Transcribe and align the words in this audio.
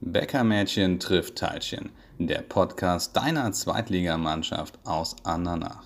Bäckermädchen 0.00 1.00
trifft 1.00 1.36
Teilchen, 1.36 1.90
der 2.18 2.42
Podcast 2.42 3.16
deiner 3.16 3.50
Zweitligamannschaft 3.52 4.78
aus 4.84 5.16
Andernach. 5.24 5.84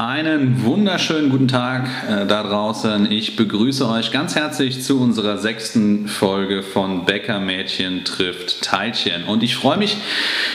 Einen 0.00 0.64
wunderschönen 0.64 1.28
guten 1.28 1.46
Tag 1.46 1.86
äh, 2.08 2.24
da 2.24 2.42
draußen. 2.42 3.12
Ich 3.12 3.36
begrüße 3.36 3.86
euch 3.86 4.10
ganz 4.10 4.34
herzlich 4.34 4.82
zu 4.82 4.98
unserer 4.98 5.36
sechsten 5.36 6.08
Folge 6.08 6.62
von 6.62 7.04
Bäckermädchen 7.04 8.06
trifft 8.06 8.62
Teilchen. 8.62 9.24
Und 9.24 9.42
ich 9.42 9.56
freue 9.56 9.76
mich 9.76 9.98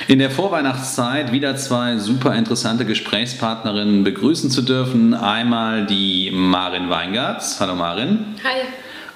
in 0.07 0.17
der 0.17 0.31
Vorweihnachtszeit 0.31 1.31
wieder 1.31 1.55
zwei 1.57 1.97
super 1.97 2.33
interessante 2.33 2.85
Gesprächspartnerinnen 2.85 4.03
begrüßen 4.03 4.49
zu 4.49 4.63
dürfen. 4.63 5.13
Einmal 5.13 5.85
die 5.85 6.31
Marin 6.33 6.89
Weingarts. 6.89 7.59
Hallo 7.59 7.75
Marin. 7.75 8.25
Hi. 8.43 8.63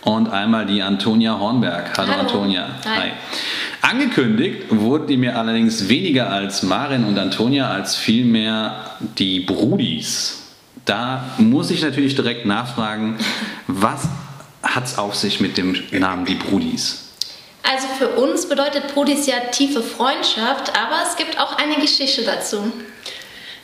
Und 0.02 0.30
einmal 0.30 0.66
die 0.66 0.82
Antonia 0.82 1.38
Hornberg. 1.38 1.98
Hallo, 1.98 2.12
Hallo. 2.12 2.22
Antonia. 2.22 2.68
Hi. 2.86 3.12
Angekündigt 3.82 4.66
wurden 4.70 5.08
die 5.08 5.18
mir 5.18 5.38
allerdings 5.38 5.90
weniger 5.90 6.30
als 6.30 6.64
Marin 6.64 7.06
und 7.06 7.18
Antonia, 7.18 7.70
als 7.70 7.96
vielmehr 7.96 8.98
die 9.18 9.42
Brudis. 9.42 10.44
Da 10.86 11.26
muss 11.38 11.70
ich 11.72 11.82
natürlich 11.82 12.16
direkt 12.16 12.46
nachfragen, 12.46 13.18
was 13.68 14.08
hat 14.64 14.86
es 14.86 14.98
auf 14.98 15.16
sich 15.16 15.40
mit 15.40 15.58
dem 15.58 15.78
Namen 15.92 16.26
die 16.26 16.36
Brudis? 16.36 17.10
Also 17.64 17.88
für 17.98 18.10
uns 18.10 18.48
bedeutet 18.48 18.94
Brudis 18.94 19.28
ja 19.28 19.36
tiefe 19.52 19.84
Freundschaft, 19.84 20.74
aber 20.76 21.04
es 21.08 21.16
gibt 21.16 21.40
auch 21.40 21.58
eine 21.58 21.76
Geschichte 21.76 22.24
dazu. 22.24 22.72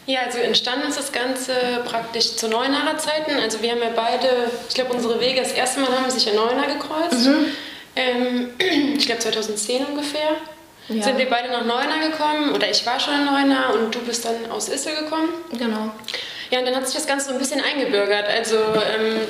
Ja, 0.07 0.21
also 0.21 0.37
entstanden 0.37 0.87
ist 0.87 0.99
das 0.99 1.11
Ganze 1.11 1.53
praktisch 1.85 2.35
zu 2.35 2.47
Neuenarer 2.47 2.97
Zeiten. 2.97 3.39
Also 3.39 3.61
wir 3.61 3.71
haben 3.71 3.81
ja 3.81 3.89
beide, 3.95 4.51
ich 4.69 4.75
glaube 4.75 4.93
unsere 4.93 5.19
Wege 5.19 5.41
das 5.41 5.51
erste 5.51 5.79
Mal 5.79 5.89
haben 5.89 6.09
sich 6.11 6.27
in 6.27 6.35
Neuenahr 6.35 6.67
gekreuzt. 6.67 7.27
Ähm, 7.95 8.49
ich 8.97 9.05
glaube 9.05 9.19
2010 9.19 9.85
ungefähr. 9.85 10.29
Ja. 10.89 11.01
Sind 11.01 11.17
wir 11.17 11.27
beide 11.27 11.49
nach 11.49 11.65
Neuenahr 11.65 11.99
gekommen 12.11 12.53
oder 12.53 12.69
ich 12.69 12.85
war 12.85 12.99
schon 12.99 13.15
in 13.15 13.25
Neuenahr 13.25 13.73
und 13.73 13.95
du 13.95 13.99
bist 13.99 14.23
dann 14.23 14.51
aus 14.51 14.69
Issel 14.69 14.95
gekommen. 14.95 15.29
Genau. 15.53 15.89
Ja, 16.51 16.59
und 16.59 16.65
dann 16.65 16.75
hat 16.75 16.85
sich 16.85 16.95
das 16.95 17.07
Ganze 17.07 17.29
so 17.29 17.33
ein 17.33 17.39
bisschen 17.39 17.61
eingebürgert. 17.61 18.27
Also 18.29 18.57
ähm, 18.57 19.21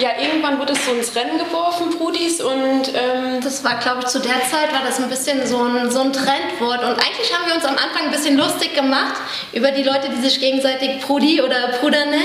ja, 0.00 0.10
irgendwann 0.20 0.58
wurde 0.58 0.72
es 0.72 0.84
so 0.84 0.92
ins 0.92 1.14
Rennen 1.14 1.38
geworfen, 1.38 1.90
Brudis, 1.90 2.40
und 2.40 2.92
ähm, 2.94 3.40
Das 3.42 3.62
war, 3.64 3.78
glaube 3.78 4.00
ich, 4.00 4.06
zu 4.06 4.20
der 4.20 4.40
Zeit 4.50 4.72
war 4.72 4.82
das 4.84 4.98
ein 4.98 5.08
bisschen 5.08 5.46
so 5.46 5.62
ein, 5.62 5.90
so 5.90 6.00
ein 6.00 6.12
Trendwort. 6.12 6.82
Und 6.82 6.92
eigentlich 6.92 7.32
haben 7.34 7.46
wir 7.46 7.54
uns 7.54 7.64
am 7.64 7.76
Anfang 7.76 8.04
ein 8.04 8.10
bisschen 8.10 8.36
lustig 8.36 8.74
gemacht 8.74 9.14
über 9.52 9.70
die 9.70 9.82
Leute, 9.82 10.08
die 10.10 10.20
sich 10.20 10.40
gegenseitig 10.40 11.00
Brudi 11.00 11.42
oder 11.42 11.78
Bruder 11.80 12.06
nennen. 12.06 12.24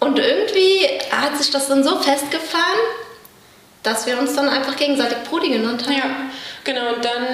Und 0.00 0.18
irgendwie 0.18 0.86
hat 1.10 1.36
sich 1.36 1.50
das 1.50 1.68
dann 1.68 1.82
so 1.82 1.96
festgefahren, 2.00 2.78
dass 3.82 4.06
wir 4.06 4.18
uns 4.18 4.34
dann 4.34 4.48
einfach 4.48 4.76
gegenseitig 4.76 5.18
Brudi 5.28 5.50
genannt 5.50 5.84
haben. 5.86 5.96
Ja, 5.96 6.04
genau. 6.64 6.94
Und 6.94 7.04
dann 7.04 7.24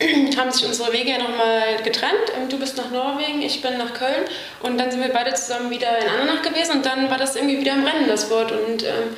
ähm, 0.00 0.36
haben 0.38 0.50
sich 0.50 0.66
unsere 0.66 0.92
Wege 0.92 1.10
ja 1.10 1.18
nochmal 1.18 1.76
getrennt. 1.84 2.32
Ähm, 2.36 2.48
Du 2.48 2.58
bist 2.58 2.76
nach 2.76 2.90
Norwegen, 2.90 3.42
ich 3.42 3.62
bin 3.62 3.78
nach 3.78 3.94
Köln. 3.94 4.24
Und 4.62 4.78
dann 4.78 4.90
sind 4.90 5.00
wir 5.02 5.10
beide 5.10 5.34
zusammen 5.34 5.70
wieder 5.70 5.98
in 5.98 6.08
Andernach 6.08 6.42
gewesen. 6.42 6.76
Und 6.76 6.86
dann 6.86 7.10
war 7.10 7.18
das 7.18 7.36
irgendwie 7.36 7.58
wieder 7.60 7.72
im 7.72 7.84
Rennen, 7.84 8.08
das 8.08 8.30
Wort. 8.30 8.52
Und 8.52 8.82
ähm, 8.82 9.16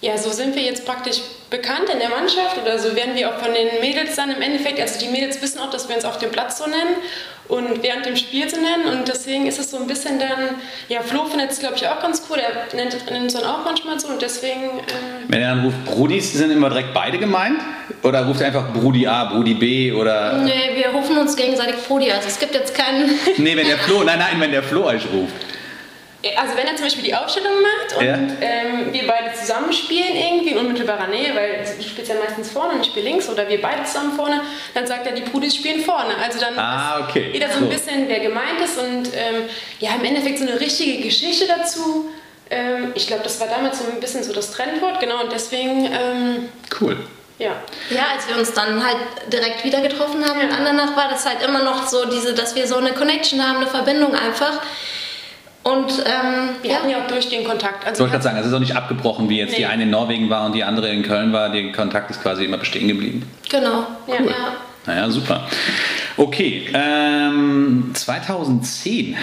ja, 0.00 0.18
so 0.18 0.30
sind 0.30 0.54
wir 0.54 0.62
jetzt 0.62 0.84
praktisch 0.84 1.20
bekannt 1.52 1.88
in 1.92 2.00
der 2.00 2.08
Mannschaft. 2.08 2.58
Oder 2.60 2.78
so 2.80 2.96
werden 2.96 3.14
wir 3.14 3.28
auch 3.28 3.38
von 3.38 3.54
den 3.54 3.80
Mädels 3.80 4.16
dann 4.16 4.30
im 4.30 4.42
Endeffekt. 4.42 4.80
Also 4.80 4.98
die 4.98 5.08
Mädels 5.08 5.40
wissen 5.40 5.60
auch, 5.60 5.70
dass 5.70 5.88
wir 5.88 5.94
uns 5.94 6.04
auf 6.04 6.18
dem 6.18 6.30
Platz 6.30 6.58
so 6.58 6.64
nennen 6.66 6.96
und 7.46 7.82
während 7.82 8.06
dem 8.06 8.16
Spiel 8.16 8.48
so 8.48 8.56
nennen. 8.56 8.86
Und 8.90 9.06
deswegen 9.06 9.46
ist 9.46 9.60
es 9.60 9.70
so 9.70 9.76
ein 9.76 9.86
bisschen 9.86 10.18
dann, 10.18 10.56
ja, 10.88 11.02
Flo 11.02 11.26
findet 11.26 11.52
es, 11.52 11.60
glaube 11.60 11.76
ich, 11.76 11.86
auch 11.86 12.00
ganz 12.00 12.22
cool. 12.28 12.38
Er 12.38 12.74
nennt, 12.76 12.92
nennt 13.10 13.24
uns 13.24 13.34
dann 13.34 13.44
auch 13.44 13.64
manchmal 13.64 14.00
so. 14.00 14.08
Und 14.08 14.20
deswegen... 14.20 14.62
Ähm, 14.62 15.28
Wenn 15.28 15.42
er 15.42 15.54
dann 15.54 15.64
ruft 15.64 15.84
Brudis, 15.84 16.32
sind 16.32 16.50
immer 16.50 16.70
direkt 16.70 16.92
beide 16.94 17.18
gemeint? 17.18 17.60
Oder 18.02 18.26
ruft 18.26 18.40
er 18.40 18.48
einfach 18.48 18.72
Brudi 18.72 19.06
A, 19.06 19.26
Brudi 19.26 19.54
B 19.54 19.92
oder... 19.92 20.38
Nee, 20.38 20.72
wir 20.74 20.88
rufen 20.88 21.16
uns 21.18 21.36
gegenseitig 21.36 21.76
Brudi. 21.86 22.10
Also 22.10 22.28
es 22.28 22.38
gibt 22.38 22.54
jetzt 22.54 22.74
keinen. 22.74 23.10
Nee, 23.36 23.56
wenn 23.56 23.66
der 23.66 23.78
Flo, 23.78 24.02
nein, 24.02 24.18
nein, 24.18 24.40
wenn 24.40 24.50
der 24.50 24.62
Flo 24.62 24.86
euch 24.86 25.02
ruft. 25.12 25.34
Also 26.36 26.56
wenn 26.56 26.66
er 26.68 26.76
zum 26.76 26.84
Beispiel 26.86 27.02
die 27.02 27.14
Aufstellung 27.14 27.52
macht 27.62 27.96
und 27.98 28.04
Ja. 28.06 28.14
ähm, 28.40 28.92
wir 28.92 29.06
beide 29.08 29.34
zusammen 29.34 29.72
spielen 29.72 30.14
irgendwie 30.14 30.50
in 30.50 30.58
unmittelbarer 30.58 31.08
Nähe, 31.08 31.34
weil 31.34 31.64
du 31.76 31.82
spielst 31.82 32.10
ja 32.10 32.16
meistens 32.24 32.50
vorne 32.50 32.74
und 32.74 32.80
ich 32.82 32.86
spiele 32.86 33.06
links 33.06 33.28
oder 33.28 33.48
wir 33.48 33.60
beide 33.60 33.82
zusammen 33.84 34.12
vorne, 34.14 34.40
dann 34.74 34.86
sagt 34.86 35.04
er, 35.06 35.12
die 35.14 35.22
Brudis 35.22 35.56
spielen 35.56 35.82
vorne. 35.82 36.14
Also 36.22 36.38
dann 36.38 36.56
Ah, 36.58 37.00
okay. 37.08 37.30
jeder 37.32 37.48
so 37.50 37.58
ein 37.58 37.68
bisschen, 37.68 38.08
wer 38.08 38.20
gemeint 38.20 38.60
ist 38.64 38.78
und 38.78 39.08
ähm, 39.16 39.48
ja, 39.80 39.90
im 39.96 40.04
Endeffekt 40.04 40.38
so 40.38 40.46
eine 40.46 40.60
richtige 40.60 41.02
Geschichte 41.02 41.46
dazu. 41.48 42.08
Ähm, 42.50 42.92
ich 42.94 43.06
glaube, 43.08 43.22
das 43.24 43.40
war 43.40 43.48
damals 43.48 43.78
so 43.78 43.84
ein 43.90 43.98
bisschen 43.98 44.22
so 44.22 44.32
das 44.32 44.52
Trendwort, 44.52 45.00
genau, 45.00 45.22
und 45.24 45.32
deswegen, 45.32 45.86
ähm, 45.86 46.48
Cool. 46.80 46.96
ja. 47.38 47.52
Ja, 47.90 48.02
als 48.14 48.28
wir 48.28 48.36
uns 48.36 48.52
dann 48.52 48.84
halt 48.86 48.98
direkt 49.32 49.64
wieder 49.64 49.80
getroffen 49.80 50.24
haben 50.24 50.40
in 50.40 50.52
Andernach, 50.52 50.94
war 50.96 51.08
das 51.08 51.26
halt 51.26 51.42
immer 51.42 51.62
noch 51.64 51.88
so 51.88 52.04
diese, 52.08 52.32
dass 52.34 52.54
wir 52.54 52.66
so 52.68 52.76
eine 52.76 52.92
Connection 52.92 53.42
haben, 53.42 53.56
eine 53.56 53.66
Verbindung 53.66 54.14
einfach. 54.14 54.60
Und 55.62 55.90
ähm, 56.04 56.56
Wir 56.62 56.70
ja, 56.70 56.76
hatten 56.78 56.90
ja 56.90 56.98
auch 57.02 57.06
durchgehend 57.06 57.46
Kontakt. 57.46 57.82
Ich 57.82 57.88
Also 57.88 58.00
wollte 58.00 58.12
gerade 58.12 58.24
sagen, 58.24 58.38
es 58.38 58.46
ist 58.46 58.52
auch 58.52 58.58
nicht 58.58 58.74
abgebrochen, 58.76 59.28
wie 59.28 59.38
jetzt 59.38 59.56
die 59.56 59.62
Nee. 59.62 59.66
eine 59.66 59.84
in 59.84 59.90
Norwegen 59.90 60.28
war 60.28 60.44
und 60.46 60.54
die 60.54 60.64
andere 60.64 60.88
in 60.88 61.02
Köln 61.02 61.32
war. 61.32 61.50
Der 61.50 61.70
Kontakt 61.72 62.10
ist 62.10 62.20
quasi 62.22 62.44
immer 62.44 62.58
bestehen 62.58 62.88
geblieben. 62.88 63.22
genau. 63.48 63.86
Ja. 64.08 64.14
Ja. 64.24 64.56
Naja, 64.84 65.08
super. 65.10 65.46
Okay, 66.16 66.64
ähm, 66.74 67.92
2010 67.94 69.16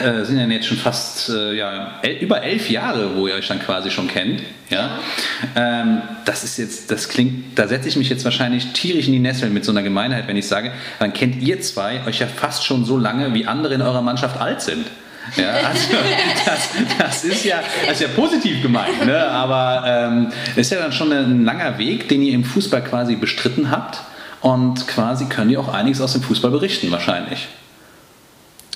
äh, 0.00 0.24
sind 0.24 0.38
dann 0.38 0.50
jetzt 0.50 0.66
schon 0.66 0.78
fast 0.78 1.28
äh, 1.28 1.52
ja, 1.54 1.98
el 2.00 2.16
über 2.16 2.42
elf 2.42 2.70
Jahre, 2.70 3.14
wo 3.14 3.26
ihr 3.26 3.34
euch 3.34 3.46
dann 3.46 3.60
quasi 3.60 3.90
schon 3.90 4.08
kennt. 4.08 4.40
Ja? 4.70 4.98
Ähm, 5.56 6.00
das 6.24 6.42
ist 6.44 6.56
jetzt, 6.56 6.90
das 6.90 7.10
klingt, 7.10 7.58
da 7.58 7.68
setze 7.68 7.86
ich 7.88 7.96
mich 7.96 8.08
jetzt 8.08 8.24
wahrscheinlich 8.24 8.72
tierisch 8.72 9.06
in 9.06 9.12
die 9.12 9.18
Nesseln 9.18 9.52
mit 9.52 9.66
so 9.66 9.72
einer 9.72 9.82
Gemeinheit, 9.82 10.26
wenn 10.26 10.38
ich 10.38 10.48
sage, 10.48 10.72
dann 10.98 11.12
kennt 11.12 11.42
ihr 11.42 11.60
zwei 11.60 12.00
euch 12.06 12.20
ja 12.20 12.26
fast 12.26 12.64
schon 12.64 12.86
so 12.86 12.96
lange, 12.96 13.34
wie 13.34 13.44
andere 13.46 13.74
in 13.74 13.82
eurer 13.82 14.00
Mannschaft 14.02 14.40
alt 14.40 14.62
sind. 14.62 14.86
Ja, 15.36 15.52
also 15.52 15.88
das, 16.44 16.68
das, 16.98 17.24
ist 17.24 17.44
ja, 17.44 17.60
das 17.86 17.94
ist 17.94 18.02
ja 18.02 18.08
positiv 18.08 18.62
gemeint, 18.62 19.04
ne? 19.04 19.26
aber 19.26 19.84
ähm, 19.86 20.32
ist 20.56 20.70
ja 20.70 20.78
dann 20.78 20.92
schon 20.92 21.12
ein 21.12 21.44
langer 21.44 21.78
Weg, 21.78 22.08
den 22.08 22.22
ihr 22.22 22.34
im 22.34 22.44
Fußball 22.44 22.84
quasi 22.84 23.16
bestritten 23.16 23.70
habt 23.70 24.00
und 24.40 24.86
quasi 24.86 25.26
könnt 25.26 25.50
ihr 25.50 25.60
auch 25.60 25.72
einiges 25.72 26.00
aus 26.00 26.12
dem 26.12 26.22
Fußball 26.22 26.50
berichten 26.50 26.90
wahrscheinlich. 26.90 27.48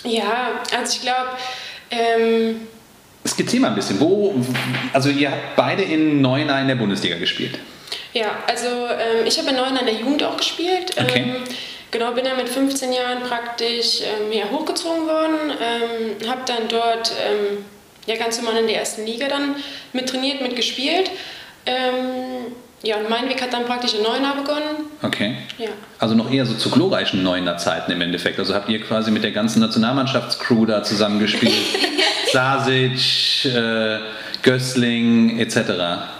ja, 0.04 0.52
also 0.76 0.96
ich 0.96 1.02
glaube, 1.02 1.28
ähm, 1.90 2.56
Skizzier 3.26 3.60
mal 3.60 3.68
ein 3.68 3.74
bisschen, 3.74 4.00
wo, 4.00 4.34
also 4.92 5.10
ihr 5.10 5.30
habt 5.30 5.56
beide 5.56 5.82
in 5.82 6.20
Neuenahr 6.20 6.60
in 6.60 6.68
der 6.68 6.76
Bundesliga 6.76 7.18
gespielt. 7.18 7.58
Ja, 8.14 8.30
also 8.46 8.66
ähm, 8.68 9.26
ich 9.26 9.38
habe 9.38 9.50
in 9.50 9.56
Neuen 9.56 9.76
an 9.76 9.84
der 9.84 9.94
Jugend 9.94 10.22
auch 10.22 10.36
gespielt. 10.36 10.92
Okay. 10.98 11.24
Ähm, 11.26 11.36
genau, 11.90 12.12
bin 12.12 12.24
dann 12.24 12.36
mit 12.36 12.48
15 12.48 12.92
Jahren 12.92 13.22
praktisch 13.22 14.00
ähm, 14.02 14.32
ja, 14.32 14.44
hochgezogen 14.50 15.06
worden. 15.06 15.52
Ähm, 15.60 16.28
habe 16.28 16.40
dann 16.46 16.68
dort 16.68 17.12
ähm, 17.26 17.64
ja, 18.06 18.16
ganz 18.16 18.40
normal 18.40 18.60
in 18.60 18.66
der 18.66 18.78
ersten 18.78 19.04
Liga 19.04 19.28
dann 19.28 19.56
mit 19.92 20.08
trainiert, 20.08 20.40
mit 20.40 20.56
gespielt. 20.56 21.10
Ähm, 21.66 22.52
ja, 22.82 22.96
und 22.96 23.10
mein 23.10 23.28
Weg 23.28 23.42
hat 23.42 23.52
dann 23.52 23.64
praktisch 23.64 23.94
in 23.94 24.02
Neuenahr 24.02 24.36
begonnen. 24.36 24.86
Okay. 25.02 25.36
Ja. 25.58 25.68
Also 25.98 26.14
noch 26.14 26.30
eher 26.30 26.46
so 26.46 26.54
zu 26.54 26.70
glorreichen 26.70 27.22
Neuener 27.22 27.58
Zeiten 27.58 27.90
im 27.90 28.00
Endeffekt. 28.00 28.38
Also 28.38 28.54
habt 28.54 28.68
ihr 28.68 28.80
quasi 28.80 29.10
mit 29.10 29.24
der 29.24 29.32
ganzen 29.32 29.60
Nationalmannschaftscrew 29.60 30.64
da 30.64 30.82
zusammengespielt. 30.84 31.52
Sasic, 32.32 33.44
äh, 33.46 33.98
Gößling 34.42 35.40
etc. 35.40 35.56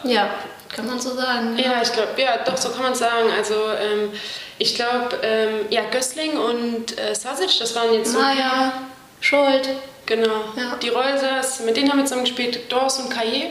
ja, 0.04 0.30
kann 0.74 0.86
man 0.86 1.00
so 1.00 1.14
sagen. 1.14 1.56
Ja, 1.58 1.80
ich 1.82 1.92
glaube, 1.92 2.10
ja, 2.16 2.38
doch, 2.44 2.56
so 2.56 2.70
kann 2.70 2.82
man 2.82 2.94
sagen. 2.94 3.28
Also 3.36 3.54
ähm, 3.54 4.10
ich 4.58 4.74
glaube, 4.74 5.18
ähm, 5.22 5.66
ja, 5.70 5.82
Gößling 5.90 6.36
und 6.36 6.98
äh, 6.98 7.14
Sasic, 7.14 7.58
das 7.58 7.74
waren 7.74 7.92
jetzt 7.92 8.12
so 8.12 8.18
Maya, 8.18 8.72
Schuld. 9.20 9.68
Genau. 10.06 10.44
Ja. 10.56 10.76
Die 10.82 10.88
Reusers, 10.88 11.60
mit 11.60 11.76
denen 11.76 11.90
haben 11.90 11.98
wir 11.98 12.06
zusammen 12.06 12.24
gespielt, 12.24 12.60
Dors 12.72 12.98
und 12.98 13.10
Kaye. 13.10 13.50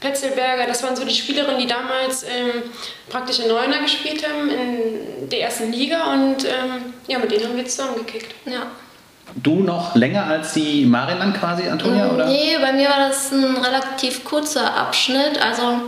Petzelberger, 0.00 0.66
das 0.66 0.82
waren 0.82 0.94
so 0.94 1.04
die 1.04 1.14
Spielerinnen, 1.14 1.58
die 1.58 1.66
damals 1.66 2.24
ähm, 2.24 2.62
praktisch 3.08 3.38
in 3.38 3.48
Neuner 3.48 3.78
gespielt 3.78 4.22
haben, 4.28 4.50
in 4.50 5.30
der 5.30 5.40
ersten 5.40 5.72
Liga. 5.72 6.12
Und 6.12 6.44
ähm, 6.44 6.92
ja, 7.06 7.18
mit 7.18 7.32
denen 7.32 7.44
haben 7.44 7.56
wir 7.56 7.64
zusammengekickt. 7.64 8.34
Ja. 8.44 8.66
Du 9.36 9.60
noch 9.60 9.94
länger 9.94 10.26
als 10.26 10.52
die 10.52 10.84
Marin 10.84 11.18
dann 11.18 11.32
quasi, 11.32 11.66
Antonia, 11.68 12.10
oder? 12.10 12.26
Nee, 12.26 12.58
bei 12.60 12.74
mir 12.74 12.90
war 12.90 13.08
das 13.08 13.32
ein 13.32 13.56
relativ 13.56 14.24
kurzer 14.24 14.76
Abschnitt. 14.76 15.40
Also 15.42 15.80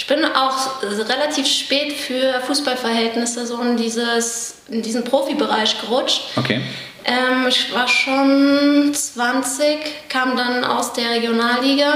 ich 0.00 0.06
bin 0.06 0.24
auch 0.24 0.82
relativ 0.82 1.46
spät 1.46 1.92
für 1.92 2.40
Fußballverhältnisse 2.46 3.46
so 3.46 3.60
in, 3.60 3.76
dieses, 3.76 4.54
in 4.70 4.80
diesen 4.80 5.04
Profibereich 5.04 5.78
gerutscht. 5.78 6.22
Okay. 6.36 6.62
Ähm, 7.04 7.46
ich 7.46 7.74
war 7.74 7.86
schon 7.86 8.94
20, 8.94 9.78
kam 10.08 10.38
dann 10.38 10.64
aus 10.64 10.94
der 10.94 11.10
Regionalliga. 11.10 11.92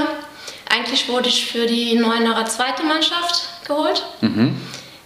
Eigentlich 0.69 1.09
wurde 1.09 1.29
ich 1.29 1.47
für 1.47 1.65
die 1.65 1.95
Neuenarer 1.95 2.45
zweite 2.45 2.83
Mannschaft 2.83 3.49
geholt. 3.65 4.05
Mhm. 4.21 4.55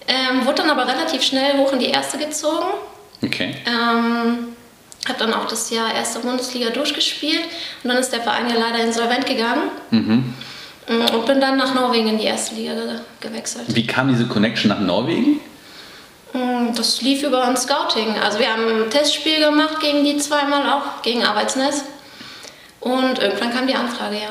Ähm, 0.09 0.45
wurde 0.45 0.63
dann 0.63 0.69
aber 0.69 0.85
relativ 0.85 1.23
schnell 1.23 1.57
hoch 1.57 1.71
in 1.71 1.79
die 1.79 1.91
erste 1.91 2.17
gezogen. 2.17 2.67
Okay. 3.23 3.55
Ähm, 3.65 4.57
hat 5.07 5.21
dann 5.21 5.33
auch 5.33 5.45
das 5.45 5.69
Jahr 5.69 5.95
erste 5.95 6.19
Bundesliga 6.19 6.69
durchgespielt 6.71 7.43
und 7.81 7.91
dann 7.91 7.97
ist 7.97 8.11
der 8.11 8.19
Verein 8.19 8.49
ja 8.49 8.55
leider 8.59 8.83
insolvent 8.83 9.25
gegangen. 9.25 9.71
Mhm. 9.89 10.33
Und 10.89 11.25
bin 11.27 11.39
dann 11.39 11.57
nach 11.57 11.75
Norwegen 11.75 12.07
in 12.07 12.17
die 12.17 12.25
erste 12.25 12.55
Liga 12.55 12.73
gewechselt. 13.19 13.65
Wie 13.67 13.85
kam 13.85 14.09
diese 14.09 14.25
Connection 14.25 14.69
nach 14.69 14.79
Norwegen? 14.79 15.39
Mm, 16.33 16.73
das 16.75 17.01
lief 17.03 17.21
über 17.21 17.43
ein 17.43 17.55
Scouting. 17.55 18.17
Also 18.23 18.39
wir 18.39 18.51
haben 18.51 18.63
ein 18.67 18.89
Testspiel 18.89 19.39
gemacht 19.39 19.79
gegen 19.79 20.03
die 20.03 20.17
zweimal 20.17 20.67
auch, 20.67 21.03
gegen 21.03 21.23
Arbeitsnetz. 21.23 21.83
Und 22.79 23.19
irgendwann 23.19 23.51
kam 23.51 23.67
die 23.67 23.75
Anfrage, 23.75 24.15
ja. 24.15 24.29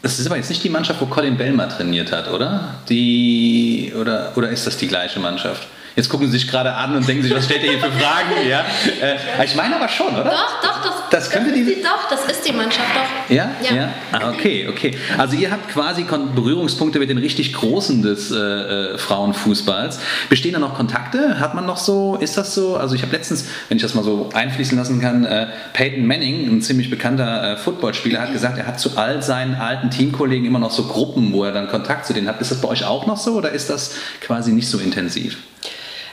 Das 0.00 0.18
ist 0.18 0.26
aber 0.26 0.36
jetzt 0.36 0.48
nicht 0.48 0.64
die 0.64 0.70
Mannschaft, 0.70 1.00
wo 1.00 1.06
Colin 1.06 1.36
Bellmer 1.36 1.68
trainiert 1.68 2.10
hat, 2.10 2.30
oder? 2.30 2.74
Die, 2.88 3.92
oder, 3.98 4.32
oder 4.34 4.48
ist 4.48 4.66
das 4.66 4.78
die 4.78 4.88
gleiche 4.88 5.20
Mannschaft? 5.20 5.68
Jetzt 5.94 6.08
gucken 6.08 6.26
Sie 6.26 6.38
sich 6.38 6.48
gerade 6.48 6.72
an 6.72 6.96
und 6.96 7.06
denken 7.06 7.22
sich, 7.22 7.34
was 7.34 7.44
stellt 7.44 7.62
ihr 7.64 7.72
hier 7.72 7.80
für 7.80 7.92
Fragen? 7.92 8.48
Ja? 8.48 8.64
Äh, 9.00 9.44
ich 9.44 9.54
meine 9.54 9.76
aber 9.76 9.88
schon, 9.88 10.14
oder? 10.14 10.24
Doch, 10.24 10.62
doch, 10.62 10.82
das, 10.82 10.92
das 11.10 11.30
könnte 11.30 11.50
das 11.50 11.58
die. 11.58 11.82
Doch, 11.82 12.08
das 12.08 12.24
ist 12.24 12.48
die 12.48 12.52
Mannschaft, 12.52 12.88
doch. 12.94 13.34
Ja? 13.34 13.50
Ja. 13.62 13.74
ja? 13.74 13.88
Ah, 14.10 14.30
okay, 14.30 14.68
okay. 14.68 14.96
Also 15.18 15.36
ihr 15.36 15.50
habt 15.50 15.68
quasi 15.68 16.04
Berührungspunkte 16.04 16.98
mit 16.98 17.10
den 17.10 17.18
richtig 17.18 17.52
Großen 17.52 18.02
des 18.02 18.30
äh, 18.30 18.36
äh, 18.36 18.98
Frauenfußballs. 18.98 20.00
Bestehen 20.30 20.54
da 20.54 20.58
noch 20.58 20.74
Kontakte? 20.74 21.38
Hat 21.40 21.54
man 21.54 21.66
noch 21.66 21.76
so, 21.76 22.16
ist 22.16 22.38
das 22.38 22.54
so? 22.54 22.76
Also 22.76 22.94
ich 22.94 23.02
habe 23.02 23.12
letztens, 23.12 23.46
wenn 23.68 23.76
ich 23.76 23.82
das 23.82 23.94
mal 23.94 24.04
so 24.04 24.30
einfließen 24.32 24.78
lassen 24.78 25.00
kann, 25.00 25.26
äh, 25.26 25.48
Peyton 25.74 26.06
Manning, 26.06 26.48
ein 26.48 26.62
ziemlich 26.62 26.88
bekannter 26.88 27.52
äh, 27.52 27.56
Footballspieler, 27.58 28.20
hat 28.20 28.32
gesagt, 28.32 28.56
er 28.56 28.66
hat 28.66 28.80
zu 28.80 28.96
all 28.96 29.22
seinen 29.22 29.56
alten 29.56 29.90
Teamkollegen 29.90 30.46
immer 30.46 30.58
noch 30.58 30.70
so 30.70 30.84
Gruppen, 30.84 31.34
wo 31.34 31.44
er 31.44 31.52
dann 31.52 31.68
Kontakt 31.68 32.06
zu 32.06 32.14
denen 32.14 32.28
hat. 32.28 32.40
Ist 32.40 32.50
das 32.50 32.62
bei 32.62 32.68
euch 32.68 32.84
auch 32.84 33.06
noch 33.06 33.18
so 33.18 33.34
oder 33.34 33.50
ist 33.50 33.68
das 33.68 33.96
quasi 34.22 34.52
nicht 34.52 34.68
so 34.68 34.78
intensiv? 34.78 35.36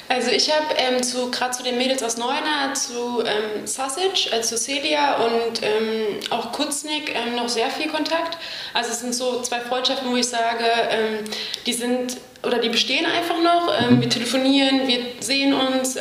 Also 0.09 0.31
ich 0.31 0.51
habe 0.51 0.73
ähm, 0.75 1.03
zu 1.03 1.29
gerade 1.29 1.51
zu 1.51 1.61
den 1.61 1.77
Mädels 1.77 2.01
aus 2.01 2.17
Neuner, 2.17 2.73
zu 2.73 3.23
ähm, 3.23 3.67
Sausage, 3.67 4.29
also 4.31 4.55
zu 4.55 4.57
Celia 4.57 5.17
und 5.17 5.61
ähm, 5.61 6.19
auch 6.31 6.51
Kutznick 6.51 7.13
ähm, 7.13 7.35
noch 7.35 7.47
sehr 7.47 7.69
viel 7.69 7.91
Kontakt. 7.91 8.39
Also 8.73 8.89
es 8.89 9.01
sind 9.01 9.13
so 9.13 9.43
zwei 9.43 9.59
Freundschaften, 9.59 10.09
wo 10.11 10.15
ich 10.15 10.27
sage, 10.27 10.65
ähm, 10.89 11.25
die 11.67 11.73
sind 11.73 12.17
oder 12.41 12.57
die 12.57 12.69
bestehen 12.69 13.05
einfach 13.05 13.39
noch. 13.39 13.71
Ähm, 13.79 13.97
mhm. 13.97 14.01
wir 14.01 14.09
telefonieren, 14.09 14.87
wir 14.87 14.99
sehen 15.19 15.53
uns. 15.53 15.95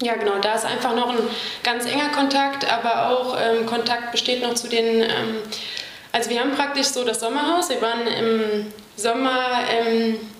ja, 0.00 0.14
genau, 0.14 0.38
da 0.40 0.54
ist 0.54 0.64
einfach 0.64 0.94
noch 0.96 1.10
ein 1.10 1.18
ganz 1.62 1.84
enger 1.84 2.08
Kontakt, 2.08 2.70
aber 2.72 3.10
auch 3.10 3.36
Kontakt 3.66 4.12
besteht 4.12 4.42
noch 4.42 4.54
zu 4.54 4.68
den. 4.68 5.04
also 6.12 6.30
wir 6.30 6.40
haben 6.40 6.52
praktisch 6.52 6.86
so 6.86 7.04
das 7.04 7.20
Sommerhaus. 7.20 7.68
Wir 7.68 7.82
waren 7.82 8.06
im 8.06 8.72
Sommer 8.98 9.64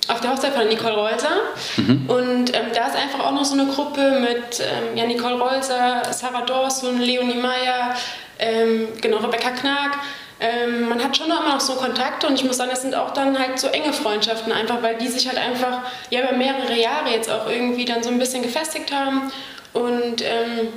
auf 0.09 0.21
der 0.21 0.33
Hochzeit 0.33 0.55
von 0.55 0.67
Nicole 0.69 0.95
Reuser. 0.95 1.31
Mhm. 1.77 2.09
Und 2.09 2.57
ähm, 2.57 2.67
da 2.75 2.87
ist 2.87 2.97
einfach 2.97 3.21
auch 3.21 3.33
noch 3.33 3.45
so 3.45 3.55
eine 3.55 3.67
Gruppe 3.67 4.19
mit 4.21 4.61
ähm, 4.61 4.97
ja, 4.97 5.07
Nicole 5.07 5.39
Reuser, 5.39 6.03
Sarah 6.11 6.43
Dawson, 6.43 6.99
Leonie 6.99 7.35
Meyer, 7.35 7.95
ähm, 8.39 8.89
genau, 9.01 9.19
Rebecca 9.19 9.51
Knag. 9.51 9.99
Ähm, 10.41 10.89
man 10.89 11.03
hat 11.03 11.17
schon 11.17 11.29
noch 11.29 11.41
immer 11.41 11.55
noch 11.55 11.61
so 11.61 11.75
Kontakte 11.75 12.29
und 12.29 12.35
ich 12.35 12.45
muss 12.45 12.57
sagen, 12.57 12.71
das 12.71 12.83
sind 12.83 12.95
auch 12.95 13.13
dann 13.13 13.39
halt 13.39 13.59
so 13.59 13.67
enge 13.69 13.93
Freundschaften, 13.93 14.53
einfach 14.53 14.83
weil 14.83 14.97
die 14.97 15.09
sich 15.09 15.27
halt 15.27 15.37
einfach 15.37 15.81
ja, 16.11 16.23
über 16.23 16.33
mehrere 16.33 16.79
Jahre 16.79 17.11
jetzt 17.11 17.29
auch 17.29 17.49
irgendwie 17.51 17.85
dann 17.85 18.03
so 18.03 18.11
ein 18.11 18.19
bisschen 18.19 18.43
gefestigt 18.43 18.93
haben. 18.93 19.33
Und 19.73 20.23
ähm, 20.23 20.69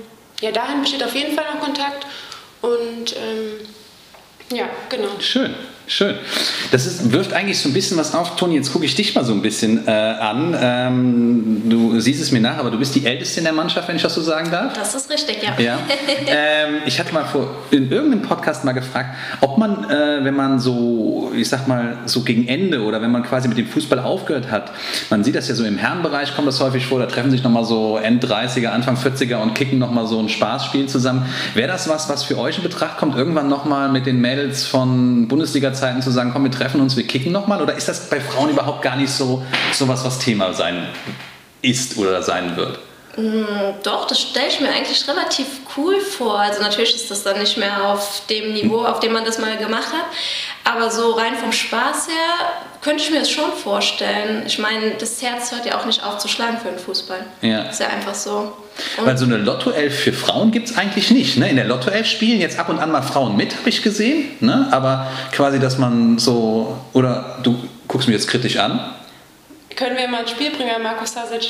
ja, 0.42 0.52
dahin 0.52 0.82
besteht 0.82 1.04
auf 1.04 1.16
jeden 1.16 1.36
Fall 1.36 1.46
noch 1.54 1.62
Kontakt. 1.62 2.06
Und 2.62 3.16
ähm, 3.16 3.68
ja, 4.52 4.66
genau. 4.90 5.10
Schön. 5.20 5.56
Schön. 5.92 6.16
Das 6.72 6.86
ist, 6.86 7.12
wirft 7.12 7.34
eigentlich 7.34 7.60
so 7.60 7.68
ein 7.68 7.74
bisschen 7.74 7.98
was 7.98 8.16
auf. 8.16 8.38
Toni, 8.38 8.56
jetzt 8.56 8.72
gucke 8.72 8.86
ich 8.86 8.96
dich 8.96 9.14
mal 9.14 9.26
so 9.26 9.34
ein 9.34 9.42
bisschen 9.42 9.90
äh, 9.90 9.92
an. 9.92 10.56
Ähm, 10.58 11.64
du 11.70 12.00
siehst 12.00 12.22
es 12.22 12.32
mir 12.32 12.40
nach, 12.40 12.60
aber 12.60 12.72
du 12.72 12.80
bist 12.80 12.96
die 12.96 13.06
Älteste 13.06 13.42
in 13.42 13.44
der 13.44 13.52
Mannschaft, 13.52 13.90
wenn 13.90 13.98
ich 13.98 14.02
das 14.02 14.16
so 14.16 14.22
sagen 14.22 14.50
darf. 14.52 14.72
Das 14.72 14.96
ist 14.96 15.10
richtig, 15.10 15.44
ja. 15.44 15.54
ja. 15.60 15.80
Ähm, 16.28 16.76
ich 16.86 17.00
hatte 17.00 17.14
mal 17.14 17.26
vor, 17.26 17.50
in 17.72 17.92
irgendeinem 17.92 18.22
Podcast 18.22 18.64
mal 18.64 18.72
gefragt, 18.72 19.16
ob 19.42 19.58
man, 19.58 19.90
äh, 19.90 20.24
wenn 20.24 20.36
man 20.36 20.60
so, 20.60 21.32
ich 21.36 21.50
sag 21.50 21.68
mal, 21.68 21.98
so 22.06 22.22
gegen 22.22 22.48
Ende 22.48 22.84
oder 22.84 23.02
wenn 23.02 23.12
man 23.12 23.24
quasi 23.24 23.48
mit 23.50 23.58
dem 23.58 23.68
Fußball 23.68 24.00
aufgehört 24.00 24.50
hat, 24.50 24.72
man 25.10 25.24
sieht 25.24 25.36
das 25.36 25.50
ja 25.50 25.56
so 25.56 25.66
im 25.66 25.78
Herrenbereich, 25.78 26.36
kommt 26.36 26.48
das 26.48 26.62
häufig 26.62 26.86
vor, 26.86 27.00
da 27.00 27.08
treffen 27.08 27.32
sich 27.32 27.44
nochmal 27.44 27.66
so 27.66 27.98
End-30er, 27.98 28.68
Anfang 28.68 28.96
40er 28.96 29.38
und 29.38 29.56
kicken 29.56 29.80
nochmal 29.80 30.08
so 30.08 30.20
ein 30.20 30.30
Spaßspiel 30.30 30.88
zusammen. 30.88 31.26
Wäre 31.54 31.68
das 31.68 31.90
was, 31.90 32.08
was 32.08 32.24
für 32.24 32.38
euch 32.38 32.58
in 32.58 32.64
Betracht 32.64 32.98
kommt, 32.98 33.18
irgendwann 33.18 33.50
nochmal 33.50 33.90
mit 33.90 34.06
den 34.06 34.22
Mädels 34.22 34.66
von 34.66 35.28
Bundesliga 35.28 35.74
Zeiten 35.82 36.02
zu 36.02 36.12
sagen, 36.12 36.32
komm, 36.32 36.44
wir 36.44 36.52
treffen 36.52 36.80
uns, 36.80 36.96
wir 36.96 37.06
kicken 37.06 37.32
nochmal? 37.32 37.62
Oder 37.62 37.76
ist 37.76 37.88
das 37.88 38.10
bei 38.10 38.22
Frauen 38.22 38.50
überhaupt 38.50 38.82
gar 38.82 38.96
nicht 38.96 39.12
so 39.12 39.44
sowas, 39.74 40.06
was 40.06 40.20
Thema 40.20 40.54
sein 40.54 40.88
ist 41.62 41.98
oder 41.98 42.22
sein 42.22 42.56
wird? 42.56 42.80
Mm, 43.18 43.74
doch, 43.84 44.08
das 44.08 44.22
stelle 44.22 44.48
ich 44.48 44.62
mir 44.62 44.70
eigentlich 44.70 45.06
relativ 45.08 45.48
cool 45.76 46.00
vor. 46.00 46.40
Also 46.40 46.62
natürlich 46.62 46.96
ist 46.96 47.12
das 47.12 47.24
dann 47.24 47.40
nicht 47.40 47.58
mehr 47.58 47.90
auf 47.90 48.22
dem 48.30 48.54
Niveau, 48.54 48.86
auf 48.86 49.00
dem 49.00 49.12
man 49.12 49.26
das 49.26 49.38
mal 49.38 49.58
gemacht 49.58 49.92
hat. 49.92 50.06
Aber 50.64 50.90
so 50.90 51.12
rein 51.12 51.36
vom 51.36 51.52
Spaß 51.52 52.08
her 52.08 52.52
könnte 52.82 53.04
ich 53.04 53.12
mir 53.12 53.20
das 53.20 53.30
schon 53.30 53.52
vorstellen. 53.52 54.44
Ich 54.46 54.60
meine, 54.60 54.92
das 54.92 55.22
Herz 55.22 55.52
hört 55.52 55.66
ja 55.66 55.80
auch 55.80 55.86
nicht 55.86 56.04
auf 56.04 56.20
zu 56.20 56.28
schlagen 56.28 56.58
für 56.60 56.70
den 56.70 56.80
Fußball. 56.80 57.26
Ja. 57.42 57.64
Ist 57.64 57.80
ja 57.80 57.88
einfach 57.88 58.16
so. 58.16 58.54
Und 58.98 59.06
Weil 59.06 59.18
so 59.18 59.26
eine 59.26 59.38
Lotto-Elf 59.38 60.00
für 60.00 60.14
Frauen 60.14 60.52
gibt 60.52 60.70
es 60.70 60.78
eigentlich 60.78 61.12
nicht. 61.12 61.38
Ne? 61.38 61.50
In 61.50 61.56
der 61.56 61.66
Lotto-Elf 61.66 62.08
spielen 62.08 62.40
jetzt 62.40 62.60
ab 62.60 62.70
und 62.70 62.80
an 62.80 62.92
mal 62.92 63.02
Frauen 63.02 63.38
mit, 63.38 63.56
habe 63.56 63.70
ich 63.70 63.82
gesehen. 63.82 64.26
Ne? 64.40 64.68
Aber 64.72 65.08
quasi, 65.32 65.60
dass 65.60 65.78
man 65.78 66.18
so, 66.18 66.78
oder 66.94 67.40
du 67.44 67.58
guckst 67.88 68.08
mir 68.08 68.14
jetzt 68.14 68.28
kritisch 68.28 68.58
an, 68.58 68.80
können 69.76 69.98
wir 69.98 70.08
mal 70.08 70.20
ein 70.20 70.28
Spiel 70.28 70.52
bringen, 70.52 70.84
Markus 70.84 71.14
Sasic? 71.14 71.42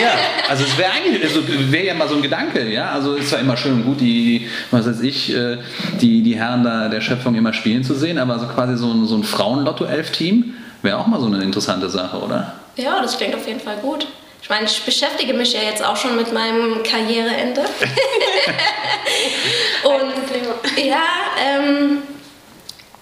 ja, 0.00 0.12
also 0.48 0.64
es 0.64 0.78
wäre 0.78 0.90
eigentlich, 0.92 1.22
also 1.22 1.42
wäre 1.70 1.86
ja 1.86 1.94
mal 1.94 2.08
so 2.08 2.14
ein 2.14 2.22
Gedanke, 2.22 2.66
ja. 2.68 2.90
Also 2.90 3.16
es 3.16 3.30
war 3.32 3.40
immer 3.40 3.56
schön 3.56 3.72
und 3.72 3.84
gut, 3.84 4.00
die, 4.00 4.48
was 4.70 4.86
weiß 4.86 5.00
ich, 5.00 5.34
äh, 5.34 5.58
die, 6.00 6.22
die 6.22 6.36
Herren 6.36 6.64
da 6.64 6.88
der 6.88 7.00
Schöpfung 7.00 7.34
immer 7.34 7.52
spielen 7.52 7.84
zu 7.84 7.94
sehen, 7.94 8.18
aber 8.18 8.38
so 8.38 8.46
quasi 8.46 8.76
so 8.76 8.90
ein, 8.90 9.06
so 9.06 9.16
ein 9.16 9.24
Frauen-Lotto-Elf-Team 9.24 10.54
wäre 10.82 10.98
auch 10.98 11.06
mal 11.06 11.20
so 11.20 11.26
eine 11.26 11.42
interessante 11.42 11.90
Sache, 11.90 12.16
oder? 12.18 12.54
Ja, 12.76 13.02
das 13.02 13.16
klingt 13.16 13.34
auf 13.34 13.46
jeden 13.46 13.60
Fall 13.60 13.76
gut. 13.78 14.06
Ich 14.46 14.50
meine, 14.50 14.66
ich 14.66 14.80
beschäftige 14.84 15.34
mich 15.34 15.54
ja 15.54 15.62
jetzt 15.62 15.84
auch 15.84 15.96
schon 15.96 16.14
mit 16.14 16.32
meinem 16.32 16.84
Karriereende. 16.84 17.62
und 19.82 20.84
ja, 20.84 21.02
ähm, 21.44 21.98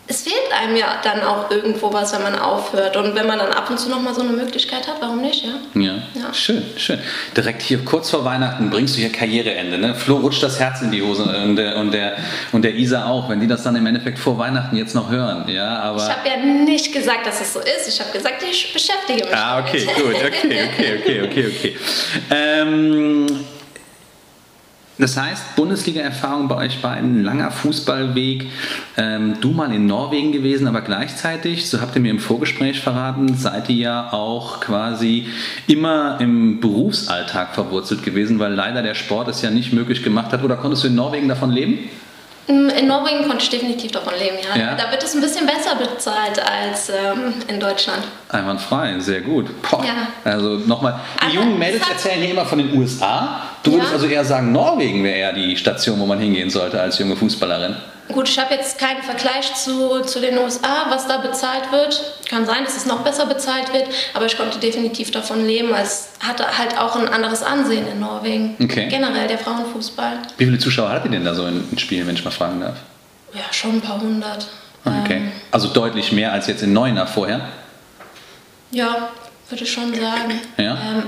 es 0.06 0.22
fehlt 0.22 0.52
einem 0.52 0.76
ja 0.76 1.00
dann 1.02 1.22
auch 1.22 1.50
irgendwo 1.50 1.90
was, 1.92 2.12
wenn 2.12 2.22
man 2.22 2.38
aufhört. 2.38 2.96
Und 2.96 3.14
wenn 3.14 3.26
man 3.26 3.38
dann 3.38 3.52
ab 3.52 3.70
und 3.70 3.78
zu 3.78 3.88
nochmal 3.88 4.14
so 4.14 4.20
eine 4.20 4.32
Möglichkeit 4.32 4.86
hat, 4.86 4.96
warum 5.00 5.22
nicht, 5.22 5.44
ja? 5.44 5.80
ja? 5.80 5.94
Ja, 6.14 6.34
schön, 6.34 6.62
schön. 6.76 6.98
Direkt 7.34 7.62
hier 7.62 7.82
kurz 7.84 8.10
vor 8.10 8.22
Weihnachten 8.22 8.68
bringst 8.68 8.96
du 8.96 9.00
hier 9.00 9.10
Karriereende. 9.10 9.78
Ne? 9.78 9.94
Flo 9.94 10.16
rutscht 10.16 10.42
das 10.42 10.60
Herz 10.60 10.82
in 10.82 10.90
die 10.90 11.00
Hose 11.00 11.22
und 11.22 11.56
der, 11.56 11.76
und, 11.76 11.92
der, 11.92 12.16
und 12.52 12.62
der 12.62 12.75
Isa 12.75 13.06
auch, 13.06 13.30
wenn 13.30 13.40
die 13.40 13.46
das 13.46 13.62
dann 13.62 13.76
im 13.76 13.87
Endeffekt 13.87 14.18
vor 14.18 14.37
Weihnachten 14.37 14.76
jetzt 14.76 14.94
noch 14.94 15.11
hören. 15.11 15.49
Ja, 15.49 15.78
aber 15.78 16.02
ich 16.02 16.11
habe 16.11 16.28
ja 16.28 16.37
nicht 16.37 16.92
gesagt, 16.92 17.26
dass 17.26 17.40
es 17.40 17.54
so 17.54 17.61
ist. 17.61 17.88
Ich 17.88 17.99
habe 17.99 18.12
gesagt, 18.12 18.42
ich 18.42 18.75
beschäftige 18.75 19.25
mich. 19.25 19.34
Ah, 19.34 19.61
okay, 19.61 19.87
damit. 19.87 20.02
gut. 20.02 20.14
Okay, 20.16 20.68
okay, 20.70 20.99
okay, 21.00 21.23
okay, 21.23 21.46
okay. 21.46 21.76
Ähm, 22.30 23.24
das 24.96 25.16
heißt, 25.16 25.56
Bundesliga-Erfahrung 25.56 26.46
bei 26.46 26.66
euch 26.66 26.80
beiden, 26.80 27.24
langer 27.24 27.50
Fußballweg, 27.50 28.46
ähm, 28.96 29.34
du 29.40 29.50
mal 29.50 29.72
in 29.72 29.86
Norwegen 29.86 30.30
gewesen, 30.30 30.68
aber 30.68 30.82
gleichzeitig, 30.82 31.68
so 31.68 31.80
habt 31.80 31.96
ihr 31.96 32.00
mir 32.00 32.10
im 32.10 32.20
Vorgespräch 32.20 32.80
verraten, 32.80 33.34
seid 33.36 33.68
ihr 33.70 33.76
ja 33.76 34.12
auch 34.12 34.60
quasi 34.60 35.26
immer 35.66 36.18
im 36.20 36.60
Berufsalltag 36.60 37.54
verwurzelt 37.54 38.04
gewesen, 38.04 38.38
weil 38.38 38.54
leider 38.54 38.82
der 38.82 38.94
Sport 38.94 39.28
es 39.28 39.42
ja 39.42 39.50
nicht 39.50 39.72
möglich 39.72 40.04
gemacht 40.04 40.32
hat. 40.32 40.44
Oder 40.44 40.56
konntest 40.56 40.84
du 40.84 40.88
in 40.88 40.94
Norwegen 40.94 41.28
davon 41.28 41.50
leben? 41.50 41.90
Mm, 42.46 42.68
in 42.68 42.86
Norwegen 42.86 43.26
konnte 43.26 43.42
ich 43.42 43.50
definitiv 43.50 43.90
davon 43.90 44.12
leben, 44.18 44.36
ja. 44.54 44.60
ja. 44.60 44.74
Da 44.76 44.90
wird 44.92 45.02
es 45.02 45.14
ein 45.14 45.20
bisschen 45.20 45.46
besser 45.46 45.74
bezahlt 45.76 46.40
als 46.40 46.90
ähm, 46.90 47.34
in 47.48 47.58
Deutschland. 47.58 48.04
Einwandfrei, 48.28 48.98
sehr 49.00 49.22
gut. 49.22 49.46
Boah. 49.68 49.82
Ja. 49.84 50.08
Also 50.30 50.58
nochmal, 50.58 51.00
die 51.20 51.24
Aber 51.24 51.34
jungen 51.34 51.58
Mädels 51.58 51.82
erzählen 51.88 52.20
hier 52.20 52.30
immer 52.30 52.44
von 52.44 52.58
den 52.58 52.76
USA. 52.76 53.42
Du 53.64 53.73
würdest 53.73 53.90
ja. 53.90 53.94
also 53.97 54.06
eher 54.06 54.25
sagen, 54.25 54.52
Norwegen 54.52 55.02
wäre 55.02 55.16
eher 55.16 55.33
die 55.33 55.56
Station, 55.56 55.99
wo 55.99 56.06
man 56.06 56.21
hingehen 56.21 56.50
sollte 56.50 56.80
als 56.80 56.99
junge 56.99 57.16
Fußballerin. 57.16 57.75
Gut, 58.12 58.28
ich 58.28 58.38
habe 58.38 58.54
jetzt 58.54 58.78
keinen 58.78 59.02
Vergleich 59.02 59.54
zu, 59.54 60.02
zu 60.02 60.21
den 60.21 60.37
USA, 60.37 60.87
was 60.90 61.09
da 61.09 61.16
bezahlt 61.16 61.73
wird. 61.73 61.99
Kann 62.28 62.44
sein, 62.44 62.64
dass 62.64 62.76
es 62.76 62.85
noch 62.85 63.02
besser 63.02 63.25
bezahlt 63.25 63.73
wird, 63.73 63.88
aber 64.12 64.26
ich 64.26 64.37
konnte 64.37 64.59
definitiv 64.59 65.11
davon 65.11 65.47
leben. 65.47 65.73
Es 65.73 66.11
hatte 66.21 66.59
halt 66.59 66.78
auch 66.78 66.94
ein 66.97 67.09
anderes 67.09 67.42
Ansehen 67.42 67.88
in 67.88 68.00
Norwegen. 68.00 68.56
Okay. 68.62 68.88
Generell 68.88 69.26
der 69.26 69.38
Frauenfußball. 69.38 70.18
Wie 70.37 70.44
viele 70.44 70.59
Zuschauer 70.59 70.90
hattet 70.90 71.06
ihr 71.06 71.12
denn 71.12 71.25
da 71.25 71.35
so 71.35 71.47
in, 71.47 71.66
Spielen, 71.78 72.06
wenn 72.06 72.14
ich 72.14 72.25
mal 72.25 72.30
fragen 72.30 72.61
darf? 72.61 72.76
Ja, 73.33 73.50
schon 73.50 73.76
ein 73.76 73.80
paar 73.80 73.99
hundert. 73.99 74.47
Okay. 74.85 75.16
Ähm, 75.16 75.33
also 75.50 75.68
deutlich 75.68 76.12
mehr 76.12 76.30
als 76.33 76.47
jetzt 76.47 76.62
in 76.62 76.75
Neuner 76.75 77.06
vorher? 77.06 77.49
Ja, 78.71 79.09
würde 79.49 79.64
ich 79.64 79.73
schon 79.73 79.94
sagen. 79.94 80.40
Ja. 80.59 80.73
Ähm, 80.73 81.04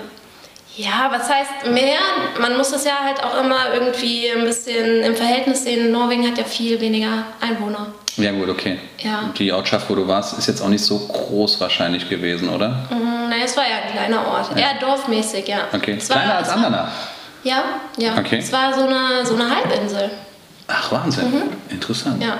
ja, 0.76 1.10
was 1.10 1.28
heißt 1.30 1.72
mehr? 1.72 1.98
Man 2.40 2.56
muss 2.56 2.72
es 2.72 2.84
ja 2.84 2.98
halt 3.04 3.22
auch 3.22 3.42
immer 3.42 3.72
irgendwie 3.74 4.30
ein 4.30 4.44
bisschen 4.44 5.02
im 5.02 5.16
Verhältnis 5.16 5.64
sehen. 5.64 5.90
Norwegen 5.90 6.26
hat 6.26 6.38
ja 6.38 6.44
viel 6.44 6.80
weniger 6.80 7.24
Einwohner. 7.40 7.88
Ja 8.16 8.32
gut, 8.32 8.48
okay. 8.48 8.78
Ja. 8.98 9.30
Die 9.38 9.52
Ortschaft, 9.52 9.90
wo 9.90 9.94
du 9.94 10.06
warst, 10.08 10.38
ist 10.38 10.46
jetzt 10.46 10.62
auch 10.62 10.68
nicht 10.68 10.84
so 10.84 10.98
groß 10.98 11.60
wahrscheinlich 11.60 12.08
gewesen, 12.08 12.48
oder? 12.48 12.86
Mhm, 12.90 13.28
naja, 13.28 13.44
es 13.44 13.56
war 13.56 13.64
ja 13.64 13.76
ein 13.86 13.92
kleiner 13.92 14.26
Ort. 14.26 14.50
Ja. 14.52 14.72
Eher 14.72 14.80
dorfmäßig, 14.80 15.48
ja. 15.48 15.58
Okay. 15.72 15.96
Kleiner 15.96 16.28
war, 16.28 16.36
als 16.38 16.48
Andernach? 16.48 16.88
Ja, 17.42 17.64
ja. 17.98 18.16
Okay. 18.18 18.38
Es 18.38 18.52
war 18.52 18.72
so 18.74 18.86
eine, 18.86 19.24
so 19.24 19.34
eine 19.34 19.54
Halbinsel. 19.54 20.10
Ach, 20.68 20.92
Wahnsinn. 20.92 21.42
Interessant. 21.70 22.22
Ja. 22.22 22.38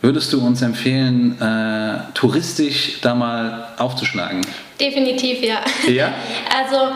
Würdest 0.00 0.32
du 0.32 0.44
uns 0.44 0.62
empfehlen, 0.62 1.40
äh, 1.40 2.12
touristisch 2.14 3.00
da 3.02 3.14
mal 3.14 3.68
aufzuschlagen? 3.76 4.40
Definitiv, 4.80 5.42
ja. 5.42 5.60
Ja? 5.86 6.12
Also, 6.56 6.92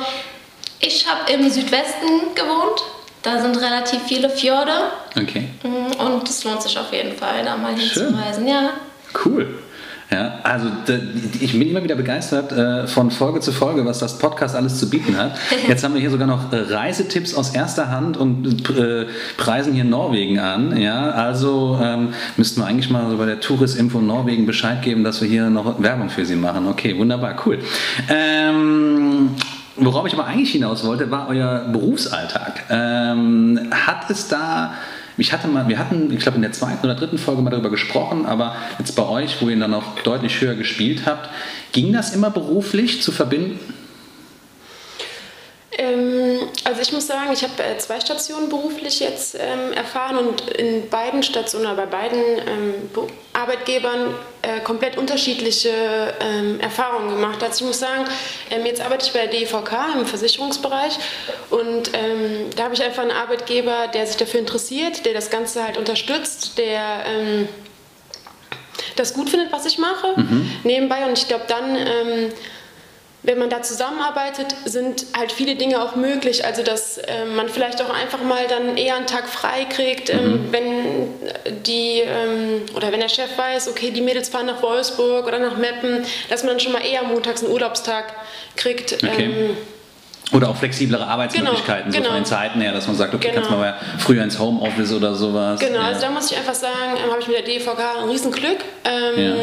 ich 0.86 1.06
habe 1.06 1.32
im 1.32 1.50
Südwesten 1.50 2.34
gewohnt. 2.34 2.82
Da 3.22 3.40
sind 3.40 3.56
relativ 3.56 4.02
viele 4.06 4.28
Fjorde. 4.28 4.72
Okay. 5.16 5.48
Mm, 5.62 5.98
Und 6.00 6.28
es 6.28 6.44
lohnt 6.44 6.60
sich 6.62 6.78
auf 6.78 6.92
jeden 6.92 7.16
Fall, 7.16 7.42
da 7.42 7.56
mal 7.56 7.76
Schön. 7.78 8.08
hinzureisen. 8.08 8.46
Ja. 8.46 8.70
Cool. 9.24 9.48
Ja, 10.10 10.38
also 10.42 10.66
ich 11.40 11.58
bin 11.58 11.70
immer 11.70 11.82
wieder 11.82 11.94
begeistert 11.94 12.52
äh, 12.52 12.86
von 12.86 13.10
Folge 13.10 13.40
zu 13.40 13.50
Folge, 13.52 13.86
was 13.86 13.98
das 13.98 14.18
Podcast 14.18 14.54
alles 14.54 14.78
zu 14.78 14.90
bieten 14.90 15.16
hat. 15.16 15.32
Jetzt 15.68 15.82
haben 15.82 15.94
wir 15.94 16.00
hier 16.00 16.10
sogar 16.10 16.26
noch 16.26 16.52
äh, 16.52 16.56
Reisetipps 16.56 17.34
aus 17.34 17.54
erster 17.54 17.88
Hand 17.90 18.18
und 18.18 18.68
äh, 18.78 19.06
preisen 19.38 19.72
hier 19.72 19.84
Norwegen 19.84 20.38
an. 20.38 20.76
Ja, 20.76 21.10
also 21.10 21.80
ähm, 21.82 22.12
müssten 22.36 22.60
wir 22.60 22.66
eigentlich 22.66 22.90
mal 22.90 23.10
so 23.10 23.16
bei 23.16 23.26
der 23.26 23.40
Touristinfo 23.40 24.00
Norwegen 24.00 24.44
Bescheid 24.44 24.82
geben, 24.82 25.02
dass 25.02 25.22
wir 25.22 25.28
hier 25.28 25.48
noch 25.48 25.82
Werbung 25.82 26.10
für 26.10 26.26
sie 26.26 26.36
machen. 26.36 26.68
Okay, 26.68 26.96
wunderbar, 26.98 27.34
cool. 27.46 27.58
Ähm, 28.10 29.30
Worauf 29.76 30.06
ich 30.06 30.12
aber 30.12 30.26
eigentlich 30.26 30.52
hinaus 30.52 30.84
wollte, 30.84 31.10
war 31.10 31.28
euer 31.28 31.66
Berufsalltag. 31.72 32.64
Ähm, 32.70 33.70
hat 33.72 34.08
es 34.08 34.28
da, 34.28 34.74
ich 35.16 35.32
hatte 35.32 35.48
mal, 35.48 35.66
wir 35.68 35.78
hatten, 35.78 36.12
ich 36.12 36.20
glaube 36.20 36.36
in 36.36 36.42
der 36.42 36.52
zweiten 36.52 36.84
oder 36.84 36.94
dritten 36.94 37.18
Folge 37.18 37.42
mal 37.42 37.50
darüber 37.50 37.70
gesprochen, 37.70 38.24
aber 38.24 38.54
jetzt 38.78 38.94
bei 38.94 39.06
euch, 39.06 39.42
wo 39.42 39.48
ihr 39.48 39.58
dann 39.58 39.72
noch 39.72 39.98
deutlich 40.00 40.40
höher 40.40 40.54
gespielt 40.54 41.02
habt, 41.06 41.28
ging 41.72 41.92
das 41.92 42.14
immer 42.14 42.30
beruflich 42.30 43.02
zu 43.02 43.10
verbinden? 43.10 43.58
Ähm, 45.76 46.23
also 46.64 46.80
ich 46.80 46.92
muss 46.92 47.06
sagen, 47.06 47.32
ich 47.32 47.42
habe 47.42 47.62
äh, 47.62 47.78
zwei 47.78 48.00
Stationen 48.00 48.48
beruflich 48.48 49.00
jetzt 49.00 49.34
ähm, 49.34 49.72
erfahren 49.72 50.16
und 50.18 50.50
in 50.50 50.88
beiden 50.88 51.22
Stationen 51.22 51.66
oder 51.66 51.74
bei 51.76 51.86
beiden 51.86 52.18
ähm, 52.18 52.74
Be- 52.92 53.06
Arbeitgebern 53.32 54.14
äh, 54.42 54.60
komplett 54.60 54.96
unterschiedliche 54.96 55.70
ähm, 56.20 56.60
Erfahrungen 56.60 57.10
gemacht. 57.10 57.42
Also 57.42 57.64
ich 57.64 57.66
muss 57.66 57.80
sagen, 57.80 58.04
ähm, 58.50 58.64
jetzt 58.64 58.80
arbeite 58.80 59.06
ich 59.06 59.12
bei 59.12 59.26
der 59.26 59.28
DEVK 59.40 59.72
im 59.98 60.06
Versicherungsbereich 60.06 60.98
und 61.50 61.90
ähm, 61.94 62.50
da 62.56 62.64
habe 62.64 62.74
ich 62.74 62.82
einfach 62.82 63.02
einen 63.02 63.10
Arbeitgeber, 63.10 63.88
der 63.92 64.06
sich 64.06 64.16
dafür 64.16 64.40
interessiert, 64.40 65.04
der 65.04 65.14
das 65.14 65.30
Ganze 65.30 65.64
halt 65.64 65.76
unterstützt, 65.76 66.58
der 66.58 67.04
ähm, 67.06 67.48
das 68.96 69.14
gut 69.14 69.28
findet, 69.30 69.50
was 69.50 69.66
ich 69.66 69.78
mache, 69.78 70.14
nebenbei. 70.62 71.04
Und 71.06 71.18
ich 71.18 71.26
glaube, 71.26 71.44
dann, 71.48 71.76
wenn 73.24 73.38
man 73.38 73.48
da 73.48 73.62
zusammenarbeitet, 73.62 74.54
sind 74.66 75.06
halt 75.16 75.32
viele 75.32 75.56
Dinge 75.56 75.82
auch 75.82 75.96
möglich. 75.96 76.44
Also, 76.44 76.62
dass 76.62 77.00
ähm, 77.08 77.34
man 77.36 77.48
vielleicht 77.48 77.82
auch 77.82 77.88
einfach 77.88 78.22
mal 78.22 78.46
dann 78.48 78.76
eher 78.76 78.96
einen 78.96 79.06
Tag 79.06 79.28
frei 79.28 79.64
kriegt, 79.64 80.10
ähm, 80.10 80.48
wenn 80.50 81.08
die 81.64 82.00
ähm, 82.00 82.62
oder 82.76 82.92
wenn 82.92 83.00
der 83.00 83.08
Chef 83.08 83.36
weiß, 83.36 83.68
okay, 83.68 83.90
die 83.90 84.02
Mädels 84.02 84.28
fahren 84.28 84.46
nach 84.46 84.62
Wolfsburg 84.62 85.26
oder 85.26 85.38
nach 85.38 85.56
Meppen, 85.56 86.04
dass 86.28 86.44
man 86.44 86.60
schon 86.60 86.72
mal 86.72 86.84
eher 86.84 87.02
montags 87.02 87.42
einen 87.42 87.50
Urlaubstag 87.52 88.12
kriegt. 88.56 88.92
Okay. 88.92 89.24
Ähm, 89.24 89.56
Oder 90.32 90.48
auch 90.48 90.56
flexiblere 90.56 91.06
Arbeitsmöglichkeiten, 91.06 91.92
so 91.92 91.98
genau. 91.98 92.10
von 92.10 92.20
den 92.20 92.24
Zeiten 92.26 92.60
her, 92.60 92.72
dass 92.72 92.86
man 92.86 92.96
sagt, 92.96 93.14
okay, 93.14 93.28
Genau. 93.28 93.40
kannst 93.40 93.50
mal 93.50 93.74
früher 93.98 94.22
ins 94.22 94.38
Homeoffice 94.38 94.92
oder 94.92 95.14
sowas. 95.14 95.60
Genau, 95.60 95.80
ja. 95.80 95.86
also 95.88 96.00
da 96.02 96.10
muss 96.10 96.30
ich 96.30 96.36
einfach 96.36 96.54
sagen, 96.54 96.96
ähm, 97.02 97.10
habe 97.10 97.20
ich 97.20 97.28
mit 97.28 97.36
der 97.36 97.44
DVK 97.44 98.02
ein 98.02 98.08
Riesenglück, 98.08 98.58
ähm, 98.84 99.18
Ja. 99.18 99.34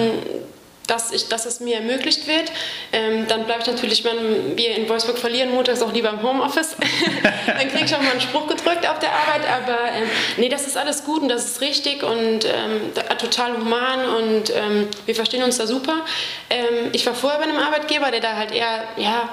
Dass, 0.92 1.12
ich, 1.12 1.30
dass 1.30 1.46
es 1.46 1.62
mir 1.62 1.78
ermöglicht 1.78 2.28
wird. 2.28 2.52
Ähm, 2.92 3.26
dann 3.28 3.46
bleibe 3.46 3.62
ich 3.62 3.68
natürlich, 3.68 4.04
wenn 4.04 4.58
wir 4.58 4.76
in 4.76 4.90
Wolfsburg 4.90 5.18
verlieren, 5.18 5.52
montags 5.52 5.82
auch 5.82 5.94
lieber 5.94 6.10
im 6.10 6.22
Homeoffice. 6.22 6.76
dann 7.48 7.70
kriege 7.70 7.86
ich 7.86 7.96
auch 7.96 8.02
mal 8.02 8.12
einen 8.12 8.22
Spruch 8.22 8.48
gedrückt 8.48 8.88
auf 8.88 9.00
der 9.00 9.12
Arbeit, 9.12 9.48
aber 9.48 9.80
ähm, 9.96 10.10
nee, 10.38 10.50
das 10.50 10.68
ist 10.68 10.78
alles 10.78 11.06
gut 11.06 11.22
und 11.22 11.30
das 11.30 11.46
ist 11.46 11.62
richtig 11.62 12.04
und 12.04 12.46
ähm, 12.46 12.94
total 13.18 13.56
human 13.56 14.06
und 14.18 14.50
ähm, 14.54 14.88
wir 15.06 15.16
verstehen 15.16 15.44
uns 15.44 15.58
da 15.58 15.66
super. 15.66 16.06
Ähm, 16.50 16.90
ich 16.92 17.06
war 17.06 17.16
vorher 17.16 17.40
bei 17.40 17.46
einem 17.46 17.60
Arbeitgeber, 17.60 18.12
der 18.12 18.20
da 18.20 18.36
halt 18.36 18.52
eher 18.52 18.84
ja, 18.98 19.30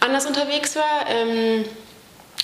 anders 0.00 0.26
unterwegs 0.26 0.76
war. 0.76 1.06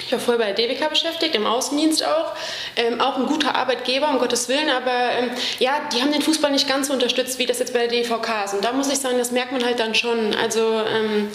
Ich 0.01 0.13
war 0.13 0.19
vorher 0.19 0.45
bei 0.45 0.53
der 0.53 0.67
DWK 0.67 0.89
beschäftigt, 0.91 1.35
im 1.35 1.47
Außendienst 1.47 2.05
auch. 2.05 2.33
Ähm, 2.77 3.01
auch 3.01 3.17
ein 3.17 3.27
guter 3.27 3.55
Arbeitgeber, 3.55 4.09
um 4.11 4.19
Gottes 4.19 4.49
Willen, 4.49 4.69
aber 4.69 5.13
ähm, 5.19 5.31
ja, 5.61 5.81
die 5.93 6.03
haben 6.03 6.13
den 6.13 6.23
Fußball 6.23 6.51
nicht 6.51 6.69
ganz 6.69 6.89
so 6.89 6.93
unterstützt, 6.93 7.39
wie 7.39 7.47
das 7.47 7.61
jetzt 7.61 7.73
bei 7.73 7.87
der 7.87 8.03
DVK 8.03 8.45
ist. 8.45 8.55
Und 8.55 8.65
da 8.65 8.73
muss 8.73 8.91
ich 8.91 8.99
sagen, 8.99 9.19
das 9.19 9.31
merkt 9.31 9.53
man 9.53 9.65
halt 9.65 9.79
dann 9.79 9.95
schon. 9.95 10.35
Also 10.35 10.61
ähm, 10.61 11.29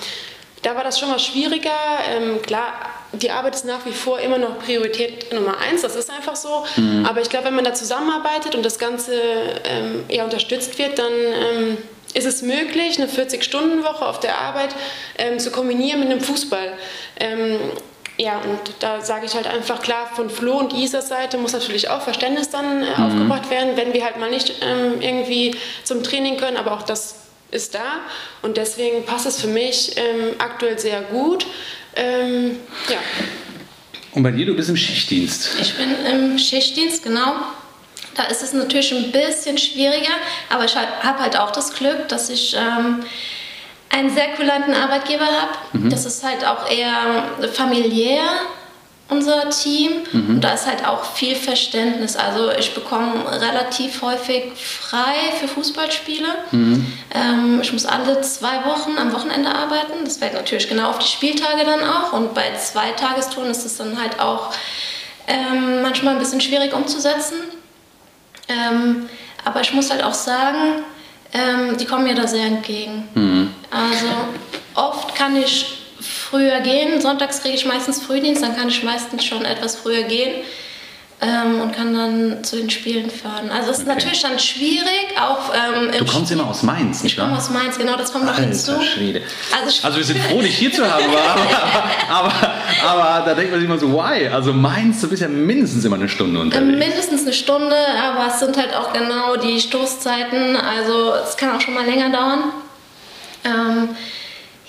da 0.62 0.75
war 0.75 0.84
das 0.84 1.00
schon 1.00 1.10
mal 1.10 1.20
schwieriger. 1.20 1.72
Ähm, 2.12 2.42
klar, 2.42 2.74
die 3.13 3.32
Arbeit 3.32 3.56
ist 3.56 3.66
nach 3.66 3.86
wie 3.86 3.94
vor 3.94 4.20
immer 4.20 4.38
noch 4.38 4.60
Priorität 4.60 5.32
Nummer 5.34 5.58
eins, 5.58 5.82
das 5.82 5.96
ist 5.96 6.10
einfach 6.10 6.36
so. 6.36 6.66
Aber 7.08 7.22
ich 7.22 7.30
glaube, 7.30 7.46
wenn 7.46 7.56
man 7.56 7.63
da 7.63 7.74
zusammenarbeitet 7.74 8.56
und 8.56 8.63
das 8.63 8.78
Ganze 8.78 9.13
ähm, 9.63 10.04
eher 10.10 10.25
unterstützt 10.25 10.78
wird, 10.78 11.00
dann 11.00 11.12
ähm, 11.13 11.78
ist 12.13 12.25
es 12.25 12.42
möglich, 12.42 13.00
eine 13.00 13.10
40-Stunden-Woche 13.10 14.06
auf 14.06 14.20
der 14.20 14.39
Arbeit 14.39 14.75
ähm, 15.18 15.39
zu 15.39 15.51
kombinieren 15.51 16.00
mit 16.00 16.10
einem 16.10 16.22
Fußball. 16.22 16.74
Ähm, 17.20 17.60
ja, 18.20 18.38
und 18.40 18.60
da 18.80 19.00
sage 19.00 19.26
ich 19.26 19.34
halt 19.34 19.48
einfach 19.48 19.82
klar, 19.82 20.08
von 20.14 20.30
Flo 20.30 20.58
und 20.58 20.74
Isas 20.74 21.08
Seite 21.08 21.38
muss 21.38 21.54
natürlich 21.54 21.90
auch 21.90 22.02
Verständnis 22.02 22.50
dann 22.50 22.84
äh, 22.84 22.88
aufgebracht 22.98 23.50
werden, 23.50 23.78
wenn 23.78 23.94
wir 23.94 24.04
halt 24.04 24.20
mal 24.20 24.30
nicht 24.30 24.56
ähm, 24.62 25.02
irgendwie 25.02 25.56
zum 25.86 26.04
Training 26.04 26.36
können, 26.36 26.58
aber 26.58 26.74
auch 26.74 26.82
das 26.82 27.16
ist 27.52 27.76
da 27.76 28.02
und 28.42 28.58
deswegen 28.58 29.06
passt 29.06 29.26
es 29.26 29.40
für 29.40 29.48
mich 29.48 29.94
ähm, 29.96 30.36
aktuell 30.38 30.78
sehr 30.78 31.02
gut. 31.02 31.46
Ähm, 31.96 32.58
ja. 32.90 32.98
Und 34.12 34.24
bei 34.24 34.32
dir, 34.32 34.46
du 34.46 34.54
bist 34.54 34.68
im 34.70 34.76
Schichtdienst. 34.76 35.52
Ich 35.62 35.76
bin 35.76 35.90
im 36.06 36.38
Schichtdienst, 36.38 37.04
genau. 37.04 37.36
Da 38.16 38.24
ist 38.24 38.44
es 38.44 38.52
natürlich 38.52 38.92
ein 38.92 39.14
bisschen 39.14 39.58
schwieriger, 39.58 40.12
aber 40.50 40.66
ich 40.66 40.76
habe 40.76 41.20
halt 41.20 41.38
auch 41.38 41.52
das 41.52 41.74
Glück, 41.74 42.10
dass 42.10 42.30
ich 42.30 42.54
ähm, 42.54 43.06
einen 43.89 44.10
sehr 44.13 44.29
kulanten 44.36 44.74
Arbeitgeber 44.74 45.25
habe. 45.25 45.51
Das 45.89 46.05
ist 46.05 46.24
halt 46.24 46.46
auch 46.46 46.69
eher 46.69 47.25
familiär, 47.53 48.22
unser 49.10 49.50
Team. 49.50 49.91
Und 50.29 50.41
da 50.41 50.53
ist 50.53 50.67
halt 50.67 50.88
auch 50.88 51.03
viel 51.15 51.36
Verständnis. 51.36 52.15
Also 52.15 52.51
ich 52.51 52.75
bekomme 52.75 53.25
relativ 53.41 54.01
häufig 54.03 54.51
frei 54.55 55.15
für 55.39 55.48
Fußballspiele. 55.48 56.27
Ähm, 57.15 57.60
ich 57.63 57.74
muss 57.74 57.88
alle 57.88 58.22
zwei 58.22 58.63
Wochen 58.65 58.98
am 59.00 59.12
Wochenende 59.12 59.50
arbeiten. 59.53 60.05
Das 60.05 60.17
fällt 60.17 60.34
natürlich 60.36 60.69
genau 60.69 60.89
auf 60.91 61.00
die 61.00 61.08
Spieltage 61.08 61.65
dann 61.65 61.81
auch. 61.84 62.13
Und 62.13 62.36
bei 62.36 62.53
Zweitagestouren 62.55 63.50
ist 63.50 63.65
es 63.65 63.77
dann 63.77 64.00
halt 64.00 64.19
auch 64.19 64.51
ähm, 65.27 65.81
manchmal 65.81 66.13
ein 66.13 66.19
bisschen 66.19 66.41
schwierig 66.41 66.74
umzusetzen. 66.74 67.38
Ähm, 68.48 69.10
aber 69.46 69.62
ich 69.62 69.74
muss 69.74 69.89
halt 69.89 70.03
auch 70.03 70.13
sagen, 70.13 70.84
ähm, 71.34 71.77
die 71.77 71.86
kommen 71.86 72.03
mir 72.03 72.15
da 72.15 72.27
sehr 72.27 72.46
entgegen. 72.46 73.49
Also 73.72 74.08
oft 74.76 75.16
kann 75.16 75.36
ich 75.36 75.66
früher 76.02 76.60
gehen, 76.62 77.02
sonntags 77.02 77.42
kriege 77.42 77.56
ich 77.56 77.66
meistens 77.66 78.02
Frühdienst, 78.02 78.42
dann 78.42 78.56
kann 78.56 78.70
ich 78.70 78.84
meistens 78.84 79.26
schon 79.26 79.44
etwas 79.46 79.76
früher 79.76 80.04
gehen 80.04 80.44
ähm, 81.22 81.60
und 81.62 81.76
kann 81.76 81.94
dann 81.94 82.44
zu 82.46 82.56
den 82.56 82.70
Spielen 82.70 83.10
fahren. 83.12 83.50
Also 83.52 83.72
es 83.72 83.80
ist 83.80 83.84
Okay. 83.84 83.96
natürlich 83.96 84.22
dann 84.22 84.40
schwierig, 84.40 85.08
auch 85.20 85.54
ähm, 85.54 85.92
Du 85.98 86.06
kommst 86.06 86.32
immer 86.32 86.48
aus 86.48 86.64
Mainz, 86.64 86.98
Ich 87.00 87.04
nicht 87.04 87.18
komme 87.18 87.32
wahr? 87.32 87.38
aus 87.40 87.50
Mainz, 87.50 87.78
genau, 87.78 87.98
das 87.98 88.14
kommt 88.14 88.26
noch 88.26 88.38
hinzu. 88.38 88.80
Schwede. 88.82 89.22
Also 89.54 89.70
ich- 89.70 89.84
Also 89.84 89.98
wir 89.98 90.04
sind 90.06 90.20
froh, 90.22 90.42
dich 90.42 90.58
hier 90.58 90.72
zu 90.72 90.90
haben, 90.90 91.04
aber, 92.10 92.32
aber, 92.32 92.34
aber 92.88 93.26
da 93.26 93.34
denkt 93.36 93.52
man 93.52 93.60
sich 93.60 93.70
immer 93.70 93.78
so, 93.80 93.92
why? 93.94 94.28
Also 94.30 94.54
Mainz, 94.54 95.02
du 95.02 95.10
bist 95.10 95.22
ja 95.22 95.28
mindestens 95.28 95.84
immer 95.84 95.98
eine 95.98 96.08
Stunde 96.08 96.40
unterwegs. 96.40 96.78
Mindestens 96.78 97.24
eine 97.24 97.34
Stunde, 97.34 97.76
aber 98.02 98.28
es 98.34 98.40
sind 98.40 98.56
halt 98.56 98.74
auch 98.76 98.94
genau 98.94 99.36
die 99.36 99.60
Stoßzeiten. 99.60 100.56
Also 100.56 101.14
es 101.28 101.36
kann 101.36 101.54
auch 101.56 101.60
schon 101.62 101.74
mal 101.74 101.86
länger 101.86 102.10
dauern. 102.10 102.44
Ähm, 103.43 103.96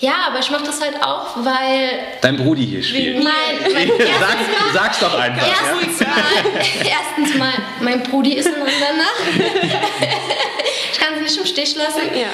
ja, 0.01 0.15
aber 0.29 0.39
ich 0.39 0.51
mache 0.51 0.65
das 0.65 0.81
halt 0.81 1.03
auch, 1.03 1.37
weil 1.37 1.91
Dein 2.23 2.37
Brudi 2.37 2.67
hier 2.67 2.83
spielt. 2.83 3.23
mein, 3.23 3.73
mein 3.75 3.89
Sag, 3.89 4.37
sag's 4.73 4.99
doch 5.01 5.19
einfach. 5.19 5.47
Ja? 5.47 5.55
erstens, 5.77 6.01
mal, 6.01 6.89
erstens 6.89 7.39
mal, 7.39 7.53
mein 7.81 8.03
Brudi 8.03 8.33
ist 8.33 8.47
in 8.47 8.55
Andernach. 8.55 9.21
ich 10.93 10.99
kann 10.99 11.17
sie 11.17 11.23
nicht 11.23 11.37
im 11.37 11.45
Stich 11.45 11.77
lassen. 11.77 12.01
Ja. 12.15 12.29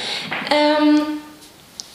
Ähm, 0.57 1.00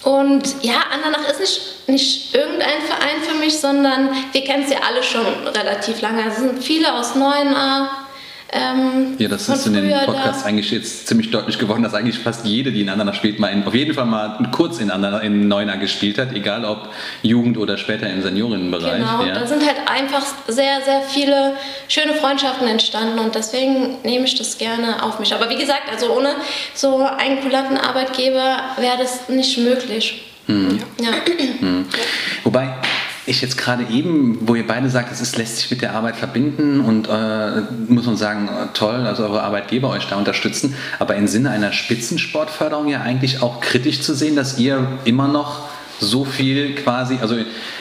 und 0.03 0.63
ja, 0.63 0.81
Andernach 0.91 1.29
ist 1.29 1.39
nicht, 1.39 1.87
nicht 1.87 2.35
irgendein 2.35 2.81
Verein 2.81 3.21
für 3.21 3.35
mich, 3.35 3.57
sondern 3.57 4.09
wir 4.31 4.43
kennen 4.43 4.63
es 4.63 4.71
ja 4.71 4.79
alle 4.85 5.03
schon 5.03 5.25
relativ 5.47 6.01
lange. 6.01 6.27
Es 6.27 6.37
sind 6.37 6.61
viele 6.61 6.93
aus 6.93 7.15
Neuenahr. 7.15 8.07
Ähm, 8.53 9.15
Ja, 9.17 9.29
das 9.29 9.47
ist 9.47 9.65
in 9.65 9.73
den 9.73 9.89
Podcasts 10.05 10.43
da. 10.43 10.49
eigentlich 10.49 10.71
jetzt 10.71 11.07
ziemlich 11.07 11.31
deutlich 11.31 11.57
geworden, 11.57 11.83
dass 11.83 11.93
eigentlich 11.93 12.19
fast 12.19 12.45
jede, 12.45 12.71
die 12.71 12.81
in 12.81 12.89
Andernach 12.89 13.13
spielt, 13.13 13.39
mal 13.39 13.47
in, 13.47 13.65
auf 13.65 13.73
jeden 13.73 13.93
Fall 13.93 14.05
mal 14.05 14.49
kurz 14.51 14.79
in, 14.79 14.91
Andernach, 14.91 15.23
in 15.23 15.47
Neuner 15.47 15.77
gespielt 15.77 16.17
hat, 16.17 16.33
egal 16.33 16.65
ob 16.65 16.89
Jugend 17.21 17.57
oder 17.57 17.77
später 17.77 18.09
im 18.09 18.21
Seniorinnenbereich. 18.21 18.97
Genau, 18.97 19.23
ja. 19.23 19.35
da 19.35 19.47
sind 19.47 19.65
halt 19.65 19.77
einfach 19.89 20.25
sehr, 20.47 20.81
sehr 20.81 21.01
viele 21.01 21.53
schöne 21.87 22.13
Freundschaften 22.15 22.67
entstanden 22.67 23.19
und 23.19 23.35
deswegen 23.35 23.97
nehme 24.03 24.25
ich 24.25 24.35
das 24.35 24.57
gerne 24.57 25.01
auf 25.01 25.19
mich. 25.19 25.33
Aber 25.33 25.49
wie 25.49 25.57
gesagt, 25.57 25.83
also 25.89 26.13
ohne 26.17 26.35
so 26.73 27.05
einen 27.05 27.39
kulanten 27.41 27.77
Arbeitgeber 27.77 28.57
wäre 28.77 28.97
das 28.97 29.29
nicht 29.29 29.57
möglich. 29.59 30.23
Hm. 30.47 30.79
Ja. 30.99 31.11
Wobei, 32.43 32.73
ich 33.25 33.41
jetzt 33.41 33.57
gerade 33.57 33.85
eben, 33.91 34.39
wo 34.47 34.55
ihr 34.55 34.65
beide 34.65 34.89
sagt, 34.89 35.11
es 35.11 35.35
lässt 35.35 35.57
sich 35.57 35.71
mit 35.71 35.81
der 35.81 35.93
Arbeit 35.93 36.15
verbinden 36.15 36.81
und 36.81 37.07
äh, 37.07 37.61
muss 37.87 38.05
man 38.05 38.17
sagen, 38.17 38.49
toll, 38.73 39.05
also 39.05 39.23
eure 39.23 39.43
Arbeitgeber 39.43 39.89
euch 39.89 40.07
da 40.07 40.15
unterstützen, 40.15 40.75
aber 40.97 41.15
im 41.15 41.27
Sinne 41.27 41.51
einer 41.51 41.71
Spitzensportförderung 41.71 42.87
ja 42.87 43.01
eigentlich 43.01 43.41
auch 43.41 43.61
kritisch 43.61 44.01
zu 44.01 44.15
sehen, 44.15 44.35
dass 44.35 44.57
ihr 44.57 44.87
immer 45.05 45.27
noch 45.27 45.69
so 45.99 46.25
viel 46.25 46.73
quasi, 46.75 47.19
also 47.21 47.35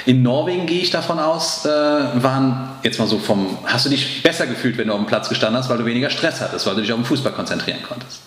in 0.05 0.23
Norwegen 0.23 0.67
gehe 0.67 0.83
ich 0.83 0.91
davon 0.91 1.19
aus, 1.19 1.65
äh, 1.65 1.69
waren 1.69 2.71
jetzt 2.83 2.99
mal 2.99 3.09
so 3.09 3.19
vom, 3.19 3.59
hast 3.65 3.87
du 3.87 3.91
dich 3.91 4.23
besser 4.23 4.47
gefühlt, 4.47 4.77
wenn 4.77 4.89
du 4.89 4.93
auf 4.93 5.01
dem 5.01 5.07
Platz 5.07 5.31
gestanden 5.31 5.59
hast, 5.59 5.71
weil 5.71 5.79
du 5.79 5.87
weniger 5.87 6.11
Stress 6.11 6.41
hattest, 6.41 6.67
weil 6.67 6.75
du 6.75 6.83
dich 6.83 6.93
auf 6.93 6.99
den 6.99 7.07
Fußball 7.07 7.33
konzentrieren 7.33 7.83
konntest? 7.83 8.21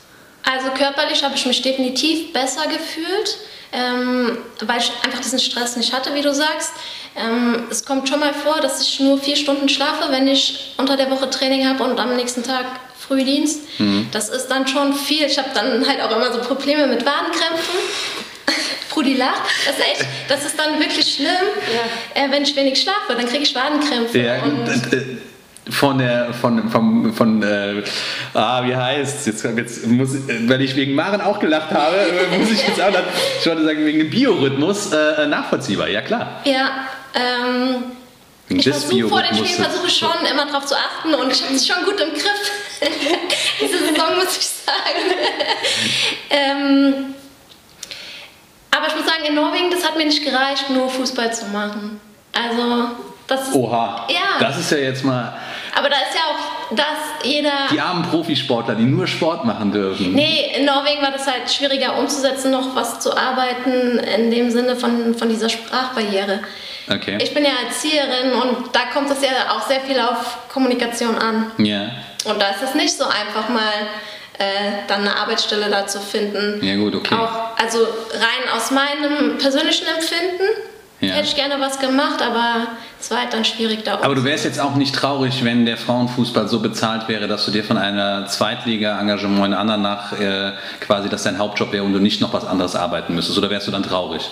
Also 0.43 0.71
körperlich 0.71 1.23
habe 1.23 1.35
ich 1.35 1.45
mich 1.45 1.61
definitiv 1.61 2.33
besser 2.33 2.63
gefühlt, 2.67 3.37
ähm, 3.73 4.37
weil 4.61 4.79
ich 4.79 4.91
einfach 5.03 5.19
diesen 5.19 5.39
Stress 5.39 5.75
nicht 5.75 5.93
hatte, 5.93 6.13
wie 6.13 6.21
du 6.21 6.33
sagst. 6.33 6.71
Ähm, 7.15 7.63
es 7.69 7.85
kommt 7.85 8.07
schon 8.07 8.19
mal 8.19 8.33
vor, 8.33 8.59
dass 8.61 8.81
ich 8.81 8.99
nur 8.99 9.17
vier 9.17 9.35
Stunden 9.35 9.69
schlafe, 9.69 10.11
wenn 10.11 10.27
ich 10.27 10.73
unter 10.77 10.95
der 10.97 11.11
Woche 11.11 11.29
Training 11.29 11.67
habe 11.67 11.83
und 11.83 11.99
am 11.99 12.15
nächsten 12.15 12.43
Tag 12.43 12.65
Frühdienst. 12.99 13.61
Mhm. 13.79 14.07
Das 14.11 14.29
ist 14.29 14.47
dann 14.47 14.67
schon 14.67 14.93
viel. 14.93 15.25
Ich 15.25 15.37
habe 15.37 15.49
dann 15.53 15.85
halt 15.87 16.01
auch 16.01 16.15
immer 16.15 16.31
so 16.31 16.39
Probleme 16.39 16.87
mit 16.87 17.05
Wadenkrämpfen. 17.05 17.75
Brudi 18.89 19.15
lacht. 19.15 19.41
Das 19.65 19.77
ist, 19.77 19.85
echt, 19.85 20.05
das 20.29 20.45
ist 20.45 20.57
dann 20.57 20.79
wirklich 20.79 21.15
schlimm. 21.15 21.27
Ja. 21.35 22.23
Äh, 22.23 22.31
wenn 22.31 22.43
ich 22.43 22.55
wenig 22.55 22.81
schlafe, 22.81 23.15
dann 23.15 23.27
kriege 23.27 23.43
ich 23.43 23.53
Wadenkrämpfe. 23.53 24.19
Ja, 24.19 24.41
und 24.43 24.67
äh, 24.67 25.17
von 25.69 25.97
der, 25.97 26.33
von, 26.33 26.69
von, 26.69 27.13
von 27.13 27.41
äh, 27.41 27.83
ah, 28.33 28.65
wie 28.65 28.75
heißt 28.75 29.25
jetzt, 29.27 29.43
jetzt 29.43 29.87
muss 29.87 30.09
weil 30.47 30.61
ich 30.61 30.75
wegen 30.75 30.93
Maren 30.93 31.21
auch 31.21 31.39
gelacht 31.39 31.71
habe, 31.71 31.95
muss 32.37 32.51
ich 32.51 32.67
jetzt 32.67 32.81
auch 32.81 32.89
ich 33.39 33.45
wollte 33.47 33.63
sagen, 33.63 33.85
wegen 33.85 33.99
dem 33.99 34.09
Biorhythmus 34.09 34.91
äh, 34.91 35.25
nachvollziehbar, 35.27 35.87
ja 35.87 36.01
klar. 36.01 36.41
Ja, 36.43 36.87
ähm, 37.15 37.83
ich 38.49 38.69
versuche 38.69 39.07
vor 39.07 39.21
den 39.21 39.35
Spielen 39.35 39.63
versuche 39.63 39.89
schon 39.89 40.25
immer 40.29 40.45
darauf 40.45 40.65
zu 40.65 40.75
achten 40.75 41.13
und 41.13 41.31
ich 41.31 41.43
habe 41.43 41.53
es 41.53 41.65
schon 41.65 41.83
gut 41.85 41.99
im 41.99 42.13
Griff. 42.13 42.51
Diese 43.61 43.77
Saison 43.77 44.15
muss 44.17 44.37
ich 44.37 44.47
sagen. 44.47 45.13
ähm, 46.29 47.15
aber 48.71 48.87
ich 48.87 48.95
muss 48.95 49.05
sagen, 49.05 49.23
in 49.25 49.35
Norwegen, 49.35 49.71
das 49.71 49.85
hat 49.85 49.97
mir 49.97 50.05
nicht 50.05 50.23
gereicht, 50.23 50.69
nur 50.69 50.89
Fußball 50.89 51.33
zu 51.33 51.45
machen. 51.45 52.01
Also, 52.33 52.89
das 53.27 53.47
ist. 53.47 53.55
Oha. 53.55 54.07
Ja. 54.09 54.39
Das 54.39 54.57
ist 54.57 54.71
ja 54.71 54.77
jetzt 54.77 55.03
mal. 55.03 55.33
Aber 55.75 55.89
da 55.89 55.95
ist 55.97 56.13
ja 56.13 56.21
auch, 56.21 56.75
dass 56.75 57.25
jeder. 57.25 57.51
Die 57.71 57.79
armen 57.79 58.03
Profisportler, 58.03 58.75
die 58.75 58.83
nur 58.83 59.07
Sport 59.07 59.45
machen 59.45 59.71
dürfen. 59.71 60.13
Nee, 60.13 60.51
in 60.57 60.65
Norwegen 60.65 61.01
war 61.01 61.11
das 61.11 61.25
halt 61.25 61.51
schwieriger 61.51 61.97
umzusetzen, 61.97 62.51
noch 62.51 62.75
was 62.75 62.99
zu 62.99 63.15
arbeiten, 63.15 63.99
in 63.99 64.31
dem 64.31 64.51
Sinne 64.51 64.75
von, 64.75 65.15
von 65.15 65.29
dieser 65.29 65.49
Sprachbarriere. 65.49 66.39
Okay. 66.89 67.17
Ich 67.21 67.33
bin 67.33 67.45
ja 67.45 67.51
Erzieherin 67.65 68.33
und 68.33 68.75
da 68.75 68.81
kommt 68.93 69.09
es 69.09 69.21
ja 69.21 69.29
auch 69.51 69.61
sehr 69.67 69.79
viel 69.81 69.99
auf 69.99 70.49
Kommunikation 70.51 71.15
an. 71.15 71.51
Ja. 71.57 71.91
Und 72.25 72.41
da 72.41 72.49
ist 72.49 72.61
es 72.61 72.75
nicht 72.75 72.91
so 72.91 73.05
einfach 73.05 73.47
mal 73.49 73.87
äh, 74.37 74.83
dann 74.87 75.01
eine 75.01 75.15
Arbeitsstelle 75.15 75.69
da 75.69 75.87
zu 75.87 75.99
finden. 75.99 76.63
Ja 76.63 76.75
gut, 76.75 76.95
okay. 76.95 77.15
Auch, 77.15 77.57
also 77.57 77.79
rein 77.79 78.55
aus 78.55 78.71
meinem 78.71 79.37
persönlichen 79.37 79.87
Empfinden 79.87 80.43
ja. 81.09 81.15
hätte 81.15 81.27
ich 81.27 81.35
gerne 81.35 81.59
was 81.59 81.79
gemacht, 81.79 82.21
aber 82.21 82.67
es 82.99 83.11
war 83.11 83.19
halt 83.19 83.33
dann 83.33 83.45
schwierig 83.45 83.83
da. 83.83 83.95
Aber 84.01 84.15
du 84.15 84.23
wärst 84.23 84.45
jetzt 84.45 84.59
auch 84.59 84.75
nicht 84.75 84.95
traurig, 84.95 85.43
wenn 85.43 85.65
der 85.65 85.77
Frauenfußball 85.77 86.47
so 86.47 86.59
bezahlt 86.59 87.07
wäre, 87.07 87.27
dass 87.27 87.45
du 87.45 87.51
dir 87.51 87.63
von 87.63 87.77
einer 87.77 88.25
Zweitliga-Engagement 88.27 89.47
in 89.47 89.53
anderen 89.53 89.81
nach 89.81 90.13
äh, 90.19 90.53
quasi, 90.79 91.09
dass 91.09 91.23
dein 91.23 91.37
Hauptjob 91.37 91.71
wäre 91.71 91.83
und 91.83 91.93
du 91.93 91.99
nicht 91.99 92.21
noch 92.21 92.33
was 92.33 92.45
anderes 92.45 92.75
arbeiten 92.75 93.15
müsstest. 93.15 93.37
Oder 93.37 93.49
wärst 93.49 93.67
du 93.67 93.71
dann 93.71 93.83
traurig? 93.83 94.29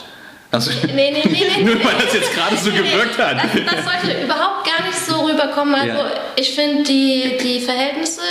Also, 0.51 0.71
nee, 0.87 0.93
nee, 0.93 1.23
nee, 1.23 1.47
nee. 1.57 1.63
Nur 1.63 1.75
weil 1.83 1.95
das 2.03 2.13
jetzt 2.13 2.33
gerade 2.33 2.57
so 2.57 2.71
gewirkt 2.71 3.17
hat. 3.17 3.37
Das, 3.37 3.75
das, 3.75 3.85
sollte 3.85 4.21
überhaupt 4.21 4.65
gar 4.65 4.85
nicht 4.85 4.99
so 4.99 5.21
rüberkommen. 5.25 5.75
Also 5.75 5.87
ja. 5.87 6.11
ich 6.35 6.53
finde 6.53 6.83
die, 6.83 7.37
die 7.41 7.61
Verhältnisse 7.61 8.21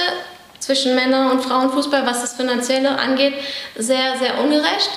zwischen 0.58 0.94
Männer- 0.94 1.32
und 1.32 1.42
Frauenfußball, 1.42 2.06
was 2.06 2.20
das 2.20 2.34
Finanzielle 2.34 2.98
angeht, 2.98 3.34
sehr, 3.76 4.18
sehr 4.18 4.38
ungerecht. 4.38 4.90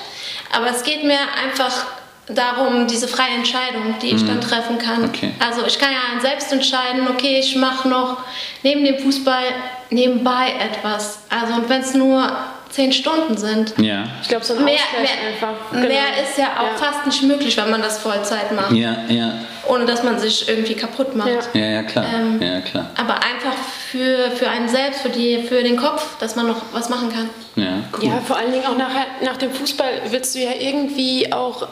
Aber 0.54 0.68
es 0.68 0.82
geht 0.82 1.02
mir 1.02 1.18
einfach 1.42 1.86
darum, 2.28 2.86
diese 2.86 3.06
freie 3.06 3.34
Entscheidung, 3.34 3.94
die 4.00 4.08
ich 4.08 4.22
mhm. 4.22 4.28
dann 4.28 4.40
treffen 4.40 4.78
kann. 4.78 5.04
Okay. 5.04 5.32
Also 5.38 5.66
ich 5.66 5.78
kann 5.78 5.90
ja 5.92 6.20
selbst 6.20 6.52
entscheiden, 6.52 7.06
okay, 7.08 7.38
ich 7.38 7.56
mache 7.56 7.88
noch 7.88 8.18
neben 8.62 8.84
dem 8.84 8.98
Fußball 8.98 9.44
nebenbei 9.90 10.54
etwas. 10.58 11.18
Also 11.28 11.54
und 11.54 11.68
wenn 11.68 11.82
es 11.82 11.94
nur 11.94 12.30
zehn 12.70 12.92
Stunden 12.92 13.36
sind. 13.36 13.74
Ja. 13.78 14.04
Ich 14.22 14.28
glaube, 14.28 14.44
so 14.44 14.54
ein 14.54 14.64
mehr, 14.64 14.74
mehr, 15.00 15.32
einfach. 15.32 15.70
Genau. 15.70 15.86
mehr 15.86 16.22
ist 16.22 16.36
ja 16.36 16.46
auch 16.58 16.80
ja. 16.80 16.86
fast 16.86 17.06
nicht 17.06 17.22
möglich, 17.22 17.56
wenn 17.56 17.70
man 17.70 17.82
das 17.82 17.98
Vollzeit 17.98 18.50
macht. 18.52 18.72
Ja, 18.72 18.96
ja. 19.08 19.34
Ohne 19.74 19.86
dass 19.86 20.02
man 20.02 20.18
sich 20.18 20.48
irgendwie 20.48 20.74
kaputt 20.74 21.16
macht. 21.16 21.28
Ja, 21.52 21.60
ja, 21.60 21.66
ja 21.66 21.82
klar. 21.82 22.06
Ähm, 22.14 22.40
ja, 22.40 22.60
klar. 22.60 22.90
Aber 22.96 23.14
einfach 23.14 23.54
für, 23.90 24.30
für 24.30 24.48
einen 24.48 24.68
selbst, 24.68 25.00
für, 25.00 25.08
die, 25.08 25.42
für 25.42 25.62
den 25.62 25.76
Kopf, 25.76 26.16
dass 26.18 26.36
man 26.36 26.46
noch 26.46 26.62
was 26.72 26.88
machen 26.88 27.12
kann. 27.12 27.30
Ja, 27.56 27.84
cool. 27.96 28.08
ja 28.08 28.20
vor 28.24 28.36
allen 28.36 28.52
Dingen 28.52 28.66
auch 28.66 28.76
nachher, 28.76 29.06
nach 29.22 29.36
dem 29.36 29.52
Fußball 29.52 30.02
willst 30.10 30.34
du 30.34 30.40
ja 30.40 30.52
irgendwie 30.58 31.32
auch, 31.32 31.68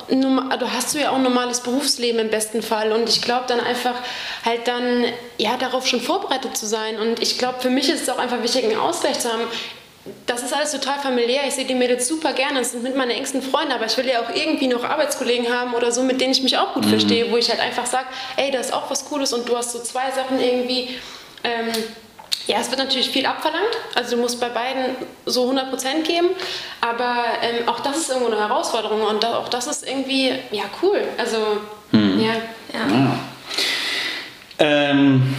also 0.51 0.73
hast 0.73 0.95
du 0.95 0.99
ja 0.99 1.11
auch 1.11 1.17
ein 1.17 1.23
normales 1.23 1.61
Berufsleben 1.61 2.21
im 2.21 2.31
besten 2.31 2.63
Fall. 2.63 2.93
Und 2.93 3.09
ich 3.09 3.23
glaube 3.23 3.45
dann 3.47 3.61
einfach 3.61 3.95
halt 4.45 4.67
dann, 4.67 5.05
ja, 5.39 5.57
darauf 5.57 5.87
schon 5.87 6.01
vorbereitet 6.01 6.57
zu 6.57 6.67
sein. 6.67 6.99
Und 6.99 7.21
ich 7.23 7.39
glaube, 7.39 7.61
für 7.61 7.71
mich 7.71 7.89
ist 7.89 8.03
es 8.03 8.09
auch 8.09 8.19
einfach 8.19 8.43
wichtig, 8.43 8.65
einen 8.65 8.79
Ausgleich 8.79 9.21
zu 9.21 9.33
haben 9.33 9.43
das 10.27 10.43
ist 10.43 10.53
alles 10.53 10.73
total 10.73 10.99
familiär. 10.99 11.43
Ich 11.47 11.55
sehe 11.55 11.65
die 11.65 11.75
Mädels 11.75 12.09
super 12.09 12.33
gerne. 12.33 12.59
Das 12.59 12.73
sind 12.73 12.83
mit 12.83 12.97
meine 12.97 13.15
engsten 13.15 13.41
Freunde. 13.41 13.75
Aber 13.75 13.87
ich 13.87 13.97
will 13.97 14.07
ja 14.07 14.21
auch 14.21 14.35
irgendwie 14.35 14.67
noch 14.67 14.83
Arbeitskollegen 14.83 15.53
haben 15.53 15.75
oder 15.75 15.93
so, 15.93 16.03
mit 16.03 16.21
denen 16.21 16.33
ich 16.33 16.43
mich 16.43 16.59
auch 16.59 16.75
gut 16.75 16.87
mhm. 16.87 16.91
verstehe, 16.91 17.31
wo 17.31 17.37
ich 17.37 17.49
halt 17.49 17.61
einfach 17.61 17.87
sage, 17.87 18.07
ey, 18.37 18.51
da 18.51 18.59
ist 18.59 18.73
auch 18.73 18.91
was 18.91 19.05
Cooles 19.05 19.33
und 19.33 19.49
du 19.49 19.57
hast 19.57 19.73
so 19.73 19.81
zwei 19.81 20.11
Sachen 20.11 20.41
irgendwie. 20.41 20.89
Ähm, 21.45 21.69
ja, 22.49 22.57
es 22.61 22.71
wird 22.71 22.81
natürlich 22.81 23.11
viel 23.11 23.27
abverlangt. 23.27 23.77
Also 23.95 24.17
du 24.17 24.23
musst 24.23 24.41
bei 24.41 24.49
beiden 24.49 24.97
so 25.27 25.49
100% 25.49 26.03
geben. 26.03 26.29
Aber 26.81 27.25
ähm, 27.41 27.69
auch 27.69 27.79
das 27.79 27.99
ist 27.99 28.11
irgendwo 28.11 28.33
eine 28.33 28.41
Herausforderung 28.41 29.03
und 29.03 29.25
auch 29.25 29.49
das 29.49 29.69
ist 29.69 29.87
irgendwie, 29.87 30.33
ja, 30.51 30.65
cool. 30.83 31.01
Also, 31.17 31.39
mhm. 31.93 32.21
ja. 32.21 32.33
ja. 32.73 32.95
ja. 32.95 33.17
Ähm, 34.59 35.37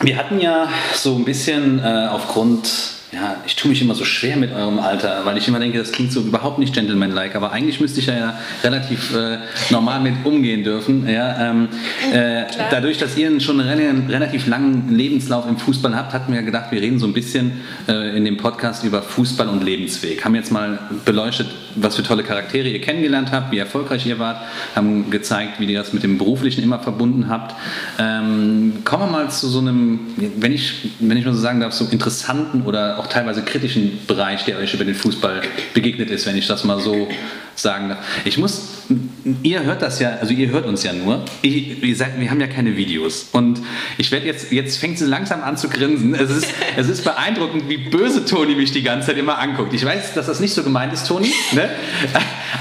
wir 0.00 0.16
hatten 0.16 0.40
ja 0.40 0.68
so 0.94 1.14
ein 1.14 1.24
bisschen 1.24 1.78
äh, 1.78 2.08
aufgrund 2.10 2.68
ja, 3.12 3.36
ich 3.46 3.56
tue 3.56 3.68
mich 3.68 3.82
immer 3.82 3.94
so 3.94 4.06
schwer 4.06 4.38
mit 4.38 4.52
eurem 4.52 4.78
Alter, 4.78 5.20
weil 5.24 5.36
ich 5.36 5.46
immer 5.46 5.58
denke, 5.58 5.76
das 5.76 5.92
klingt 5.92 6.12
so 6.12 6.20
überhaupt 6.20 6.58
nicht 6.58 6.72
gentlemanlike, 6.72 7.36
aber 7.36 7.52
eigentlich 7.52 7.78
müsste 7.78 8.00
ich 8.00 8.06
ja 8.06 8.38
relativ 8.64 9.14
äh, 9.14 9.36
normal 9.68 10.00
mit 10.00 10.24
umgehen 10.24 10.64
dürfen. 10.64 11.06
Ja, 11.06 11.50
ähm, 11.50 11.68
äh, 12.10 12.44
dadurch, 12.70 12.96
dass 12.96 13.14
ihr 13.18 13.38
schon 13.40 13.60
einen 13.60 14.08
relativ 14.08 14.46
langen 14.46 14.88
Lebenslauf 14.88 15.46
im 15.46 15.58
Fußball 15.58 15.94
habt, 15.94 16.14
hatten 16.14 16.32
wir 16.32 16.42
gedacht, 16.42 16.72
wir 16.72 16.80
reden 16.80 16.98
so 16.98 17.06
ein 17.06 17.12
bisschen 17.12 17.60
äh, 17.86 18.16
in 18.16 18.24
dem 18.24 18.38
Podcast 18.38 18.82
über 18.82 19.02
Fußball 19.02 19.46
und 19.46 19.62
Lebensweg. 19.62 20.24
Haben 20.24 20.34
jetzt 20.34 20.50
mal 20.50 20.78
beleuchtet, 21.04 21.48
was 21.74 21.96
für 21.96 22.02
tolle 22.02 22.22
Charaktere 22.22 22.68
ihr 22.68 22.80
kennengelernt 22.80 23.30
habt, 23.30 23.52
wie 23.52 23.58
erfolgreich 23.58 24.06
ihr 24.06 24.18
wart, 24.20 24.38
haben 24.74 25.10
gezeigt, 25.10 25.60
wie 25.60 25.66
ihr 25.66 25.78
das 25.78 25.92
mit 25.92 26.02
dem 26.02 26.16
Beruflichen 26.16 26.62
immer 26.62 26.78
verbunden 26.78 27.28
habt. 27.28 27.54
Ähm, 27.98 28.78
kommen 28.84 29.04
wir 29.04 29.10
mal 29.10 29.30
zu 29.30 29.48
so 29.48 29.58
einem, 29.58 30.00
wenn 30.38 30.52
ich, 30.52 30.92
wenn 30.98 31.18
ich 31.18 31.26
mal 31.26 31.34
so 31.34 31.40
sagen 31.40 31.60
darf, 31.60 31.74
so 31.74 31.86
interessanten 31.90 32.62
oder 32.62 33.01
auch 33.02 33.08
teilweise 33.08 33.42
kritischen 33.42 34.06
Bereich, 34.06 34.44
der 34.44 34.58
euch 34.58 34.74
über 34.74 34.84
den 34.84 34.94
Fußball 34.94 35.42
begegnet 35.74 36.10
ist, 36.10 36.26
wenn 36.26 36.36
ich 36.36 36.46
das 36.46 36.64
mal 36.64 36.80
so 36.80 37.08
sagen 37.54 37.90
darf. 37.90 37.98
Ich 38.24 38.38
muss, 38.38 38.68
ihr 39.42 39.62
hört 39.62 39.82
das 39.82 40.00
ja, 40.00 40.16
also 40.20 40.32
ihr 40.32 40.48
hört 40.48 40.66
uns 40.66 40.82
ja 40.82 40.92
nur. 40.92 41.24
Ich, 41.42 41.82
ihr 41.82 41.96
sagt, 41.96 42.18
wir 42.18 42.30
haben 42.30 42.40
ja 42.40 42.46
keine 42.46 42.76
Videos. 42.76 43.28
Und 43.32 43.60
ich 43.98 44.10
werde 44.10 44.26
jetzt, 44.26 44.52
jetzt 44.52 44.78
fängt 44.78 44.98
sie 44.98 45.04
langsam 45.04 45.42
an 45.42 45.56
zu 45.56 45.68
grinsen. 45.68 46.14
Es 46.14 46.30
ist, 46.30 46.46
es 46.76 46.88
ist 46.88 47.04
beeindruckend, 47.04 47.68
wie 47.68 47.78
böse 47.78 48.24
Toni 48.24 48.54
mich 48.54 48.72
die 48.72 48.82
ganze 48.82 49.08
Zeit 49.08 49.18
immer 49.18 49.38
anguckt. 49.38 49.74
Ich 49.74 49.84
weiß, 49.84 50.14
dass 50.14 50.26
das 50.26 50.40
nicht 50.40 50.54
so 50.54 50.62
gemeint 50.62 50.92
ist, 50.92 51.06
Toni, 51.06 51.32
ne? 51.52 51.70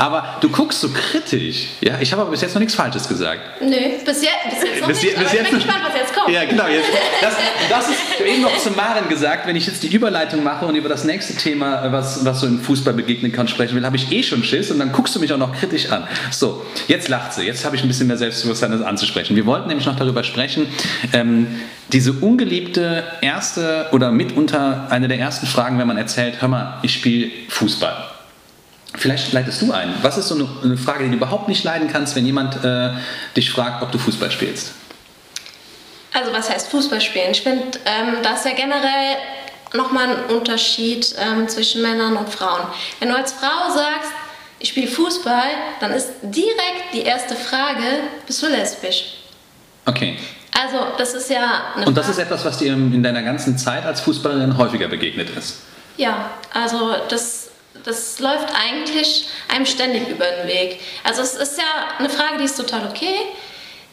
Aber 0.02 0.38
du 0.42 0.50
guckst 0.50 0.82
so 0.82 0.90
kritisch. 0.90 1.68
Ja, 1.82 2.00
ich 2.00 2.12
habe 2.12 2.24
aber 2.24 2.32
bis 2.32 2.42
jetzt 2.42 2.56
noch 2.56 2.60
nichts 2.60 2.74
Falsches 2.74 3.08
gesagt. 3.08 3.62
Nö, 3.62 3.70
bis, 4.04 4.24
je, 4.24 4.30
bis 4.50 4.64
jetzt 4.64 4.82
noch 4.82 4.88
bis 4.88 5.04
nicht. 5.04 5.16
Bis 5.16 5.32
jetzt, 5.32 5.44
ich 5.44 5.50
bin 5.50 5.60
gespannt, 5.60 5.84
was 5.88 5.96
jetzt 5.96 6.16
kommt. 6.16 6.34
Ja, 6.34 6.44
genau. 6.44 6.66
Jetzt, 6.66 6.90
das, 7.22 7.34
das 7.70 7.90
ist 7.90 7.98
eben 8.20 8.42
noch 8.42 8.58
zu 8.58 8.72
Maren 8.72 9.08
gesagt, 9.10 9.46
wenn 9.46 9.56
ich 9.56 9.68
jetzt 9.68 9.84
die 9.84 9.94
Überleitung 9.94 10.44
mache 10.44 10.66
und 10.66 10.74
über 10.74 10.90
das 10.90 11.04
nächste 11.04 11.36
Thema, 11.36 11.92
was, 11.92 12.26
was 12.26 12.40
so 12.40 12.48
im 12.48 12.60
Fußball 12.60 12.96
begegnen 12.96 13.32
kann, 13.32 13.48
sprechen 13.48 13.76
will, 13.76 13.86
habe 13.86 13.96
ich 13.96 14.12
eh 14.12 14.24
schon 14.24 14.44
Schiss 14.44 14.72
und 14.72 14.80
dann 14.80 14.92
guckst 14.92 15.16
du 15.16 15.20
mich 15.20 15.32
auch 15.34 15.38
noch 15.38 15.56
kritisch 15.56 15.92
an. 15.92 16.08
So, 16.32 16.66
jetzt 16.88 17.08
lacht 17.08 17.34
sie. 17.34 17.44
Jetzt 17.44 17.64
habe 17.64 17.76
ich 17.76 17.84
ein 17.84 17.88
bisschen 17.88 18.08
mehr 18.08 18.18
Selbstbewusstsein, 18.18 18.72
das 18.72 18.82
anzusprechen. 18.82 19.36
Wir 19.36 19.46
wollten 19.46 19.68
nämlich 19.68 19.86
noch 19.86 19.98
darüber 19.98 20.24
sprechen, 20.24 20.66
ähm, 21.14 21.46
diese 21.94 22.14
ungeliebte 22.14 23.04
erste 23.22 23.90
oder 23.92 24.12
mitunter 24.12 24.88
eine 24.90 25.08
der 25.08 25.20
ersten 25.20 25.46
Fragen, 25.46 25.78
wenn 25.78 25.88
man 25.88 25.98
erzählt, 25.98 26.42
hör 26.42 26.48
mal, 26.48 26.80
ich 26.82 26.94
spiele 26.94 27.30
Fußball. 27.50 28.11
Vielleicht 28.94 29.32
leitest 29.32 29.62
du 29.62 29.72
ein. 29.72 29.94
Was 30.02 30.18
ist 30.18 30.28
so 30.28 30.36
eine, 30.36 30.48
eine, 30.64 30.78
Frage, 30.78 31.06
die 31.06 31.12
du 31.12 31.16
überhaupt 31.16 31.48
nicht 31.48 31.64
leiden 31.64 31.90
kannst, 31.92 32.16
wenn 32.16 32.26
jemand 32.26 32.64
äh, 32.64 32.92
dich 33.36 33.50
fragt, 33.50 33.82
ob 33.82 33.92
du 33.92 33.98
Fußball 33.98 34.32
spielst? 34.32 34.74
Also 36.14 36.34
was 36.34 36.50
heißt 36.50 36.70
Fußball 36.70 37.00
spielen? 37.00 37.32
Ich 37.32 37.42
finde, 37.42 37.80
ähm, 37.86 38.18
das 38.22 38.40
ist 38.40 38.46
ja 38.46 38.56
generell 38.56 39.16
nochmal 39.74 40.10
ein 40.10 40.36
Unterschied 40.36 41.16
ähm, 41.18 41.48
zwischen 41.48 41.82
Männern 41.82 42.18
und 42.18 42.30
Frauen. 42.30 42.62
Wenn 43.00 43.10
du 43.10 43.16
als 43.16 43.32
Frau 43.32 43.74
sagst, 43.74 44.12
ich 44.60 44.70
spiele 44.70 44.88
Fußball, 44.88 45.50
dann 45.80 45.92
ist 45.92 46.10
direkt 46.22 46.94
die 46.94 47.02
erste 47.02 47.36
Frage, 47.36 47.84
bist 48.28 48.44
du 48.44 48.48
lesbisch? 48.48 49.16
Okay. 49.86 50.18
Also 50.54 50.78
das 50.98 51.14
ist 51.14 51.30
ja 51.30 51.74
eine 51.76 51.86
Und 51.86 51.98
das 51.98 52.06
Frage. 52.06 52.20
ist 52.20 52.26
etwas, 52.26 52.46
was 52.46 52.58
dir 52.58 52.74
in 52.74 53.02
deiner 53.02 53.24
ganzen 53.24 53.58
Zeit 53.58 53.86
als 53.86 54.02
Fußballerin 54.02 54.58
häufiger 54.58 54.88
begegnet 54.88 55.30
ist? 55.36 55.62
Ja, 55.98 56.32
also 56.54 56.96
das, 57.10 57.41
das 57.84 58.20
läuft 58.20 58.48
eigentlich 58.54 59.28
einem 59.48 59.66
ständig 59.66 60.08
über 60.08 60.26
den 60.26 60.48
Weg. 60.48 60.80
Also 61.04 61.22
es 61.22 61.36
ist 61.36 61.58
ja 61.58 61.64
eine 61.98 62.10
Frage, 62.10 62.38
die 62.40 62.46
ist 62.46 62.58
total 62.58 62.88
okay, 62.88 63.16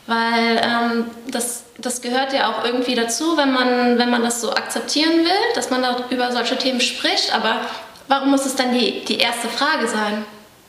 weil 0.07 0.61
ähm, 0.63 1.05
das, 1.31 1.65
das 1.79 2.01
gehört 2.01 2.33
ja 2.33 2.51
auch 2.51 2.65
irgendwie 2.65 2.95
dazu, 2.95 3.37
wenn 3.37 3.53
man, 3.53 3.99
wenn 3.99 4.11
man 4.11 4.23
das 4.23 4.41
so 4.41 4.51
akzeptieren 4.53 5.25
will, 5.25 5.55
dass 5.55 5.71
man 5.71 5.83
da 5.83 6.05
über 6.11 6.33
solche 6.33 6.57
Themen 6.57 6.81
spricht. 6.81 7.35
Aber 7.35 7.61
warum 8.09 8.31
muss 8.31 8.47
es 8.47 8.57
dann 8.57 8.73
die, 8.73 9.05
die 9.05 9.19
erste 9.19 9.49
Frage 9.49 9.87
sein? 9.87 10.25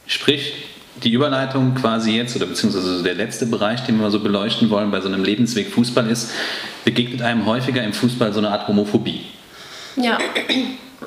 Sprich, 0.07 0.53
die 1.03 1.11
Überleitung 1.11 1.75
quasi 1.75 2.11
jetzt, 2.11 2.35
oder 2.35 2.45
beziehungsweise 2.45 3.03
der 3.03 3.15
letzte 3.15 3.45
Bereich, 3.45 3.81
den 3.85 3.99
wir 3.99 4.11
so 4.11 4.19
beleuchten 4.19 4.69
wollen 4.69 4.91
bei 4.91 4.99
so 5.01 5.07
einem 5.07 5.23
Lebensweg 5.23 5.71
Fußball 5.71 6.09
ist, 6.09 6.31
begegnet 6.83 7.21
einem 7.21 7.45
häufiger 7.45 7.83
im 7.83 7.93
Fußball 7.93 8.33
so 8.33 8.39
eine 8.39 8.49
Art 8.49 8.67
Homophobie. 8.67 9.25
Ja, 9.95 10.17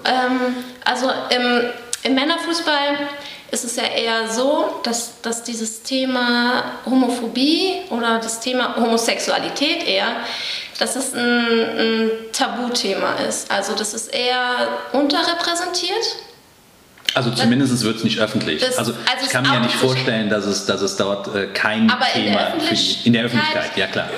ähm, 0.05 0.55
also 0.85 1.11
im, 1.31 1.71
im 2.03 2.15
Männerfußball 2.15 3.09
ist 3.51 3.65
es 3.65 3.77
ja 3.77 3.85
eher 3.85 4.29
so, 4.29 4.81
dass, 4.83 5.21
dass 5.21 5.43
dieses 5.45 5.83
Thema 5.83 6.65
Homophobie 6.87 7.83
oder 7.91 8.19
das 8.19 8.41
Thema 8.41 8.77
Homosexualität 8.77 9.87
eher, 9.87 10.17
dass 10.79 10.97
es 10.97 11.15
ein, 11.15 11.19
ein 11.21 12.11
Tabuthema 12.33 13.15
ist. 13.29 13.51
Also 13.51 13.75
das 13.75 13.95
ist 13.95 14.13
eher 14.13 14.69
unterrepräsentiert 14.93 16.17
also 17.15 17.31
zumindest 17.31 17.83
wird 17.85 17.97
es 17.97 18.05
nicht 18.05 18.19
öffentlich. 18.19 18.61
Das, 18.61 18.79
also, 18.79 18.93
also, 18.93 19.27
ich 19.27 19.31
kann 19.31 19.43
mir 19.43 19.53
ja 19.53 19.61
nicht 19.61 19.75
vorstellen, 19.75 20.31
dass 20.31 20.47
es, 20.47 20.65
dass 20.65 20.81
es 20.81 20.97
dort 20.97 21.35
äh, 21.35 21.47
kein 21.49 21.89
Thema 22.13 22.55
in 22.55 22.61
für 22.61 22.75
die, 22.75 22.97
in 23.05 23.13
der 23.13 23.25
Öffentlichkeit, 23.25 23.77
ja 23.77 23.87
klar. 23.87 24.09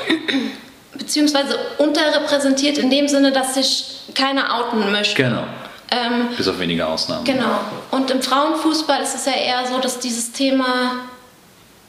Beziehungsweise 0.94 1.58
unterrepräsentiert 1.78 2.78
in 2.78 2.90
dem 2.90 3.08
Sinne, 3.08 3.32
dass 3.32 3.54
sich 3.54 3.86
keiner 4.14 4.54
outen 4.54 4.92
möchte. 4.92 5.20
Genau. 5.20 5.44
Ähm, 5.90 6.28
Bis 6.36 6.48
auf 6.48 6.58
wenige 6.58 6.86
Ausnahmen. 6.86 7.24
Genau. 7.24 7.60
Und 7.90 8.10
im 8.10 8.22
Frauenfußball 8.22 9.02
ist 9.02 9.14
es 9.14 9.26
ja 9.26 9.32
eher 9.32 9.66
so, 9.66 9.78
dass 9.78 9.98
dieses 9.98 10.32
Thema 10.32 10.92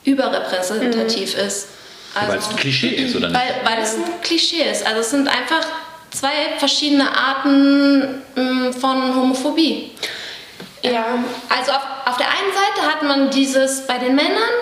überrepräsentativ 0.04 1.36
mhm. 1.36 1.48
ist. 1.48 1.68
Also, 2.14 2.32
weil 2.32 2.40
es 2.40 2.50
ein 2.50 2.56
Klischee 2.56 2.90
ist, 2.90 3.16
oder 3.16 3.30
nicht? 3.30 3.40
Weil, 3.40 3.74
weil 3.76 3.84
es 3.84 3.96
ein 3.96 4.04
Klischee 4.22 4.70
ist. 4.70 4.86
Also 4.86 5.02
es 5.02 5.10
sind 5.12 5.28
einfach 5.28 5.66
zwei 6.12 6.58
verschiedene 6.58 7.10
Arten 7.12 8.22
mm, 8.36 8.72
von 8.74 9.16
Homophobie. 9.16 9.92
Ja. 10.82 11.06
Also 11.50 11.72
auf, 11.72 11.82
auf 12.06 12.18
der 12.18 12.28
einen 12.28 12.52
Seite 12.54 12.88
hat 12.88 13.04
man 13.04 13.30
dieses 13.32 13.86
bei 13.86 13.98
den 13.98 14.16
Männern, 14.16 14.54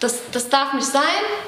das, 0.00 0.20
das 0.32 0.48
darf 0.48 0.72
nicht 0.74 0.86
sein 0.86 1.02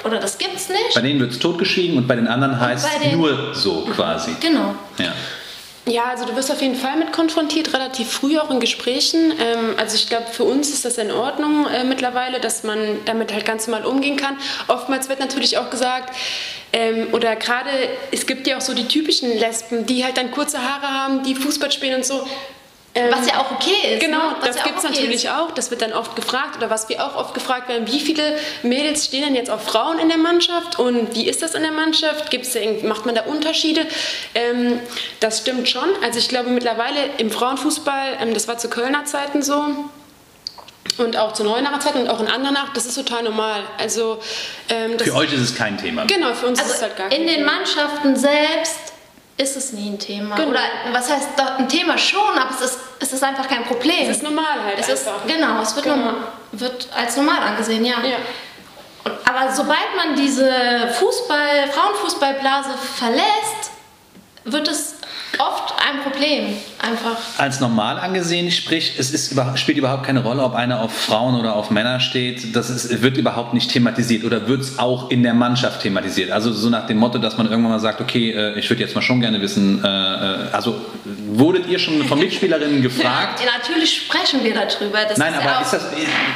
oder 0.04 0.18
das 0.18 0.38
gibt's 0.38 0.68
nicht. 0.68 0.94
Bei 0.94 1.00
denen 1.00 1.20
wird 1.20 1.32
es 1.32 1.38
totgeschwiegen 1.38 1.96
und 1.96 2.06
bei 2.08 2.16
den 2.16 2.26
anderen 2.26 2.58
heißt 2.58 2.86
es 3.04 3.12
nur 3.12 3.54
so 3.54 3.88
quasi. 3.94 4.36
Genau. 4.40 4.74
Ja. 4.98 5.12
Ja, 5.88 6.04
also 6.10 6.26
du 6.26 6.36
wirst 6.36 6.52
auf 6.52 6.60
jeden 6.60 6.74
Fall 6.74 6.98
mit 6.98 7.12
konfrontiert, 7.12 7.72
relativ 7.72 8.10
früh 8.10 8.38
auch 8.38 8.50
in 8.50 8.60
Gesprächen. 8.60 9.32
Ähm, 9.40 9.74
also 9.78 9.96
ich 9.96 10.06
glaube, 10.06 10.26
für 10.26 10.44
uns 10.44 10.68
ist 10.68 10.84
das 10.84 10.98
in 10.98 11.10
Ordnung 11.10 11.66
äh, 11.66 11.82
mittlerweile, 11.82 12.40
dass 12.40 12.62
man 12.62 12.98
damit 13.06 13.32
halt 13.32 13.46
ganz 13.46 13.66
normal 13.66 13.86
umgehen 13.86 14.16
kann. 14.16 14.36
Oftmals 14.66 15.08
wird 15.08 15.18
natürlich 15.18 15.56
auch 15.56 15.70
gesagt, 15.70 16.14
ähm, 16.74 17.08
oder 17.12 17.36
gerade, 17.36 17.70
es 18.10 18.26
gibt 18.26 18.46
ja 18.46 18.58
auch 18.58 18.60
so 18.60 18.74
die 18.74 18.86
typischen 18.86 19.30
Lesben, 19.38 19.86
die 19.86 20.04
halt 20.04 20.18
dann 20.18 20.30
kurze 20.30 20.58
Haare 20.62 20.88
haben, 20.88 21.22
die 21.22 21.34
Fußball 21.34 21.72
spielen 21.72 21.96
und 21.96 22.04
so. 22.04 22.26
Ähm, 22.94 23.12
was 23.12 23.26
ja 23.28 23.40
auch 23.40 23.50
okay 23.52 23.94
ist. 23.94 24.00
Genau, 24.00 24.30
ne? 24.30 24.36
das 24.42 24.56
ja 24.56 24.62
gibt 24.64 24.78
es 24.78 24.84
okay 24.84 24.94
natürlich 24.94 25.24
ist. 25.24 25.30
auch. 25.30 25.52
Das 25.52 25.70
wird 25.70 25.82
dann 25.82 25.92
oft 25.92 26.16
gefragt. 26.16 26.56
Oder 26.56 26.70
was 26.70 26.88
wir 26.88 27.04
auch 27.04 27.16
oft 27.16 27.34
gefragt 27.34 27.68
werden, 27.68 27.86
wie 27.86 28.00
viele 28.00 28.36
Mädels 28.62 29.04
stehen 29.04 29.22
denn 29.22 29.34
jetzt 29.34 29.50
auf 29.50 29.64
Frauen 29.64 29.98
in 29.98 30.08
der 30.08 30.18
Mannschaft 30.18 30.78
und 30.78 31.14
wie 31.14 31.28
ist 31.28 31.42
das 31.42 31.54
in 31.54 31.62
der 31.62 31.72
Mannschaft? 31.72 32.30
Gibt's 32.30 32.52
da, 32.52 32.60
macht 32.86 33.06
man 33.06 33.14
da 33.14 33.22
Unterschiede? 33.22 33.86
Ähm, 34.34 34.80
das 35.20 35.40
stimmt 35.40 35.68
schon. 35.68 35.88
Also 36.02 36.18
ich 36.18 36.28
glaube 36.28 36.50
mittlerweile 36.50 36.98
im 37.18 37.30
Frauenfußball, 37.30 38.18
ähm, 38.20 38.34
das 38.34 38.48
war 38.48 38.58
zu 38.58 38.68
Kölner 38.68 39.04
Zeiten 39.04 39.42
so, 39.42 39.64
und 40.98 41.16
auch 41.16 41.32
zu 41.32 41.44
Neuenacher 41.44 41.80
Zeiten 41.80 41.98
und 42.00 42.08
auch 42.08 42.20
in 42.20 42.26
Andernach, 42.26 42.72
das 42.72 42.86
ist 42.86 42.94
total 42.94 43.22
normal. 43.22 43.62
Also, 43.78 44.20
ähm, 44.68 44.98
für 44.98 45.14
euch 45.14 45.32
ist 45.32 45.40
es 45.40 45.54
kein 45.54 45.78
Thema. 45.78 46.04
Genau, 46.06 46.34
für 46.34 46.46
uns 46.46 46.58
also 46.58 46.70
ist 46.70 46.76
es 46.78 46.82
halt 46.82 46.96
gar 46.96 47.08
kein 47.08 47.18
Thema. 47.18 47.30
In 47.30 47.36
den 47.36 47.46
Mannschaften 47.46 48.16
selbst 48.16 48.94
ist 49.38 49.56
es 49.56 49.72
nie 49.72 49.88
ein 49.88 49.98
Thema. 49.98 50.34
Genau. 50.34 50.50
Oder 50.50 50.60
was 50.92 51.10
heißt 51.10 51.28
ein 51.58 51.68
Thema 51.68 51.96
schon, 51.96 52.36
aber 52.36 52.50
es 52.50 52.60
ist, 52.60 52.78
es 52.98 53.12
ist 53.12 53.22
einfach 53.22 53.48
kein 53.48 53.64
Problem. 53.64 54.10
Es 54.10 54.18
ist 54.18 54.22
normal 54.22 54.64
halt 54.64 54.78
es 54.78 54.90
einfach. 54.90 55.24
Ist, 55.24 55.34
genau, 55.34 55.62
es 55.62 55.74
wird, 55.76 55.84
genau. 55.84 55.96
Normal, 55.96 56.14
wird 56.52 56.88
als 56.94 57.16
normal 57.16 57.42
angesehen, 57.42 57.84
ja. 57.84 58.00
ja. 58.02 58.16
Und, 59.04 59.12
aber 59.24 59.52
sobald 59.52 59.96
man 59.96 60.16
diese 60.16 60.50
Fußball, 60.98 61.68
Frauenfußballblase 61.72 62.70
verlässt, 62.96 63.70
wird 64.44 64.66
es 64.66 64.96
oft 65.38 65.74
ein 65.88 66.02
Problem. 66.02 66.56
Einfach. 66.80 67.16
Als 67.38 67.60
normal 67.60 67.98
angesehen, 67.98 68.50
sprich, 68.50 68.94
es 68.98 69.10
ist, 69.10 69.34
spielt 69.56 69.78
überhaupt 69.78 70.04
keine 70.04 70.22
Rolle, 70.22 70.42
ob 70.42 70.54
einer 70.54 70.80
auf 70.80 70.92
Frauen 70.92 71.34
oder 71.34 71.56
auf 71.56 71.70
Männer 71.70 72.00
steht. 72.00 72.54
Das 72.54 72.70
ist, 72.70 73.02
wird 73.02 73.16
überhaupt 73.16 73.54
nicht 73.54 73.70
thematisiert 73.70 74.24
oder 74.24 74.46
wird 74.48 74.60
es 74.60 74.78
auch 74.78 75.10
in 75.10 75.22
der 75.22 75.34
Mannschaft 75.34 75.82
thematisiert. 75.82 76.30
Also 76.30 76.52
so 76.52 76.68
nach 76.70 76.86
dem 76.86 76.98
Motto, 76.98 77.18
dass 77.18 77.36
man 77.36 77.46
irgendwann 77.48 77.72
mal 77.72 77.80
sagt, 77.80 78.00
okay, 78.00 78.30
äh, 78.30 78.58
ich 78.58 78.68
würde 78.70 78.82
jetzt 78.82 78.94
mal 78.94 79.02
schon 79.02 79.20
gerne 79.20 79.40
wissen, 79.40 79.82
äh, 79.84 79.88
äh, 79.88 80.50
also 80.52 80.80
wurdet 81.04 81.66
ihr 81.66 81.78
schon 81.78 82.04
von 82.04 82.18
Mitspielerinnen 82.18 82.82
gefragt? 82.82 83.40
Ja, 83.48 83.56
natürlich 83.56 83.94
sprechen 83.94 84.42
wir 84.42 84.54
darüber. 84.54 84.98
Das 85.08 85.18
Nein, 85.18 85.32
ist 85.32 85.40
aber 85.40 85.50
ja 85.50 85.60
ist 85.60 85.72
das, 85.72 85.86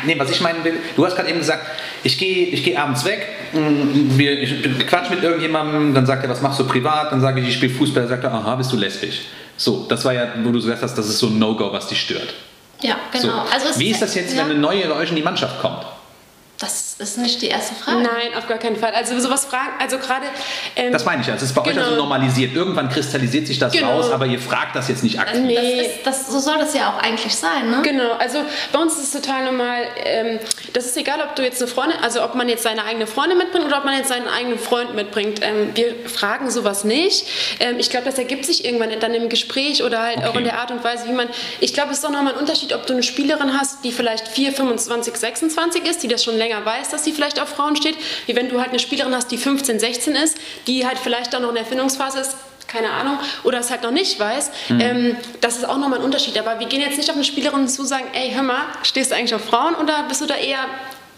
nee, 0.04 0.14
was 0.18 0.30
ich 0.30 0.40
meinen 0.40 0.62
will, 0.64 0.74
du 0.96 1.04
hast 1.04 1.16
gerade 1.16 1.28
eben 1.28 1.38
gesagt, 1.38 1.66
ich 2.02 2.18
gehe 2.18 2.46
ich 2.46 2.64
geh 2.64 2.76
abends 2.76 3.04
weg, 3.04 3.28
mm, 3.52 4.18
wir, 4.18 4.40
ich 4.40 4.86
quatsch 4.86 5.10
mit 5.10 5.22
irgendjemandem, 5.22 5.94
dann 5.94 6.06
sagt 6.06 6.22
er, 6.24 6.30
was 6.30 6.42
machst 6.42 6.60
du 6.60 6.66
privat? 6.66 7.12
Dann 7.12 7.20
sage 7.20 7.40
ich, 7.40 7.48
ich 7.48 7.54
spiele 7.54 7.72
Fußball, 7.72 8.02
dann 8.02 8.10
sagt 8.10 8.24
er, 8.24 8.32
aha, 8.32 8.56
bist 8.56 8.72
du 8.72 8.76
lesbisch. 8.92 9.20
So, 9.56 9.86
das 9.88 10.04
war 10.04 10.12
ja, 10.12 10.28
wo 10.42 10.50
du 10.50 10.60
gesagt 10.60 10.82
hast, 10.82 10.96
das 10.96 11.08
ist 11.08 11.18
so 11.18 11.28
ein 11.28 11.38
No-Go, 11.38 11.72
was 11.72 11.88
dich 11.88 12.00
stört. 12.00 12.34
Ja, 12.80 12.96
genau. 13.12 13.44
So. 13.44 13.52
Also 13.52 13.78
Wie 13.78 13.90
ist 13.90 14.02
das 14.02 14.14
jetzt, 14.14 14.32
ja. 14.32 14.38
wenn 14.38 14.50
eine 14.50 14.58
neue 14.58 14.88
bei 14.88 14.96
euch 14.96 15.10
in 15.10 15.16
die 15.16 15.22
Mannschaft 15.22 15.60
kommt? 15.60 15.84
Das 16.62 16.94
ist 16.96 17.18
nicht 17.18 17.42
die 17.42 17.48
erste 17.48 17.74
Frage. 17.74 18.02
Nein, 18.02 18.34
auf 18.38 18.46
gar 18.46 18.58
keinen 18.58 18.76
Fall. 18.76 18.92
Also 18.94 19.18
sowas 19.18 19.46
fragen, 19.46 19.72
also 19.80 19.98
gerade. 19.98 20.26
Ähm, 20.76 20.92
das 20.92 21.04
meine 21.04 21.20
ich 21.22 21.26
ja. 21.26 21.34
Es 21.34 21.42
ist 21.42 21.54
bei 21.54 21.62
genau. 21.62 21.72
euch 21.74 21.78
also 21.78 21.90
genau. 21.90 22.02
normalisiert. 22.04 22.54
Irgendwann 22.54 22.88
kristallisiert 22.88 23.48
sich 23.48 23.58
das 23.58 23.72
genau. 23.72 23.96
raus, 23.96 24.12
aber 24.12 24.26
ihr 24.26 24.38
fragt 24.38 24.76
das 24.76 24.86
jetzt 24.86 25.02
nicht 25.02 25.18
aktiv. 25.18 25.40
Nee. 25.40 25.56
Das 25.56 25.86
ist, 25.86 26.06
das, 26.06 26.26
so 26.28 26.38
soll 26.38 26.58
das 26.58 26.72
ja 26.72 26.90
auch 26.90 27.02
eigentlich 27.02 27.34
sein, 27.34 27.68
ne? 27.68 27.82
Genau. 27.82 28.12
Also 28.12 28.44
bei 28.72 28.78
uns 28.78 28.92
ist 28.94 29.12
es 29.12 29.20
total 29.22 29.44
normal. 29.44 29.82
Ähm, 30.04 30.38
das 30.72 30.86
ist 30.86 30.96
egal, 30.96 31.20
ob 31.28 31.34
du 31.34 31.42
jetzt 31.42 31.60
eine 31.60 31.68
Freundin, 31.68 31.98
also 32.00 32.22
ob 32.22 32.36
man 32.36 32.48
jetzt 32.48 32.62
seine 32.62 32.84
eigene 32.84 33.08
Freundin 33.08 33.38
mitbringt 33.38 33.66
oder 33.66 33.78
ob 33.78 33.84
man 33.84 33.96
jetzt 33.96 34.08
seinen 34.08 34.28
eigenen 34.28 34.60
Freund 34.60 34.94
mitbringt. 34.94 35.40
Ähm, 35.42 35.72
wir 35.74 36.08
fragen 36.08 36.48
sowas 36.48 36.84
nicht. 36.84 37.26
Ähm, 37.58 37.80
ich 37.80 37.90
glaube, 37.90 38.06
das 38.06 38.18
ergibt 38.18 38.46
sich 38.46 38.64
irgendwann 38.64 38.92
dann 39.00 39.14
im 39.14 39.28
Gespräch 39.28 39.82
oder 39.82 40.00
halt 40.00 40.18
okay. 40.18 40.28
auch 40.28 40.36
in 40.36 40.44
der 40.44 40.60
Art 40.60 40.70
und 40.70 40.84
Weise, 40.84 41.08
wie 41.08 41.12
man. 41.12 41.28
Ich 41.58 41.74
glaube, 41.74 41.90
es 41.90 41.96
ist 41.96 42.04
doch 42.04 42.10
nochmal 42.10 42.34
ein 42.34 42.38
Unterschied, 42.38 42.72
ob 42.72 42.86
du 42.86 42.92
eine 42.92 43.02
Spielerin 43.02 43.58
hast, 43.58 43.84
die 43.84 43.90
vielleicht 43.90 44.28
4, 44.28 44.52
25, 44.52 45.16
26 45.16 45.88
ist, 45.88 46.04
die 46.04 46.08
das 46.08 46.22
schon 46.22 46.36
länger 46.36 46.51
weiß, 46.64 46.90
dass 46.90 47.04
sie 47.04 47.12
vielleicht 47.12 47.40
auf 47.40 47.48
Frauen 47.48 47.76
steht, 47.76 47.96
wie 48.26 48.36
wenn 48.36 48.48
du 48.48 48.58
halt 48.58 48.70
eine 48.70 48.78
Spielerin 48.78 49.14
hast, 49.14 49.30
die 49.30 49.38
15, 49.38 49.78
16 49.78 50.14
ist, 50.14 50.38
die 50.66 50.86
halt 50.86 50.98
vielleicht 50.98 51.32
dann 51.32 51.42
noch 51.42 51.50
in 51.50 51.54
der 51.54 51.64
Erfindungsphase 51.64 52.20
ist, 52.20 52.36
keine 52.68 52.90
Ahnung, 52.90 53.18
oder 53.44 53.58
es 53.58 53.70
halt 53.70 53.82
noch 53.82 53.90
nicht 53.90 54.18
weiß, 54.18 54.50
mhm. 54.70 54.80
ähm, 54.80 55.16
das 55.40 55.56
ist 55.56 55.64
auch 55.68 55.78
nochmal 55.78 55.98
ein 55.98 56.04
Unterschied. 56.04 56.38
Aber 56.38 56.58
wir 56.58 56.66
gehen 56.66 56.80
jetzt 56.80 56.96
nicht 56.96 57.10
auf 57.10 57.16
eine 57.16 57.24
Spielerin 57.24 57.68
zu 57.68 57.84
sagen, 57.84 58.06
ey, 58.14 58.32
hör 58.32 58.42
mal, 58.42 58.62
stehst 58.82 59.10
du 59.10 59.16
eigentlich 59.16 59.34
auf 59.34 59.44
Frauen 59.44 59.74
oder 59.74 60.04
bist 60.08 60.20
du 60.20 60.26
da 60.26 60.36
eher 60.36 60.64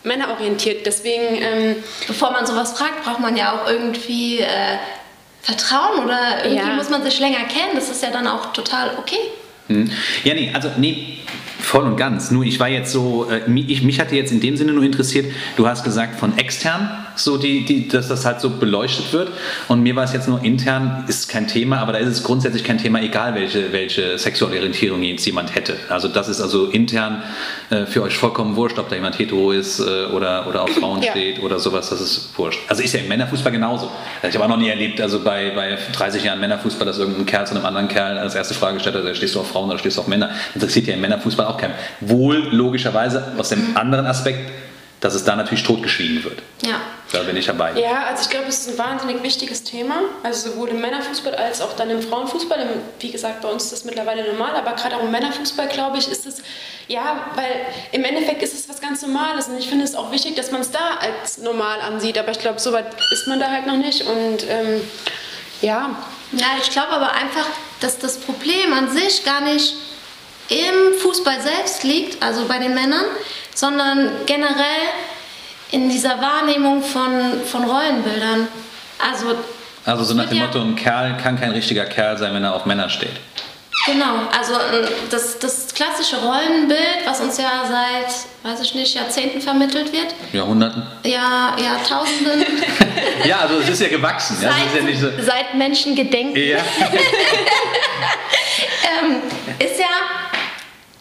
männerorientiert? 0.03 0.85
Deswegen... 0.85 1.43
Ähm, 1.43 1.77
Bevor 2.07 2.33
man 2.33 2.45
sowas 2.47 2.73
fragt, 2.73 3.05
braucht 3.05 3.21
man 3.21 3.37
ja 3.37 3.53
auch 3.53 3.69
irgendwie... 3.69 4.41
Äh, 4.41 4.79
Vertrauen 5.45 6.03
oder 6.03 6.43
irgendwie 6.43 6.67
ja. 6.67 6.75
muss 6.75 6.89
man 6.89 7.03
sich 7.03 7.21
länger 7.21 7.45
kennen, 7.45 7.75
das 7.75 7.91
ist 7.91 8.03
ja 8.03 8.11
dann 8.11 8.27
auch 8.27 8.55
total 8.55 8.97
okay. 8.97 9.19
Hm. 9.67 9.91
Ja, 10.25 10.33
nee, 10.33 10.51
also 10.55 10.71
nee, 10.79 11.19
Voll 11.65 11.85
und 11.85 11.97
ganz. 11.97 12.31
Nur 12.31 12.45
ich 12.45 12.61
war 12.61 12.69
jetzt 12.69 12.93
so, 12.93 13.27
äh, 13.31 13.51
ich, 13.67 13.83
mich 13.83 13.99
hatte 13.99 14.15
jetzt 14.15 14.31
in 14.33 14.41
dem 14.41 14.57
Sinne 14.57 14.73
nur 14.73 14.85
interessiert, 14.85 15.33
du 15.57 15.67
hast 15.67 15.83
gesagt 15.83 16.21
von 16.21 16.37
extern, 16.37 16.89
so 17.17 17.39
die, 17.39 17.65
die, 17.65 17.89
dass 17.89 18.09
das 18.09 18.25
halt 18.25 18.41
so 18.41 18.51
beleuchtet 18.51 19.13
wird. 19.13 19.31
Und 19.69 19.83
mir 19.83 19.97
war 19.97 20.05
es 20.05 20.13
jetzt 20.13 20.29
nur 20.29 20.45
intern, 20.45 21.05
ist 21.09 21.29
kein 21.29 21.49
Thema, 21.49 21.79
aber 21.79 21.93
da 21.93 21.99
ist 21.99 22.09
es 22.09 22.23
grundsätzlich 22.23 22.65
kein 22.65 22.79
Thema, 22.79 23.01
egal 23.01 23.35
welche, 23.35 23.73
welche 23.73 24.19
sexuelle 24.19 24.57
Orientierung 24.57 25.03
jetzt 25.03 25.25
jemand 25.25 25.55
hätte. 25.55 25.77
Also 25.89 26.09
das 26.09 26.29
ist 26.29 26.41
also 26.41 26.67
intern 26.67 27.23
äh, 27.71 27.87
für 27.87 28.03
euch 28.03 28.17
vollkommen 28.17 28.57
wurscht, 28.57 28.79
ob 28.79 28.89
da 28.91 28.97
jemand 28.97 29.19
hetero 29.19 29.53
ist 29.53 29.81
äh, 29.81 30.07
oder, 30.13 30.47
oder 30.47 30.63
auf 30.63 30.71
Frauen 30.71 31.03
ja. 31.03 31.13
steht 31.13 31.43
oder 31.43 31.59
sowas, 31.59 31.89
das 31.89 32.01
ist 32.01 32.31
wurscht. 32.37 32.61
Also 32.69 32.83
ist 32.83 32.93
ja 32.93 33.01
im 33.01 33.09
Männerfußball 33.09 33.53
genauso. 33.53 33.91
Ich 34.23 34.35
habe 34.35 34.45
auch 34.45 34.49
noch 34.49 34.59
nie 34.59 34.69
erlebt, 34.69 35.01
also 35.01 35.21
bei, 35.21 35.51
bei 35.55 35.79
30 35.93 36.25
Jahren 36.25 36.41
Männerfußball, 36.41 36.87
dass 36.87 36.99
irgendein 36.99 37.27
Kerl 37.27 37.47
zu 37.47 37.55
einem 37.55 37.65
anderen 37.65 37.89
Kerl 37.89 38.19
als 38.19 38.35
erste 38.35 38.55
Frage 38.55 38.75
gestellt 38.75 38.97
hat, 38.97 39.17
stehst 39.17 39.35
du 39.35 39.41
auf 39.41 39.49
Frauen 39.49 39.71
oder 39.71 39.79
stehst 39.79 39.97
du 39.97 40.03
auf 40.03 40.09
Männer? 40.09 40.31
Interessiert 40.55 40.87
ja 40.87 40.95
im 40.95 41.01
Männerfußball 41.01 41.47
auch 41.47 41.54
keinen. 41.59 41.75
Wohl 42.01 42.49
logischerweise 42.51 43.33
aus 43.39 43.51
dem 43.51 43.77
anderen 43.77 44.07
Aspekt, 44.07 44.51
dass 45.01 45.15
es 45.15 45.23
da 45.23 45.37
natürlich 45.37 45.65
totgeschwiegen 45.65 46.25
wird. 46.25 46.41
Ja. 46.63 46.81
Da 47.13 47.23
bin 47.25 47.37
ich 47.37 47.45
dabei. 47.45 47.79
Ja, 47.79 48.05
also 48.09 48.23
ich 48.23 48.31
glaube, 48.31 48.47
es 48.49 48.61
ist 48.61 48.71
ein 48.71 48.79
wahnsinnig 48.79 49.23
wichtiges 49.23 49.63
Thema. 49.63 49.97
Also 50.23 50.51
sowohl 50.51 50.71
im 50.71 50.81
Männerfußball 50.81 51.35
als 51.35 51.61
auch 51.61 51.77
dann 51.77 51.91
im 51.91 52.01
Frauenfußball. 52.01 52.67
Wie 53.01 53.11
gesagt, 53.11 53.43
bei 53.43 53.49
uns 53.49 53.65
ist 53.65 53.73
das 53.73 53.85
mittlerweile 53.85 54.27
normal, 54.33 54.57
aber 54.57 54.73
gerade 54.73 54.97
auch 54.97 55.03
im 55.03 55.11
Männerfußball, 55.11 55.69
glaube 55.69 55.99
ich, 55.99 56.11
ist 56.11 56.27
es, 56.27 56.43
ja, 56.89 57.27
weil 57.35 57.51
im 57.93 58.03
Endeffekt 58.03 58.43
ist 58.43 58.55
es 58.55 58.67
was 58.69 58.81
ganz 58.81 59.03
Normales 59.03 59.49
und 59.49 59.59
ich 59.59 59.69
finde 59.69 59.85
es 59.85 59.95
auch 59.95 60.11
wichtig, 60.11 60.37
dass 60.37 60.51
man 60.51 60.63
es 60.63 60.71
da 60.71 60.97
als 61.01 61.37
normal 61.37 61.83
ansieht. 61.83 62.17
Aber 62.17 62.31
ich 62.31 62.39
glaube, 62.39 62.59
so 62.59 62.73
weit 62.73 62.87
ist 63.13 63.29
man 63.29 63.39
da 63.39 63.51
halt 63.51 63.67
noch 63.67 63.77
nicht 63.77 64.07
und 64.07 64.49
ähm, 64.49 64.81
ja. 65.61 65.91
Ja, 66.33 66.47
ich 66.61 66.71
glaube 66.71 66.93
aber 66.93 67.13
einfach, 67.13 67.47
dass 67.81 67.99
das 67.99 68.17
Problem 68.17 68.73
an 68.73 68.91
sich 68.91 69.23
gar 69.25 69.43
nicht 69.43 69.75
im 70.49 70.99
Fußball 71.01 71.41
selbst 71.41 71.85
liegt, 71.85 72.23
also 72.23 72.45
bei 72.47 72.59
den 72.59 72.75
Männern, 72.75 73.05
sondern 73.55 74.11
generell 74.27 74.83
in 75.71 75.89
dieser 75.89 76.21
Wahrnehmung 76.21 76.83
von, 76.83 77.43
von 77.51 77.65
Rollenbildern. 77.65 78.49
Also, 78.99 79.35
Also 79.85 80.05
so 80.05 80.15
nach 80.15 80.29
dem 80.29 80.39
ja- 80.39 80.47
Motto, 80.47 80.61
ein 80.61 80.77
Kerl 80.77 81.17
kann 81.23 81.39
kein 81.39 81.51
richtiger 81.53 81.85
Kerl 81.87 82.17
sein, 82.19 82.35
wenn 82.35 82.45
er 82.45 82.55
auf 82.55 82.65
Männer 82.67 82.89
steht. 82.91 83.17
genau, 83.87 84.29
also 84.39 84.55
äh, 84.55 84.87
das, 85.11 85.39
das 85.39 85.75
klassische 85.75 86.17
Rollenbild, 86.17 87.05
was 87.07 87.21
uns 87.21 87.37
ja 87.39 87.65
seit, 87.69 88.15
weiß 88.53 88.61
ich 88.63 88.75
nicht, 88.75 88.95
Jahrzehnten 88.95 89.41
vermittelt 89.41 89.93
wird, 89.93 90.15
Jahrhunderten. 90.33 90.83
ja, 91.05 91.57
Jahrtausenden, 91.61 92.45
Ja, 93.25 93.39
also 93.41 93.59
es 93.59 93.69
ist 93.71 93.81
ja 93.83 93.89
gewachsen. 93.89 94.37
Ja, 94.43 94.51
es 94.51 94.57
ist 94.73 94.77
ja 94.77 94.83
nicht 94.83 95.01
so, 95.01 95.07
seit, 95.11 95.25
seit 95.25 95.55
Menschen 95.55 95.95
gedenken, 95.97 96.37
ja. 96.37 96.59
ähm, 99.01 99.23
ist 99.59 99.79
ja, 99.79 99.87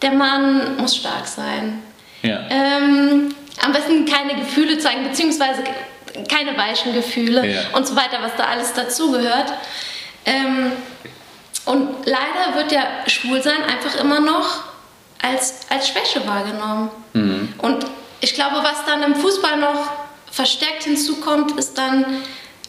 der 0.04 0.12
Mann 0.12 0.76
muss 0.76 0.94
stark 0.96 1.26
sein. 1.26 1.82
ja. 2.22 2.40
Ähm, 2.50 3.34
am 3.64 3.72
besten 3.72 4.04
keine 4.04 4.34
Gefühle 4.34 4.78
zeigen, 4.78 5.04
beziehungsweise 5.04 5.62
keine 6.30 6.56
weichen 6.56 6.92
Gefühle 6.92 7.46
Ja. 7.46 7.60
und 7.72 7.86
so 7.86 7.94
weiter, 7.96 8.18
was 8.20 8.32
da 8.36 8.44
alles 8.44 8.72
dazugehört. 8.72 9.52
Ähm, 10.26 10.72
und 11.64 11.88
leider 12.04 12.56
wird 12.56 12.72
ja 12.72 12.82
Schwulsein 13.06 13.62
einfach 13.64 13.98
immer 14.00 14.20
noch 14.20 14.64
als, 15.22 15.60
als 15.70 15.88
Schwäche 15.88 16.26
wahrgenommen. 16.26 16.90
Mhm. 17.14 17.54
Und 17.58 17.86
ich 18.20 18.34
glaube, 18.34 18.56
was 18.62 18.84
dann 18.86 19.02
im 19.02 19.14
Fußball 19.14 19.56
noch 19.58 19.90
verstärkt 20.30 20.82
hinzukommt, 20.84 21.52
ist 21.58 21.78
dann 21.78 22.04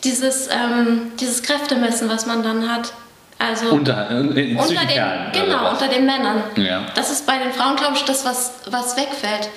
dieses, 0.04 0.48
ähm, 0.52 1.12
dieses 1.20 1.42
Kräftemessen, 1.44 2.10
was 2.10 2.26
man 2.26 2.44
dann 2.44 2.72
hat. 2.74 2.94
Also 3.38 3.70
Unter, 3.70 4.10
äh, 4.12 4.24
zwischen 4.34 4.58
unter 4.58 4.80
den, 4.82 4.88
Kerlen. 4.88 5.32
genau, 5.34 5.70
unter 5.72 5.88
den 5.88 6.06
Männern. 6.06 6.44
Ja. 6.56 6.86
Das 6.96 7.12
ist 7.12 7.28
bei 7.28 7.38
den 7.38 7.52
Frauen, 7.52 7.76
glaube 7.76 7.96
ich, 7.96 8.04
das, 8.04 8.24
was, 8.26 8.54
was 8.70 8.96
wegfällt. 8.96 9.50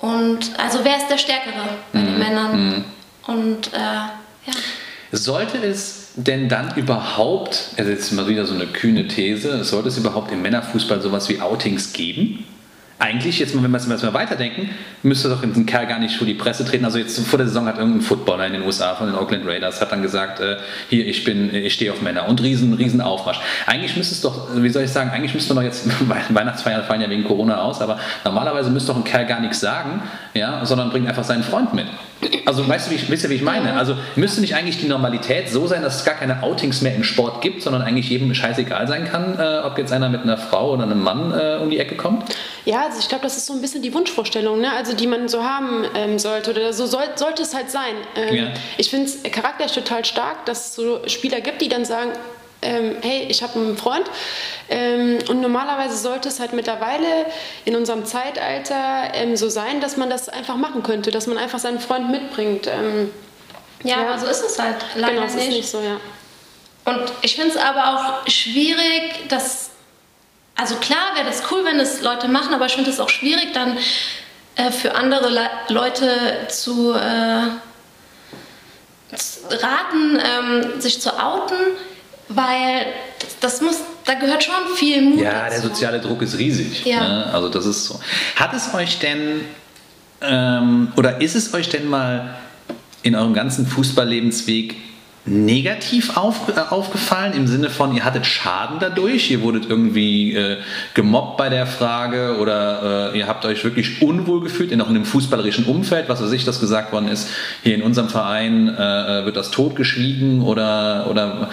Und 0.00 0.50
also 0.58 0.80
wer 0.82 0.96
ist 0.96 1.08
der 1.08 1.18
Stärkere 1.18 1.52
bei 1.92 1.98
Mhm. 2.00 2.06
den 2.06 2.18
Männern? 2.18 2.84
Und 3.28 3.72
äh, 3.72 3.78
ja. 3.78 4.52
Sollte 5.12 5.58
es 5.58 6.10
denn 6.16 6.48
dann 6.48 6.74
überhaupt, 6.76 7.68
also 7.78 7.90
jetzt 7.90 8.12
mal 8.12 8.26
wieder 8.26 8.44
so 8.44 8.54
eine 8.54 8.66
kühne 8.66 9.06
These, 9.06 9.62
sollte 9.62 9.88
es 9.88 9.96
überhaupt 9.98 10.32
im 10.32 10.42
Männerfußball 10.42 11.00
sowas 11.00 11.28
wie 11.28 11.40
Outings 11.40 11.92
geben? 11.92 12.44
Eigentlich, 13.02 13.40
jetzt 13.40 13.52
wenn 13.52 13.68
wir 13.68 13.78
jetzt 13.78 13.88
mal 13.88 14.14
weiterdenken, 14.14 14.70
müsste 15.02 15.28
doch 15.28 15.42
ein 15.42 15.66
Kerl 15.66 15.88
gar 15.88 15.98
nicht 15.98 16.14
vor 16.14 16.24
die 16.24 16.34
Presse 16.34 16.64
treten. 16.64 16.84
Also 16.84 16.98
jetzt 16.98 17.18
vor 17.26 17.36
der 17.36 17.48
Saison 17.48 17.66
hat 17.66 17.76
irgendein 17.76 18.00
Footballer 18.00 18.46
in 18.46 18.52
den 18.52 18.62
USA 18.62 18.94
von 18.94 19.08
den 19.08 19.16
Oakland 19.16 19.44
Raiders 19.44 19.80
hat 19.80 19.90
dann 19.90 20.02
gesagt, 20.02 20.38
äh, 20.38 20.58
hier, 20.88 21.04
ich 21.04 21.24
bin, 21.24 21.52
ich 21.52 21.74
stehe 21.74 21.92
auf 21.92 22.00
Männer 22.00 22.28
und 22.28 22.40
riesen, 22.40 22.74
riesen 22.74 23.00
Aufmarsch. 23.00 23.40
Eigentlich 23.66 23.96
müsste 23.96 24.14
es 24.14 24.20
doch, 24.20 24.50
wie 24.54 24.68
soll 24.68 24.84
ich 24.84 24.90
sagen, 24.92 25.10
eigentlich 25.10 25.34
müsste 25.34 25.52
doch 25.52 25.62
jetzt, 25.62 25.88
Weihnachtsfeiern 26.28 26.84
fallen 26.84 27.00
ja 27.00 27.10
wegen 27.10 27.24
Corona 27.24 27.62
aus, 27.62 27.80
aber 27.80 27.98
normalerweise 28.24 28.70
müsste 28.70 28.92
doch 28.92 28.98
ein 28.98 29.04
Kerl 29.04 29.26
gar 29.26 29.40
nichts 29.40 29.58
sagen, 29.58 30.00
ja, 30.34 30.64
sondern 30.64 30.90
bringt 30.90 31.08
einfach 31.08 31.24
seinen 31.24 31.42
Freund 31.42 31.74
mit. 31.74 31.86
Also 32.46 32.68
weißt 32.68 32.86
du, 32.86 32.90
wie 32.92 32.96
ich, 32.96 33.10
wisst 33.10 33.24
ihr, 33.24 33.30
wie 33.30 33.34
ich 33.34 33.42
meine? 33.42 33.74
Also 33.74 33.96
müsste 34.16 34.40
nicht 34.40 34.54
eigentlich 34.54 34.78
die 34.78 34.86
Normalität 34.86 35.50
so 35.50 35.66
sein, 35.66 35.82
dass 35.82 35.96
es 35.96 36.04
gar 36.04 36.14
keine 36.14 36.42
Outings 36.42 36.80
mehr 36.82 36.94
im 36.94 37.04
Sport 37.04 37.40
gibt, 37.40 37.62
sondern 37.62 37.82
eigentlich 37.82 38.08
jedem 38.10 38.32
scheißegal 38.34 38.86
sein 38.86 39.04
kann, 39.04 39.38
äh, 39.38 39.60
ob 39.64 39.78
jetzt 39.78 39.92
einer 39.92 40.08
mit 40.08 40.22
einer 40.22 40.38
Frau 40.38 40.72
oder 40.72 40.84
einem 40.84 41.02
Mann 41.02 41.32
äh, 41.32 41.58
um 41.60 41.70
die 41.70 41.78
Ecke 41.78 41.96
kommt? 41.96 42.24
Ja, 42.64 42.84
also 42.86 42.98
ich 43.00 43.08
glaube, 43.08 43.24
das 43.24 43.36
ist 43.36 43.46
so 43.46 43.54
ein 43.54 43.60
bisschen 43.60 43.82
die 43.82 43.92
Wunschvorstellung, 43.92 44.60
ne? 44.60 44.72
also 44.72 44.94
die 44.94 45.06
man 45.06 45.28
so 45.28 45.42
haben 45.42 45.84
ähm, 45.94 46.18
sollte 46.18 46.50
oder 46.52 46.72
so 46.72 46.86
soll, 46.86 47.04
sollte 47.16 47.42
es 47.42 47.54
halt 47.54 47.70
sein. 47.70 47.94
Ähm, 48.16 48.34
Ja. 48.34 48.46
Ich 48.78 48.90
finde 48.90 49.06
es 49.06 49.22
charakterlich 49.22 49.72
total 49.72 50.04
stark, 50.04 50.46
dass 50.46 50.66
es 50.66 50.74
so 50.76 51.00
Spieler 51.06 51.40
gibt, 51.40 51.60
die 51.60 51.68
dann 51.68 51.84
sagen, 51.84 52.10
ähm, 52.62 52.96
hey, 53.02 53.26
ich 53.28 53.42
habe 53.42 53.58
einen 53.58 53.76
Freund 53.76 54.04
ähm, 54.68 55.18
und 55.28 55.40
normalerweise 55.40 55.96
sollte 55.96 56.28
es 56.28 56.40
halt 56.40 56.52
mittlerweile 56.52 57.26
in 57.64 57.76
unserem 57.76 58.04
Zeitalter 58.06 59.12
ähm, 59.14 59.36
so 59.36 59.48
sein, 59.48 59.80
dass 59.80 59.96
man 59.96 60.08
das 60.08 60.28
einfach 60.28 60.56
machen 60.56 60.82
könnte, 60.82 61.10
dass 61.10 61.26
man 61.26 61.38
einfach 61.38 61.58
seinen 61.58 61.80
Freund 61.80 62.10
mitbringt. 62.10 62.66
Ähm, 62.66 63.10
ja, 63.82 64.00
Ja. 64.00 64.08
aber 64.08 64.18
so 64.18 64.26
ist 64.26 64.42
es 64.44 64.58
halt 64.58 64.76
leider 64.94 65.14
genau, 65.14 65.26
es 65.26 65.34
nicht. 65.34 65.48
ist 65.48 65.54
nicht 65.54 65.68
so, 65.68 65.80
ja. 65.80 65.96
Und 66.84 67.12
ich 67.22 67.36
finde 67.36 67.50
es 67.50 67.56
aber 67.56 68.22
auch 68.22 68.28
schwierig, 68.28 69.28
dass. 69.28 69.70
Also 70.54 70.76
klar 70.76 71.14
wäre 71.14 71.26
das 71.26 71.42
cool, 71.50 71.64
wenn 71.64 71.80
es 71.80 72.02
Leute 72.02 72.28
machen, 72.28 72.52
aber 72.54 72.66
ich 72.66 72.74
finde 72.74 72.90
es 72.90 73.00
auch 73.00 73.08
schwierig, 73.08 73.52
dann 73.54 73.78
äh, 74.56 74.70
für 74.70 74.94
andere 74.94 75.30
Le 75.30 75.48
Leute 75.68 76.46
zu, 76.48 76.92
äh, 76.92 77.42
raten, 79.50 80.20
ähm, 80.22 80.80
sich 80.80 81.00
zu 81.00 81.10
outen, 81.18 81.56
weil 82.34 82.86
das, 83.40 83.60
muss, 83.60 83.76
da 84.04 84.14
gehört 84.14 84.44
schon 84.44 84.54
viel 84.76 85.02
Mut 85.02 85.20
Ja, 85.20 85.48
der 85.48 85.50
dazu. 85.50 85.68
soziale 85.68 86.00
Druck 86.00 86.22
ist 86.22 86.38
riesig. 86.38 86.84
Ja. 86.84 87.00
Ne? 87.00 87.26
Also 87.32 87.48
das 87.48 87.66
ist 87.66 87.86
so. 87.86 88.00
Hat 88.36 88.52
es 88.54 88.72
euch 88.74 88.98
denn 88.98 89.40
ähm, 90.22 90.92
oder 90.96 91.20
ist 91.20 91.34
es 91.34 91.52
euch 91.54 91.68
denn 91.68 91.88
mal 91.88 92.34
in 93.02 93.16
eurem 93.16 93.34
ganzen 93.34 93.66
Fußballlebensweg 93.66 94.76
negativ 95.24 96.16
auf, 96.16 96.48
äh, 96.48 96.60
aufgefallen 96.70 97.32
im 97.34 97.46
Sinne 97.46 97.70
von, 97.70 97.94
ihr 97.94 98.04
hattet 98.04 98.26
Schaden 98.26 98.78
dadurch, 98.80 99.30
ihr 99.30 99.40
wurdet 99.42 99.66
irgendwie 99.68 100.34
äh, 100.34 100.56
gemobbt 100.94 101.36
bei 101.36 101.48
der 101.48 101.66
Frage 101.66 102.38
oder 102.40 103.12
äh, 103.12 103.18
ihr 103.18 103.28
habt 103.28 103.44
euch 103.44 103.62
wirklich 103.62 104.02
unwohl 104.02 104.42
gefühlt 104.42 104.72
in 104.72 104.80
auch 104.80 104.90
in 104.90 104.96
einem 104.96 105.04
fußballerischen 105.04 105.66
Umfeld, 105.66 106.08
was 106.08 106.20
weiß 106.22 106.32
ich, 106.32 106.44
das 106.44 106.58
gesagt 106.58 106.92
worden 106.92 107.08
ist, 107.08 107.28
hier 107.62 107.74
in 107.76 107.82
unserem 107.82 108.08
Verein 108.08 108.68
äh, 108.68 109.24
wird 109.24 109.36
das 109.36 109.52
totgeschwiegen 109.52 110.42
oder, 110.42 111.06
oder 111.08 111.50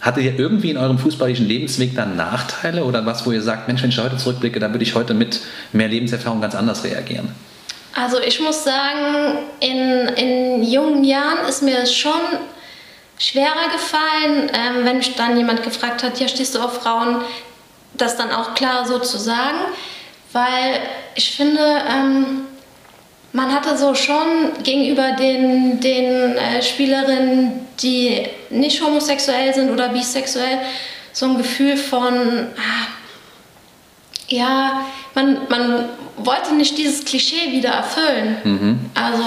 Hattet 0.00 0.24
ihr 0.24 0.38
irgendwie 0.38 0.70
in 0.70 0.78
eurem 0.78 0.98
fußballerischen 0.98 1.46
Lebensweg 1.46 1.94
dann 1.94 2.16
Nachteile 2.16 2.84
oder 2.84 3.04
was, 3.04 3.26
wo 3.26 3.32
ihr 3.32 3.42
sagt, 3.42 3.68
Mensch, 3.68 3.82
wenn 3.82 3.90
ich 3.90 3.98
heute 3.98 4.16
zurückblicke, 4.16 4.58
da 4.58 4.70
würde 4.70 4.82
ich 4.82 4.94
heute 4.94 5.12
mit 5.12 5.40
mehr 5.72 5.88
Lebenserfahrung 5.88 6.40
ganz 6.40 6.54
anders 6.54 6.84
reagieren? 6.84 7.34
Also 7.94 8.18
ich 8.20 8.40
muss 8.40 8.64
sagen, 8.64 9.38
in, 9.60 10.08
in 10.16 10.62
jungen 10.62 11.04
Jahren 11.04 11.46
ist 11.48 11.62
mir 11.62 11.80
es 11.82 11.94
schon 11.94 12.12
schwerer 13.18 13.68
gefallen, 13.72 14.50
ähm, 14.54 14.84
wenn 14.84 14.98
mich 14.98 15.14
dann 15.16 15.36
jemand 15.36 15.62
gefragt 15.62 16.02
hat, 16.02 16.18
ja, 16.18 16.28
stehst 16.28 16.54
du 16.54 16.60
auf 16.60 16.80
Frauen, 16.80 17.22
das 17.94 18.16
dann 18.16 18.30
auch 18.30 18.54
klar 18.54 18.86
so 18.86 18.98
zu 18.98 19.18
sagen, 19.18 19.58
weil 20.32 20.80
ich 21.14 21.32
finde, 21.32 21.60
ähm, 21.60 22.46
man 23.32 23.52
hatte 23.52 23.76
so 23.76 23.94
schon 23.94 24.52
gegenüber 24.62 25.12
den, 25.12 25.80
den 25.80 26.36
äh, 26.36 26.62
Spielerinnen, 26.62 27.52
die 27.82 28.26
nicht 28.50 28.82
homosexuell 28.84 29.54
sind 29.54 29.70
oder 29.70 29.88
bisexuell, 29.90 30.58
so 31.12 31.26
ein 31.26 31.38
Gefühl 31.38 31.76
von, 31.76 32.14
ah, 32.56 32.86
ja, 34.28 34.82
man, 35.14 35.38
man 35.48 35.84
wollte 36.16 36.54
nicht 36.54 36.76
dieses 36.78 37.04
Klischee 37.04 37.52
wieder 37.52 37.70
erfüllen. 37.70 38.90
Also 38.94 39.24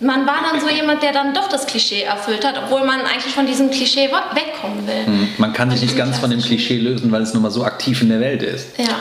man 0.00 0.26
war 0.26 0.38
dann 0.50 0.60
so 0.60 0.68
jemand, 0.68 1.02
der 1.02 1.12
dann 1.12 1.34
doch 1.34 1.48
das 1.48 1.66
Klischee 1.66 2.02
erfüllt 2.02 2.44
hat, 2.44 2.54
obwohl 2.62 2.84
man 2.84 3.00
eigentlich 3.00 3.34
von 3.34 3.46
diesem 3.46 3.70
Klischee 3.70 4.08
wegkommen 4.10 4.86
will. 4.86 5.06
Hm, 5.06 5.28
Man 5.38 5.52
kann 5.52 5.70
sich 5.70 5.80
Von 5.80 5.86
nicht 5.88 5.96
ganz 5.98 6.18
von 6.18 6.30
dem 6.30 6.40
Klischee 6.40 6.78
lösen, 6.78 7.10
weil 7.10 7.22
es 7.22 7.34
nun 7.34 7.42
mal 7.42 7.50
so 7.50 7.64
aktiv 7.64 8.00
in 8.02 8.10
der 8.10 8.20
Welt 8.20 8.42
ist. 8.42 8.78
Ja. 8.78 9.00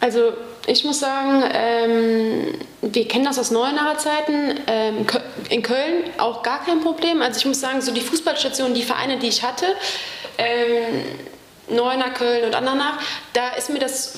Also 0.00 0.32
ich 0.66 0.84
muss 0.84 1.00
sagen, 1.00 1.44
ähm, 1.52 2.54
wir 2.80 3.06
kennen 3.06 3.24
das 3.24 3.38
aus 3.38 3.50
Neuenacher 3.50 3.98
Zeiten. 3.98 4.60
Ähm, 4.66 5.06
in 5.50 5.62
Köln 5.62 6.04
auch 6.18 6.42
gar 6.42 6.64
kein 6.64 6.80
Problem. 6.80 7.20
Also 7.22 7.38
ich 7.38 7.46
muss 7.46 7.60
sagen, 7.60 7.82
so 7.82 7.92
die 7.92 8.00
Fußballstationen, 8.00 8.74
die 8.74 8.82
Vereine, 8.82 9.18
die 9.18 9.28
ich 9.28 9.42
hatte, 9.42 9.66
ähm, 10.38 11.04
Neuenahr, 11.68 12.12
Köln 12.14 12.44
und 12.44 12.54
Andernach, 12.54 12.98
da 13.32 13.50
ist 13.50 13.70
mir 13.70 13.78
das 13.78 14.14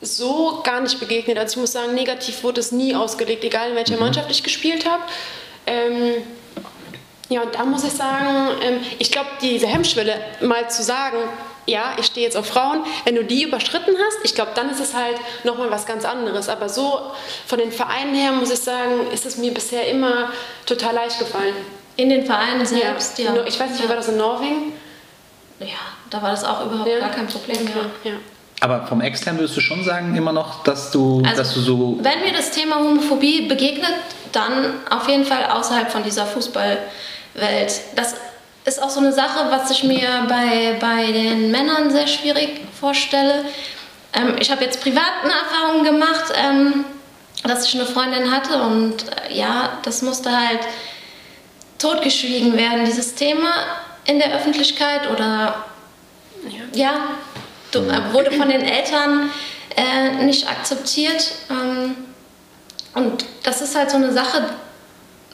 so 0.00 0.60
gar 0.62 0.80
nicht 0.80 0.98
begegnet. 1.00 1.38
Also 1.38 1.54
ich 1.54 1.60
muss 1.60 1.72
sagen, 1.72 1.94
negativ 1.94 2.42
wurde 2.42 2.60
es 2.60 2.72
nie 2.72 2.94
ausgelegt, 2.94 3.44
egal 3.44 3.70
in 3.70 3.76
welcher 3.76 3.96
Mannschaft 3.96 4.30
ich 4.30 4.42
gespielt 4.42 4.88
habe. 4.88 5.02
Ähm, 5.66 6.14
ja, 7.28 7.42
und 7.42 7.54
da 7.54 7.64
muss 7.64 7.84
ich 7.84 7.92
sagen, 7.92 8.50
ähm, 8.62 8.80
ich 8.98 9.12
glaube, 9.12 9.28
diese 9.40 9.66
Hemmschwelle 9.66 10.20
mal 10.40 10.68
zu 10.70 10.82
sagen, 10.82 11.18
ja, 11.66 11.92
ich 11.98 12.06
stehe 12.06 12.26
jetzt 12.26 12.36
auf 12.36 12.46
Frauen, 12.46 12.84
wenn 13.04 13.14
du 13.14 13.24
die 13.24 13.44
überschritten 13.44 13.94
hast, 13.98 14.18
ich 14.24 14.34
glaube, 14.34 14.52
dann 14.54 14.70
ist 14.70 14.80
es 14.80 14.94
halt 14.94 15.16
nochmal 15.44 15.70
was 15.70 15.86
ganz 15.86 16.04
anderes. 16.04 16.48
Aber 16.48 16.68
so 16.68 17.00
von 17.46 17.58
den 17.58 17.70
Vereinen 17.72 18.14
her, 18.14 18.32
muss 18.32 18.50
ich 18.50 18.60
sagen, 18.60 19.06
ist 19.12 19.26
es 19.26 19.36
mir 19.36 19.52
bisher 19.54 19.88
immer 19.88 20.30
total 20.66 20.94
leicht 20.94 21.18
gefallen. 21.18 21.54
In 21.96 22.08
den 22.08 22.24
Vereinen 22.26 22.64
selbst, 22.66 23.18
ja. 23.18 23.32
No- 23.32 23.44
Ich 23.44 23.58
weiß 23.60 23.70
nicht, 23.70 23.84
wie 23.84 23.88
war 23.88 23.96
das 23.96 24.08
in 24.08 24.16
Norwegen? 24.16 24.72
Ja, 25.60 25.66
da 26.08 26.22
war 26.22 26.30
das 26.30 26.44
auch 26.44 26.64
überhaupt 26.64 26.88
Ja. 26.88 26.98
gar 27.00 27.10
kein 27.10 27.26
Problem. 27.26 27.58
Ja. 28.04 28.10
Ja. 28.12 28.16
Aber 28.62 28.86
vom 28.86 29.00
extern 29.00 29.38
würdest 29.38 29.56
du 29.56 29.60
schon 29.60 29.84
sagen 29.84 30.14
immer 30.16 30.32
noch, 30.32 30.62
dass 30.64 30.90
du, 30.90 31.22
Also, 31.24 31.36
dass 31.36 31.54
du 31.54 31.60
so. 31.60 31.98
Wenn 32.02 32.20
mir 32.20 32.32
das 32.32 32.50
Thema 32.50 32.76
Homophobie 32.76 33.42
begegnet, 33.48 33.92
dann 34.32 34.74
auf 34.90 35.08
jeden 35.08 35.24
Fall 35.24 35.44
außerhalb 35.46 35.90
von 35.90 36.02
dieser 36.02 36.26
Fußballwelt. 36.26 37.80
Das 37.96 38.14
ist 38.64 38.82
auch 38.82 38.90
so 38.90 39.00
eine 39.00 39.12
Sache, 39.12 39.50
was 39.50 39.70
ich 39.70 39.84
mir 39.84 40.26
bei, 40.28 40.76
bei 40.80 41.12
den 41.12 41.50
Männern 41.50 41.90
sehr 41.90 42.06
schwierig 42.06 42.60
vorstelle. 42.78 43.44
Ähm, 44.12 44.36
ich 44.40 44.50
habe 44.50 44.64
jetzt 44.64 44.82
privat 44.82 45.22
eine 45.22 45.32
Erfahrung 45.32 45.84
gemacht, 45.84 46.32
ähm, 46.34 46.84
dass 47.44 47.66
ich 47.66 47.74
eine 47.74 47.86
Freundin 47.86 48.30
hatte 48.30 48.62
und 48.62 49.04
äh, 49.04 49.34
ja, 49.34 49.78
das 49.82 50.02
musste 50.02 50.30
halt 50.30 50.60
totgeschwiegen 51.78 52.56
werden, 52.56 52.84
dieses 52.84 53.14
Thema 53.14 53.50
in 54.04 54.18
der 54.18 54.34
Öffentlichkeit 54.34 55.10
oder 55.10 55.64
ja, 56.72 56.92
du, 57.70 57.80
äh, 57.80 58.12
wurde 58.12 58.32
von 58.32 58.48
den 58.48 58.62
Eltern 58.62 59.30
äh, 59.76 60.24
nicht 60.24 60.48
akzeptiert. 60.48 61.32
Ähm, 61.50 61.96
und 62.94 63.24
das 63.42 63.62
ist 63.62 63.76
halt 63.76 63.90
so 63.90 63.96
eine 63.96 64.12
Sache, 64.12 64.50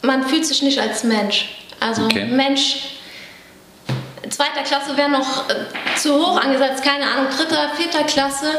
man 0.03 0.27
fühlt 0.29 0.47
sich 0.47 0.63
nicht 0.63 0.79
als 0.79 1.05
Mensch. 1.05 1.57
Also 1.81 2.05
Okay. 2.05 2.27
Mensch, 2.27 2.96
zweiter 4.31 4.63
Klasse 4.63 4.97
wäre 4.97 5.09
noch 5.09 5.49
äh, 5.49 5.55
zu 5.97 6.15
hoch 6.15 6.41
angesetzt, 6.41 6.83
keine 6.83 7.07
Ahnung, 7.07 7.27
dritter, 7.37 7.71
vierter 7.77 8.05
Klasse, 8.05 8.59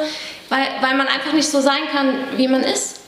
weil, 0.49 0.67
weil 0.82 0.95
man 0.95 1.08
einfach 1.08 1.34
nicht 1.34 1.49
so 1.49 1.62
sein 1.62 1.88
kann, 1.91 2.38
wie 2.38 2.47
man 2.47 2.63
ist. 2.63 3.01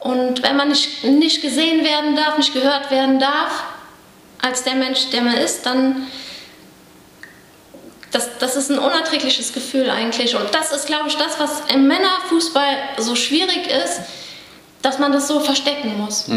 Und 0.00 0.42
wenn 0.42 0.56
man 0.56 0.68
nicht, 0.68 1.04
nicht 1.04 1.42
gesehen 1.42 1.84
werden 1.84 2.16
darf, 2.16 2.38
nicht 2.38 2.52
gehört 2.52 2.90
werden 2.90 3.18
darf, 3.18 3.64
als 4.42 4.62
der 4.62 4.74
Mensch, 4.74 5.10
der 5.10 5.22
man 5.22 5.34
ist, 5.34 5.66
dann 5.66 6.06
das, 8.12 8.38
das 8.38 8.56
ist 8.56 8.70
ein 8.70 8.78
unerträgliches 8.78 9.52
Gefühl 9.52 9.90
eigentlich. 9.90 10.36
Und 10.36 10.54
das 10.54 10.72
ist, 10.72 10.86
glaube 10.86 11.08
ich, 11.08 11.16
das, 11.16 11.38
was 11.38 11.62
im 11.72 11.86
Männerfußball 11.86 12.76
so 12.98 13.14
schwierig 13.14 13.66
ist, 13.66 14.00
dass 14.82 14.98
man 14.98 15.12
das 15.12 15.26
so 15.26 15.40
verstecken 15.40 15.92
muss. 15.98 16.28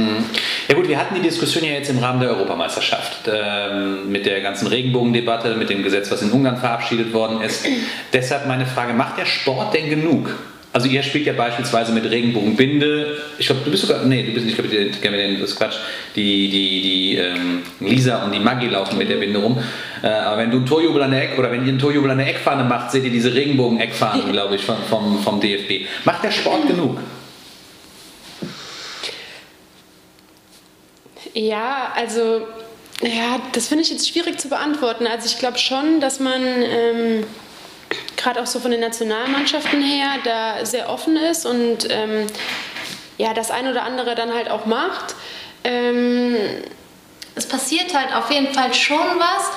Ja 0.67 0.75
gut, 0.75 0.87
wir 0.87 0.97
hatten 0.97 1.15
die 1.15 1.21
Diskussion 1.21 1.63
ja 1.63 1.71
jetzt 1.71 1.89
im 1.89 1.99
Rahmen 1.99 2.19
der 2.19 2.29
Europameisterschaft 2.29 3.29
ähm, 3.31 4.11
mit 4.11 4.25
der 4.25 4.41
ganzen 4.41 4.67
Regenbogendebatte, 4.67 5.55
mit 5.55 5.69
dem 5.69 5.83
Gesetz, 5.83 6.09
was 6.09 6.21
in 6.21 6.31
Ungarn 6.31 6.57
verabschiedet 6.57 7.13
worden 7.13 7.41
ist. 7.41 7.65
Deshalb 8.13 8.47
meine 8.47 8.65
Frage, 8.65 8.93
macht 8.93 9.17
der 9.17 9.25
Sport 9.25 9.73
denn 9.73 9.89
genug? 9.89 10.29
Also 10.71 10.87
ihr 10.87 11.01
spielt 11.01 11.25
ja 11.25 11.33
beispielsweise 11.33 11.91
mit 11.91 12.05
Regenbogenbinde. 12.05 13.17
Ich 13.39 13.47
glaube, 13.47 13.61
du 13.65 13.71
bist 13.71 13.87
sogar, 13.87 14.05
nee, 14.05 14.21
du 14.23 14.33
bist 14.33 14.45
nicht, 14.45 14.59
ich 14.59 15.01
glaube, 15.01 15.17
das 15.17 15.49
ist 15.49 15.55
Quatsch. 15.55 15.77
Die, 16.15 16.47
die, 16.49 16.81
die 16.81 17.15
ähm, 17.15 17.63
Lisa 17.79 18.23
und 18.23 18.33
die 18.33 18.39
Maggie 18.39 18.67
laufen 18.67 18.99
mit 18.99 19.09
der 19.09 19.15
Binde 19.15 19.39
rum. 19.39 19.57
Äh, 20.03 20.07
aber 20.07 20.37
wenn 20.37 20.51
du 20.51 20.57
einen 20.57 20.65
Torjubel 20.67 21.01
an 21.01 21.09
der 21.09 21.23
Eck 21.23 21.39
oder 21.39 21.51
wenn 21.51 21.63
ihr 21.63 21.69
einen 21.69 21.79
Torjubel 21.79 22.11
an 22.11 22.19
der 22.19 22.27
Eckfahne 22.27 22.65
macht, 22.65 22.91
seht 22.91 23.03
ihr 23.03 23.09
diese 23.09 23.33
Regenbogen-Eckfahnen, 23.33 24.31
glaube 24.31 24.55
ich, 24.55 24.63
vom, 24.63 24.77
vom, 24.87 25.17
vom 25.23 25.41
DFB. 25.41 25.87
Macht 26.05 26.23
der 26.23 26.31
Sport 26.31 26.67
genug? 26.67 26.99
Ja, 31.33 31.91
also, 31.95 32.47
ja, 33.01 33.39
das 33.53 33.67
finde 33.67 33.83
ich 33.83 33.91
jetzt 33.91 34.09
schwierig 34.09 34.39
zu 34.39 34.49
beantworten. 34.49 35.07
Also 35.07 35.25
ich 35.27 35.37
glaube 35.39 35.57
schon, 35.57 35.99
dass 36.01 36.19
man 36.19 36.41
ähm, 36.43 37.25
gerade 38.17 38.41
auch 38.41 38.45
so 38.47 38.59
von 38.59 38.71
den 38.71 38.79
Nationalmannschaften 38.81 39.81
her 39.81 40.07
da 40.23 40.65
sehr 40.65 40.89
offen 40.89 41.15
ist 41.15 41.45
und 41.45 41.87
ähm, 41.89 42.27
ja, 43.17 43.33
das 43.33 43.51
ein 43.51 43.67
oder 43.67 43.83
andere 43.83 44.15
dann 44.15 44.33
halt 44.33 44.49
auch 44.49 44.65
macht. 44.65 45.15
Ähm, 45.63 46.35
Es 47.35 47.45
passiert 47.47 47.93
halt 47.93 48.13
auf 48.13 48.29
jeden 48.31 48.53
Fall 48.53 48.73
schon 48.73 48.97
was. 49.17 49.51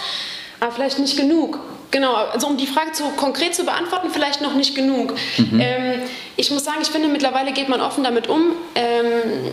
aber 0.61 0.73
vielleicht 0.73 0.99
nicht 0.99 1.17
genug. 1.17 1.59
Genau, 1.91 2.15
also 2.15 2.47
um 2.47 2.57
die 2.57 2.67
Frage 2.67 2.93
zu, 2.93 3.05
konkret 3.17 3.55
zu 3.55 3.65
beantworten, 3.65 4.09
vielleicht 4.13 4.41
noch 4.41 4.55
nicht 4.55 4.75
genug. 4.75 5.15
Ähm, 5.39 6.03
ich 6.37 6.51
muss 6.51 6.65
sagen, 6.65 6.79
ich 6.81 6.89
finde, 6.89 7.09
mittlerweile 7.09 7.53
geht 7.53 7.69
man 7.69 7.81
offen 7.83 8.03
damit 8.03 8.29
um, 8.29 8.53
ähm, 8.75 9.53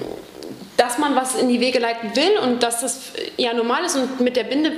dass 0.79 0.97
man 0.97 1.13
was 1.13 1.35
in 1.35 1.49
die 1.49 1.59
Wege 1.59 1.77
leiten 1.77 2.15
will 2.15 2.37
und 2.41 2.63
dass 2.63 2.79
das 2.79 3.11
ja 3.35 3.53
normal 3.53 3.83
ist 3.83 3.97
und 3.97 4.21
mit 4.21 4.37
der 4.37 4.45
Binde 4.45 4.71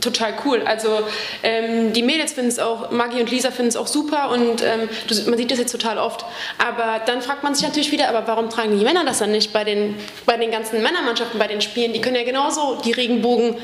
total 0.00 0.34
cool. 0.44 0.62
Also 0.64 1.00
ähm, 1.42 1.92
die 1.92 2.02
Mädels 2.02 2.32
finden 2.32 2.50
es 2.50 2.58
auch, 2.58 2.90
Maggie 2.90 3.20
und 3.20 3.30
Lisa 3.30 3.50
finden 3.50 3.68
es 3.70 3.76
auch 3.76 3.86
super 3.86 4.30
und 4.30 4.62
ähm, 4.62 4.88
du, 5.08 5.30
man 5.30 5.38
sieht 5.38 5.50
das 5.50 5.58
jetzt 5.58 5.72
total 5.72 5.98
oft. 5.98 6.24
Aber 6.58 7.00
dann 7.06 7.20
fragt 7.22 7.42
man 7.42 7.54
sich 7.54 7.66
natürlich 7.66 7.90
wieder, 7.92 8.08
aber 8.08 8.26
warum 8.26 8.48
tragen 8.50 8.78
die 8.78 8.84
Männer 8.84 9.04
das 9.04 9.18
dann 9.18 9.32
nicht 9.32 9.52
bei 9.52 9.64
den, 9.64 9.96
bei 10.26 10.36
den 10.36 10.50
ganzen 10.50 10.82
Männermannschaften, 10.82 11.38
bei 11.38 11.46
den 11.48 11.60
Spielen? 11.60 11.92
Die 11.92 12.00
können 12.00 12.16
ja 12.16 12.24
genauso 12.24 12.80
die 12.84 12.92
Regenbogen 12.92 13.56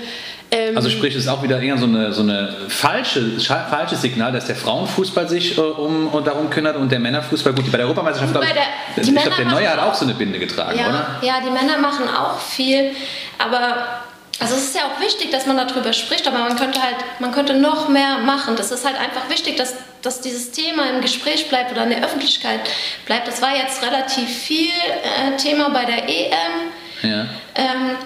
ähm, 0.50 0.76
Also 0.76 0.90
sprich, 0.90 1.14
es 1.14 1.22
ist 1.24 1.28
auch 1.28 1.42
wieder 1.42 1.60
eher 1.60 1.78
so 1.78 1.86
eine, 1.86 2.12
so 2.12 2.22
eine 2.22 2.54
falsche, 2.68 3.38
falsches 3.40 4.02
Signal, 4.02 4.32
dass 4.32 4.46
der 4.46 4.56
Frauenfußball 4.56 5.28
sich 5.28 5.56
äh, 5.56 5.60
um, 5.60 6.08
um 6.08 6.24
darum 6.24 6.50
kümmert 6.50 6.76
und 6.76 6.90
der 6.92 6.98
Männerfußball, 7.00 7.52
gut, 7.54 7.70
bei 7.70 7.78
der 7.78 7.86
Europameisterschaft, 7.86 8.34
Bei 8.34 8.40
glaub 8.40 8.54
der- 8.54 8.62
ich, 9.02 9.08
die 9.08 9.14
ich 9.14 9.22
glaube, 9.22 9.36
der 9.36 9.46
Neuer 9.46 9.70
hat 9.70 9.78
auch 9.78 9.94
so 9.94 10.04
eine 10.04 10.14
Binde 10.14 10.38
getragen, 10.38 10.78
Ja, 10.78 10.88
oder? 10.88 11.06
ja, 11.22 11.34
die 11.44 11.50
Männer 11.50 11.78
machen 11.78 12.08
auch 12.08 12.38
viel, 12.38 12.90
aber 13.38 14.03
also 14.40 14.54
es 14.56 14.64
ist 14.64 14.76
ja 14.76 14.82
auch 14.82 15.00
wichtig, 15.00 15.30
dass 15.30 15.46
man 15.46 15.56
darüber 15.56 15.92
spricht, 15.92 16.26
aber 16.26 16.38
man 16.38 16.56
könnte 16.56 16.82
halt, 16.82 16.96
man 17.20 17.32
könnte 17.32 17.54
noch 17.54 17.88
mehr 17.88 18.18
machen. 18.18 18.56
Das 18.56 18.70
ist 18.70 18.84
halt 18.84 18.98
einfach 18.98 19.28
wichtig, 19.28 19.56
dass, 19.56 19.74
dass 20.02 20.20
dieses 20.20 20.50
Thema 20.50 20.88
im 20.90 21.00
Gespräch 21.00 21.48
bleibt 21.48 21.70
oder 21.72 21.84
in 21.84 21.90
der 21.90 22.02
Öffentlichkeit 22.02 22.60
bleibt. 23.06 23.28
Das 23.28 23.40
war 23.42 23.56
jetzt 23.56 23.82
relativ 23.82 24.28
viel 24.28 24.70
äh, 24.70 25.36
Thema 25.36 25.70
bei 25.70 25.84
der 25.84 26.08
EM. 26.08 26.72
Ja. 27.02 27.26
Ähm, 27.54 27.96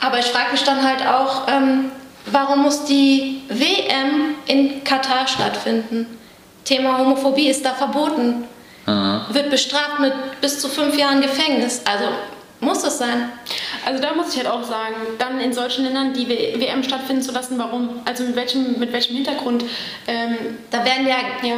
aber 0.00 0.18
ich 0.18 0.26
frage 0.26 0.52
mich 0.52 0.64
dann 0.64 0.82
halt 0.82 1.06
auch, 1.06 1.46
ähm, 1.48 1.92
warum 2.26 2.62
muss 2.62 2.84
die 2.84 3.42
WM 3.48 4.34
in 4.46 4.82
Katar 4.82 5.28
stattfinden? 5.28 6.06
Thema 6.64 6.98
Homophobie 6.98 7.48
ist 7.48 7.64
da 7.64 7.74
verboten. 7.74 8.44
Aha. 8.86 9.26
Wird 9.30 9.50
bestraft 9.50 10.00
mit 10.00 10.12
bis 10.40 10.58
zu 10.58 10.68
fünf 10.68 10.96
Jahren 10.98 11.20
Gefängnis. 11.20 11.82
Also 11.84 12.06
muss 12.60 12.84
es 12.84 12.98
sein. 12.98 13.30
Also 13.84 14.02
da 14.02 14.12
muss 14.14 14.30
ich 14.32 14.36
halt 14.36 14.48
auch 14.48 14.62
sagen, 14.62 14.94
dann 15.18 15.40
in 15.40 15.52
solchen 15.52 15.84
Ländern 15.84 16.12
die 16.12 16.28
WM 16.28 16.82
stattfinden 16.82 17.22
zu 17.22 17.32
lassen, 17.32 17.58
warum? 17.58 18.00
Also 18.04 18.24
mit 18.24 18.36
welchem, 18.36 18.78
mit 18.78 18.92
welchem 18.92 19.16
Hintergrund? 19.16 19.64
Ähm, 20.06 20.36
Da 20.70 20.84
werden 20.84 21.06
ja, 21.06 21.16
ja. 21.42 21.56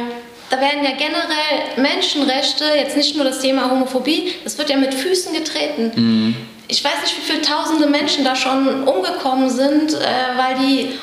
da 0.49 0.59
werden 0.61 0.83
ja 0.83 0.91
generell 0.91 1.77
Menschenrechte, 1.77 2.65
jetzt 2.75 2.95
nicht 2.95 3.15
nur 3.15 3.25
das 3.25 3.39
Thema 3.39 3.69
Homophobie, 3.69 4.33
das 4.43 4.57
wird 4.57 4.69
ja 4.69 4.77
mit 4.77 4.93
Füßen 4.93 5.33
getreten. 5.33 6.35
Ich 6.69 6.83
weiß 6.83 7.01
nicht, 7.03 7.17
wie 7.17 7.21
viele 7.21 7.41
tausende 7.41 7.87
Menschen 7.87 8.23
da 8.23 8.35
schon 8.35 8.87
umgekommen 8.87 9.49
sind, 9.49 9.93
äh, 9.93 9.97
weil 10.37 10.55
die 10.65 10.99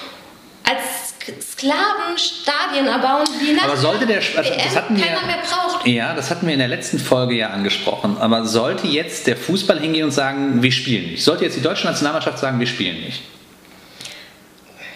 als 0.65 1.10
Sklaven 1.41 2.17
Stadien 2.17 2.87
erbauen, 2.87 3.27
die 3.41 3.53
nach 3.53 3.65
Aber 3.65 3.77
sollte 3.77 4.07
der, 4.07 4.19
also 4.19 4.51
das 4.55 4.77
hatten 4.77 4.97
wir, 4.97 5.05
keiner 5.05 5.27
mehr 5.27 5.39
braucht. 5.39 5.87
ja, 5.87 6.15
das 6.15 6.31
hatten 6.31 6.47
wir 6.47 6.55
in 6.55 6.59
der 6.61 6.69
letzten 6.69 6.99
Folge 6.99 7.35
ja 7.35 7.49
angesprochen. 7.51 8.17
Aber 8.19 8.47
sollte 8.47 8.87
jetzt 8.87 9.27
der 9.27 9.37
Fußball 9.37 9.79
hingehen 9.81 10.05
und 10.05 10.13
sagen, 10.13 10.63
wir 10.63 10.73
spielen 10.73 11.11
nicht? 11.11 11.23
Sollte 11.23 11.45
jetzt 11.45 11.57
die 11.57 11.63
deutsche 11.63 11.87
Nationalmannschaft 11.87 12.39
sagen, 12.39 12.59
wir 12.59 12.67
spielen 12.67 13.01
nicht? 13.01 13.23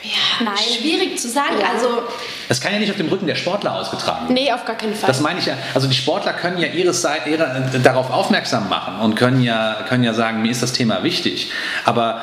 Ja, 0.03 0.45
Nein. 0.45 0.55
schwierig 0.59 1.19
zu 1.19 1.29
sagen. 1.29 1.57
Ja. 1.61 1.71
Also 1.75 2.03
Das 2.49 2.61
kann 2.61 2.73
ja 2.75 2.79
nicht 2.79 2.91
auf 2.91 2.97
dem 2.99 3.09
Rücken 3.09 3.27
der 3.27 3.37
Sportler 3.37 3.75
ausgetragen 3.75 4.29
werden. 4.29 4.35
Nee, 4.35 4.53
auf 4.53 4.65
gar 4.65 4.77
keinen 4.77 4.95
Fall. 4.95 5.07
Das 5.07 5.21
meine 5.21 5.39
ich 5.41 5.47
ja. 5.47 5.57
Also 5.75 5.87
die 5.89 5.95
Sportler 5.95 6.33
können 6.35 6.59
ja 6.59 6.69
ihre 6.69 6.93
Seite, 6.93 7.31
ihre, 7.31 7.45
äh, 7.73 7.81
darauf 7.81 8.11
aufmerksam 8.11 8.69
machen 8.69 9.01
und 9.01 9.15
können 9.15 9.43
ja, 9.43 9.85
können 9.89 10.05
ja 10.05 10.13
sagen, 10.13 10.43
mir 10.43 10.51
ist 10.51 10.63
das 10.63 10.73
Thema 10.73 11.03
wichtig. 11.03 11.51
Aber, 11.85 12.23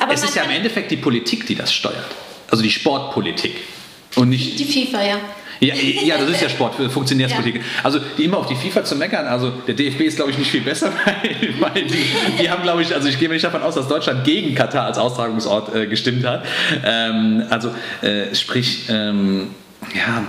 Aber 0.00 0.12
es 0.12 0.24
ist 0.24 0.34
ja 0.34 0.42
im 0.42 0.50
Endeffekt 0.50 0.90
die 0.90 0.96
Politik, 0.96 1.46
die 1.46 1.54
das 1.54 1.72
steuert. 1.72 2.04
Also 2.54 2.62
die 2.62 2.70
Sportpolitik. 2.70 3.56
Und 4.14 4.28
nicht. 4.28 4.56
die 4.60 4.64
FIFA, 4.64 5.02
ja. 5.02 5.16
Ja, 5.58 5.74
ja, 5.74 6.18
das 6.18 6.30
ist 6.30 6.40
ja 6.40 6.48
Sport, 6.48 6.76
Funktionärspolitik. 6.92 7.62
Also 7.82 7.98
die 8.16 8.26
immer 8.26 8.38
auf 8.38 8.46
die 8.46 8.54
FIFA 8.54 8.84
zu 8.84 8.94
meckern, 8.94 9.26
also 9.26 9.50
der 9.50 9.74
DFB 9.74 10.02
ist, 10.02 10.14
glaube 10.14 10.30
ich, 10.30 10.38
nicht 10.38 10.52
viel 10.52 10.60
besser, 10.60 10.92
weil, 11.04 11.54
weil 11.74 11.82
die, 11.82 12.06
die 12.40 12.48
haben, 12.48 12.62
glaube 12.62 12.82
ich, 12.82 12.94
also 12.94 13.08
ich 13.08 13.18
gehe 13.18 13.28
nicht 13.28 13.44
davon 13.44 13.60
aus, 13.62 13.74
dass 13.74 13.88
Deutschland 13.88 14.22
gegen 14.22 14.54
Katar 14.54 14.86
als 14.86 14.98
Austragungsort 14.98 15.74
äh, 15.74 15.88
gestimmt 15.88 16.24
hat. 16.24 16.44
Ähm, 16.84 17.44
also 17.50 17.74
äh, 18.02 18.32
sprich, 18.36 18.84
ähm, 18.88 19.48
ja, 19.96 20.22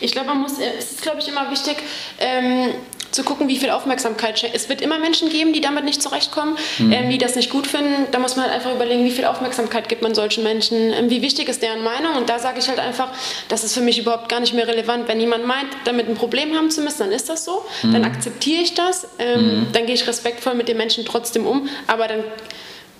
Ich 0.00 0.12
glaube, 0.12 0.28
man 0.28 0.38
muss, 0.38 0.58
äh, 0.58 0.78
es 0.78 0.92
ist, 0.92 1.02
glaube 1.02 1.18
ich, 1.20 1.28
immer 1.28 1.50
wichtig, 1.50 1.76
ähm, 2.18 2.70
zu 3.16 3.24
gucken, 3.24 3.48
wie 3.48 3.56
viel 3.56 3.70
Aufmerksamkeit 3.70 4.38
schenkt. 4.38 4.54
Es 4.54 4.68
wird 4.68 4.80
immer 4.80 4.98
Menschen 4.98 5.28
geben, 5.28 5.52
die 5.52 5.60
damit 5.60 5.84
nicht 5.84 6.00
zurechtkommen, 6.00 6.56
ähm, 6.78 7.10
die 7.10 7.18
das 7.18 7.34
nicht 7.34 7.50
gut 7.50 7.66
finden. 7.66 8.06
Da 8.12 8.18
muss 8.18 8.36
man 8.36 8.44
halt 8.44 8.54
einfach 8.54 8.72
überlegen, 8.72 9.04
wie 9.04 9.10
viel 9.10 9.24
Aufmerksamkeit 9.24 9.88
gibt 9.88 10.02
man 10.02 10.14
solchen 10.14 10.44
Menschen, 10.44 10.92
ähm, 10.92 11.10
wie 11.10 11.22
wichtig 11.22 11.48
ist 11.48 11.62
deren 11.62 11.82
Meinung. 11.82 12.14
Und 12.16 12.28
da 12.28 12.38
sage 12.38 12.60
ich 12.60 12.68
halt 12.68 12.78
einfach, 12.78 13.08
das 13.48 13.64
ist 13.64 13.74
für 13.74 13.80
mich 13.80 13.98
überhaupt 13.98 14.28
gar 14.28 14.40
nicht 14.40 14.54
mehr 14.54 14.68
relevant. 14.68 15.08
Wenn 15.08 15.18
jemand 15.18 15.46
meint, 15.46 15.68
damit 15.84 16.08
ein 16.08 16.14
Problem 16.14 16.54
haben 16.56 16.70
zu 16.70 16.82
müssen, 16.82 17.00
dann 17.00 17.12
ist 17.12 17.28
das 17.28 17.44
so. 17.44 17.64
Dann 17.82 18.04
akzeptiere 18.04 18.62
ich 18.62 18.74
das. 18.74 19.08
Ähm, 19.18 19.66
Dann 19.72 19.86
gehe 19.86 19.94
ich 19.94 20.06
respektvoll 20.06 20.54
mit 20.54 20.68
den 20.68 20.76
Menschen 20.76 21.04
trotzdem 21.04 21.46
um. 21.46 21.68
Aber 21.86 22.06
dann 22.06 22.22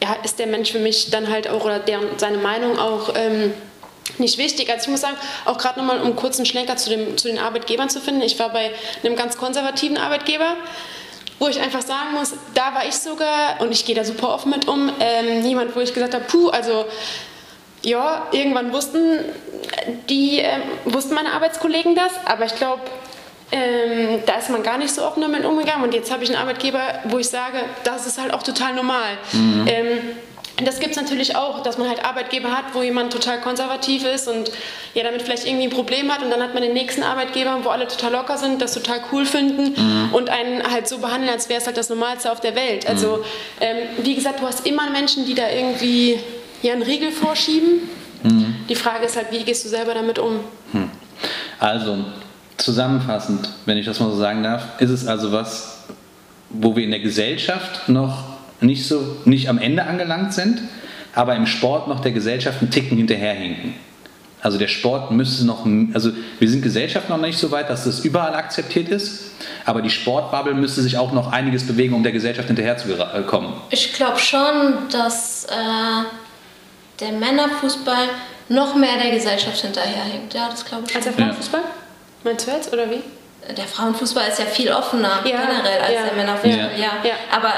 ja, 0.02 0.16
ist 0.24 0.38
der 0.38 0.46
Mensch 0.46 0.72
für 0.72 0.78
mich 0.78 1.10
dann 1.10 1.28
halt 1.30 1.48
auch, 1.48 1.64
oder 1.64 1.78
deren, 1.78 2.18
seine 2.18 2.38
Meinung 2.38 2.78
auch. 2.78 3.14
Ähm, 3.16 3.52
nicht 4.18 4.38
wichtig. 4.38 4.70
Also 4.70 4.84
ich 4.84 4.88
muss 4.88 5.00
sagen, 5.00 5.16
auch 5.44 5.58
gerade 5.58 5.78
nochmal, 5.78 6.00
um 6.00 6.16
kurz 6.16 6.38
einen 6.38 6.46
Schlenker 6.46 6.76
zu, 6.76 6.90
dem, 6.90 7.16
zu 7.16 7.28
den 7.28 7.38
Arbeitgebern 7.38 7.88
zu 7.88 8.00
finden. 8.00 8.22
Ich 8.22 8.38
war 8.38 8.50
bei 8.50 8.70
einem 9.02 9.16
ganz 9.16 9.36
konservativen 9.36 9.96
Arbeitgeber, 9.96 10.56
wo 11.38 11.48
ich 11.48 11.60
einfach 11.60 11.82
sagen 11.82 12.14
muss, 12.14 12.34
da 12.54 12.74
war 12.74 12.86
ich 12.86 12.94
sogar, 12.94 13.60
und 13.60 13.72
ich 13.72 13.84
gehe 13.84 13.94
da 13.94 14.04
super 14.04 14.32
offen 14.32 14.50
mit 14.50 14.68
um, 14.68 14.90
ähm, 15.00 15.44
jemand, 15.44 15.76
wo 15.76 15.80
ich 15.80 15.92
gesagt 15.92 16.14
habe, 16.14 16.24
puh, 16.24 16.48
also 16.48 16.86
ja, 17.82 18.26
irgendwann 18.32 18.72
wussten 18.72 19.20
die, 20.08 20.38
ähm, 20.38 20.62
wussten 20.86 21.14
meine 21.14 21.32
Arbeitskollegen 21.32 21.94
das, 21.94 22.12
aber 22.24 22.46
ich 22.46 22.54
glaube, 22.56 22.82
ähm, 23.52 24.22
da 24.26 24.34
ist 24.36 24.50
man 24.50 24.62
gar 24.62 24.78
nicht 24.78 24.92
so 24.92 25.04
offen 25.04 25.20
damit 25.20 25.44
umgegangen. 25.44 25.84
Und 25.84 25.94
jetzt 25.94 26.10
habe 26.10 26.24
ich 26.24 26.30
einen 26.30 26.38
Arbeitgeber, 26.38 26.80
wo 27.04 27.18
ich 27.18 27.28
sage, 27.28 27.58
das 27.84 28.06
ist 28.06 28.18
halt 28.18 28.34
auch 28.34 28.42
total 28.42 28.74
normal. 28.74 29.18
Mhm. 29.32 29.64
Ähm, 29.68 29.98
das 30.64 30.80
gibt 30.80 30.92
es 30.92 30.96
natürlich 30.96 31.36
auch, 31.36 31.62
dass 31.62 31.76
man 31.76 31.88
halt 31.88 32.04
Arbeitgeber 32.04 32.50
hat, 32.50 32.74
wo 32.74 32.82
jemand 32.82 33.12
total 33.12 33.40
konservativ 33.40 34.06
ist 34.06 34.26
und 34.26 34.50
ja 34.94 35.04
damit 35.04 35.20
vielleicht 35.22 35.46
irgendwie 35.46 35.64
ein 35.64 35.70
Problem 35.70 36.10
hat 36.10 36.22
und 36.22 36.30
dann 36.30 36.42
hat 36.42 36.54
man 36.54 36.62
den 36.62 36.72
nächsten 36.72 37.02
Arbeitgeber, 37.02 37.58
wo 37.62 37.68
alle 37.68 37.86
total 37.86 38.12
locker 38.12 38.38
sind, 38.38 38.62
das 38.62 38.72
total 38.72 39.00
cool 39.12 39.26
finden 39.26 39.74
mhm. 39.76 40.14
und 40.14 40.30
einen 40.30 40.62
halt 40.62 40.88
so 40.88 40.98
behandeln, 40.98 41.30
als 41.30 41.50
wäre 41.50 41.60
es 41.60 41.66
halt 41.66 41.76
das 41.76 41.90
Normalste 41.90 42.32
auf 42.32 42.40
der 42.40 42.56
Welt. 42.56 42.88
Also 42.88 43.18
mhm. 43.18 43.22
ähm, 43.60 43.76
wie 44.02 44.14
gesagt, 44.14 44.40
du 44.40 44.46
hast 44.46 44.66
immer 44.66 44.88
Menschen, 44.90 45.26
die 45.26 45.34
da 45.34 45.50
irgendwie 45.50 46.18
ja, 46.62 46.72
einen 46.72 46.82
Riegel 46.82 47.12
vorschieben. 47.12 47.90
Mhm. 48.22 48.54
Die 48.68 48.74
Frage 48.74 49.04
ist 49.04 49.16
halt, 49.16 49.30
wie 49.30 49.44
gehst 49.44 49.64
du 49.64 49.68
selber 49.68 49.92
damit 49.92 50.18
um? 50.18 50.40
Hm. 50.72 50.90
Also 51.58 51.98
zusammenfassend, 52.56 53.50
wenn 53.66 53.76
ich 53.76 53.86
das 53.86 54.00
mal 54.00 54.10
so 54.10 54.16
sagen 54.16 54.42
darf, 54.42 54.80
ist 54.80 54.90
es 54.90 55.06
also 55.06 55.32
was, 55.32 55.84
wo 56.48 56.74
wir 56.74 56.84
in 56.84 56.90
der 56.90 57.00
Gesellschaft 57.00 57.88
noch 57.88 58.35
nicht, 58.60 58.86
so, 58.86 59.16
nicht 59.24 59.48
am 59.48 59.58
Ende 59.58 59.84
angelangt 59.84 60.32
sind, 60.32 60.62
aber 61.14 61.34
im 61.34 61.46
Sport 61.46 61.88
noch 61.88 62.00
der 62.00 62.12
Gesellschaft 62.12 62.60
einen 62.60 62.70
Ticken 62.70 62.96
hinterherhinken. 62.96 63.74
Also 64.42 64.58
der 64.58 64.68
Sport 64.68 65.10
müsste 65.10 65.44
noch, 65.44 65.66
also 65.94 66.12
wir 66.38 66.48
sind 66.48 66.62
Gesellschaft 66.62 67.08
noch 67.08 67.18
nicht 67.18 67.38
so 67.38 67.50
weit, 67.50 67.68
dass 67.68 67.84
das 67.84 68.04
überall 68.04 68.34
akzeptiert 68.34 68.88
ist, 68.88 69.32
aber 69.64 69.82
die 69.82 69.90
Sportbubble 69.90 70.54
müsste 70.54 70.82
sich 70.82 70.98
auch 70.98 71.12
noch 71.12 71.32
einiges 71.32 71.66
bewegen, 71.66 71.94
um 71.94 72.02
der 72.02 72.12
Gesellschaft 72.12 72.46
hinterherzukommen. 72.46 73.54
Ich 73.70 73.92
glaube 73.94 74.18
schon, 74.18 74.74
dass 74.92 75.46
äh, 75.46 76.04
der 77.00 77.12
Männerfußball 77.12 78.08
noch 78.48 78.76
mehr 78.76 78.96
der 79.02 79.10
Gesellschaft 79.10 79.60
hinterherhinkt. 79.62 80.34
Ja, 80.34 80.48
das 80.48 80.64
glaube 80.64 80.84
ich 80.86 80.92
schon. 80.92 81.02
Als 81.02 81.16
der 81.16 81.24
Frauenfußball? 81.24 81.60
Ja. 81.60 81.66
Meinst 82.24 82.46
du 82.46 82.50
jetzt, 82.52 82.72
oder 82.72 82.90
wie? 82.90 83.02
Der 83.56 83.64
Frauenfußball 83.64 84.28
ist 84.28 84.38
ja 84.38 84.44
viel 84.44 84.70
offener 84.70 85.20
ja, 85.24 85.40
generell 85.40 85.80
als 85.80 85.92
ja. 85.92 86.04
der 86.04 86.12
Männerfußball. 86.14 86.70
Ja. 86.78 86.90
ja. 87.02 87.14
Aber 87.32 87.52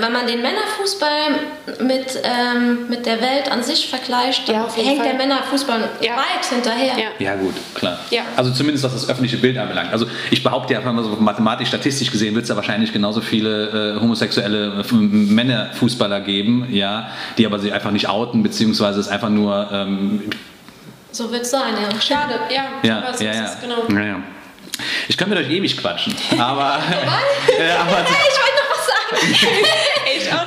wenn 0.00 0.12
man 0.12 0.26
den 0.26 0.42
Männerfußball 0.42 1.40
mit, 1.80 2.20
ähm, 2.22 2.88
mit 2.88 3.06
der 3.06 3.20
Welt 3.20 3.50
an 3.50 3.62
sich 3.62 3.88
vergleicht, 3.88 4.48
ja, 4.48 4.66
hängt 4.74 4.98
Fall. 4.98 5.08
der 5.08 5.14
Männerfußball 5.14 5.88
ja. 6.00 6.16
weit 6.16 6.44
hinterher. 6.48 6.94
Ja. 6.98 7.08
ja, 7.18 7.36
gut, 7.36 7.54
klar. 7.74 7.98
Ja. 8.10 8.22
Also 8.36 8.52
zumindest 8.52 8.84
was 8.84 8.92
das 8.92 9.08
öffentliche 9.08 9.36
Bild 9.36 9.58
anbelangt. 9.58 9.92
Also 9.92 10.06
ich 10.30 10.42
behaupte 10.42 10.74
ja, 10.74 10.84
wenn 10.84 10.94
man 10.94 11.04
so 11.04 11.10
mathematisch, 11.10 11.68
statistisch 11.68 12.10
gesehen, 12.10 12.34
wird 12.34 12.44
es 12.44 12.48
ja 12.48 12.56
wahrscheinlich 12.56 12.92
genauso 12.92 13.20
viele 13.20 13.96
äh, 13.96 14.00
homosexuelle 14.00 14.84
äh, 14.88 14.94
Männerfußballer 14.94 16.20
geben, 16.20 16.68
ja, 16.70 17.10
die 17.38 17.46
aber 17.46 17.58
sich 17.58 17.72
einfach 17.72 17.90
nicht 17.90 18.08
outen, 18.08 18.42
beziehungsweise 18.42 19.00
es 19.00 19.08
einfach 19.08 19.30
nur... 19.30 19.68
Ähm, 19.72 20.22
so 21.12 21.30
wird 21.30 21.42
es 21.42 21.50
sein, 21.50 21.74
ja. 21.80 22.00
Schade, 22.00 22.34
ja. 22.50 22.64
Ja, 22.82 23.12
ja, 23.20 23.32
ja. 23.32 23.56
Genau. 23.60 24.00
ja, 24.00 24.06
ja. 24.06 24.16
Ich 25.06 25.16
könnte 25.16 25.36
mit 25.36 25.44
euch 25.44 25.50
ewig 25.52 25.76
quatschen, 25.76 26.14
aber... 26.38 26.78
äh, 27.58 27.70
aber 27.80 28.00
ich 28.00 28.38
wollte 28.40 28.58
noch 28.58 28.74
ich 29.22 29.46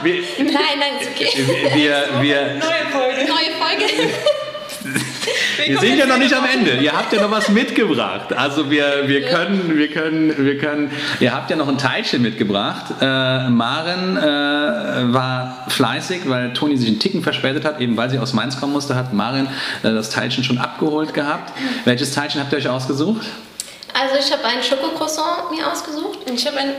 Wir, 0.03 0.23
nein, 0.37 0.53
nein, 0.79 0.93
ist 0.99 1.09
okay. 1.09 1.29
Wir, 1.73 2.03
wir, 2.21 2.41
Neue 2.55 2.85
Folge. 2.91 3.25
Neue 3.27 3.51
Folge. 3.59 4.13
Wir 5.65 5.79
sind 5.79 5.97
ja 5.97 6.05
noch 6.05 6.17
nicht 6.17 6.33
am 6.33 6.45
Ende. 6.45 6.77
Ihr 6.77 6.93
habt 6.93 7.11
ja 7.11 7.21
noch 7.21 7.31
was 7.31 7.49
mitgebracht. 7.49 8.31
Also 8.33 8.69
wir, 8.69 9.07
wir 9.07 9.25
können, 9.25 9.77
wir 9.77 9.89
können, 9.89 10.45
wir 10.45 10.57
können. 10.57 10.91
Ihr 11.19 11.33
habt 11.33 11.49
ja 11.49 11.55
noch 11.55 11.67
ein 11.67 11.77
Teilchen 11.77 12.21
mitgebracht. 12.21 12.85
Äh, 13.01 13.49
Maren 13.49 14.17
äh, 14.17 15.13
war 15.13 15.65
fleißig, 15.67 16.21
weil 16.25 16.53
Toni 16.53 16.77
sich 16.77 16.87
einen 16.87 16.99
Ticken 16.99 17.23
verspätet 17.23 17.65
hat, 17.65 17.81
eben 17.81 17.97
weil 17.97 18.09
sie 18.09 18.19
aus 18.19 18.33
Mainz 18.33 18.59
kommen 18.59 18.73
musste, 18.73 18.95
hat 18.95 19.13
Maren 19.13 19.47
äh, 19.83 19.91
das 19.91 20.09
Teilchen 20.09 20.43
schon 20.43 20.57
abgeholt 20.57 21.13
gehabt. 21.13 21.51
Welches 21.85 22.11
Teilchen 22.11 22.39
habt 22.39 22.51
ihr 22.53 22.59
euch 22.59 22.69
ausgesucht? 22.69 23.25
Also 23.93 24.15
ich 24.19 24.31
habe 24.31 24.45
ein 24.45 24.61
Schokocroissant 24.61 25.51
mir 25.51 25.69
ausgesucht. 25.69 26.19
Ich 26.31 26.45
habe 26.45 26.57
ein 26.57 26.69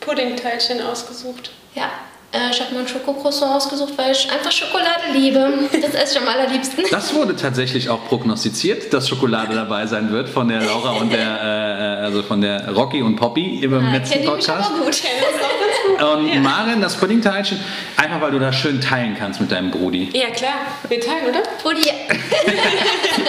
Puddingteilchen 0.00 0.82
ausgesucht. 0.82 1.50
Ja, 1.74 1.90
äh, 2.34 2.50
ich 2.50 2.60
habe 2.60 2.74
mir 2.74 2.80
ein 2.80 2.88
Schokocroissant 2.88 3.52
ausgesucht, 3.52 3.92
weil 3.96 4.12
ich 4.12 4.30
einfach 4.30 4.50
Schokolade 4.50 5.12
liebe. 5.12 5.68
Das 5.80 5.94
esse 5.94 6.18
ich 6.18 6.22
am 6.22 6.28
allerliebsten. 6.28 6.84
Das 6.90 7.14
wurde 7.14 7.36
tatsächlich 7.36 7.88
auch 7.88 8.06
prognostiziert, 8.08 8.92
dass 8.92 9.08
Schokolade 9.08 9.54
dabei 9.54 9.86
sein 9.86 10.10
wird 10.10 10.28
von 10.28 10.48
der 10.48 10.60
Laura 10.60 10.92
und 10.92 11.12
der, 11.12 11.20
äh, 12.00 12.04
also 12.04 12.22
von 12.22 12.40
der 12.40 12.72
Rocky 12.72 13.02
und 13.02 13.16
Poppy 13.16 13.60
im 13.62 13.74
ah, 13.74 13.92
letzten 13.92 14.24
Podcast. 14.24 14.70
Ich 14.90 15.02
gut. 15.02 16.02
Und 16.02 16.28
ja. 16.34 16.40
Maren, 16.40 16.80
das 16.80 16.96
Puddingteilchen, 16.96 17.58
einfach 17.96 18.20
weil 18.20 18.32
du 18.32 18.38
das 18.38 18.54
schön 18.56 18.80
teilen 18.80 19.16
kannst 19.18 19.40
mit 19.40 19.50
deinem 19.50 19.70
Brudi. 19.70 20.10
Ja 20.12 20.30
klar, 20.30 20.54
wir 20.88 21.00
teilen, 21.00 21.26
oder? 21.28 21.42
Brudi. 21.62 21.90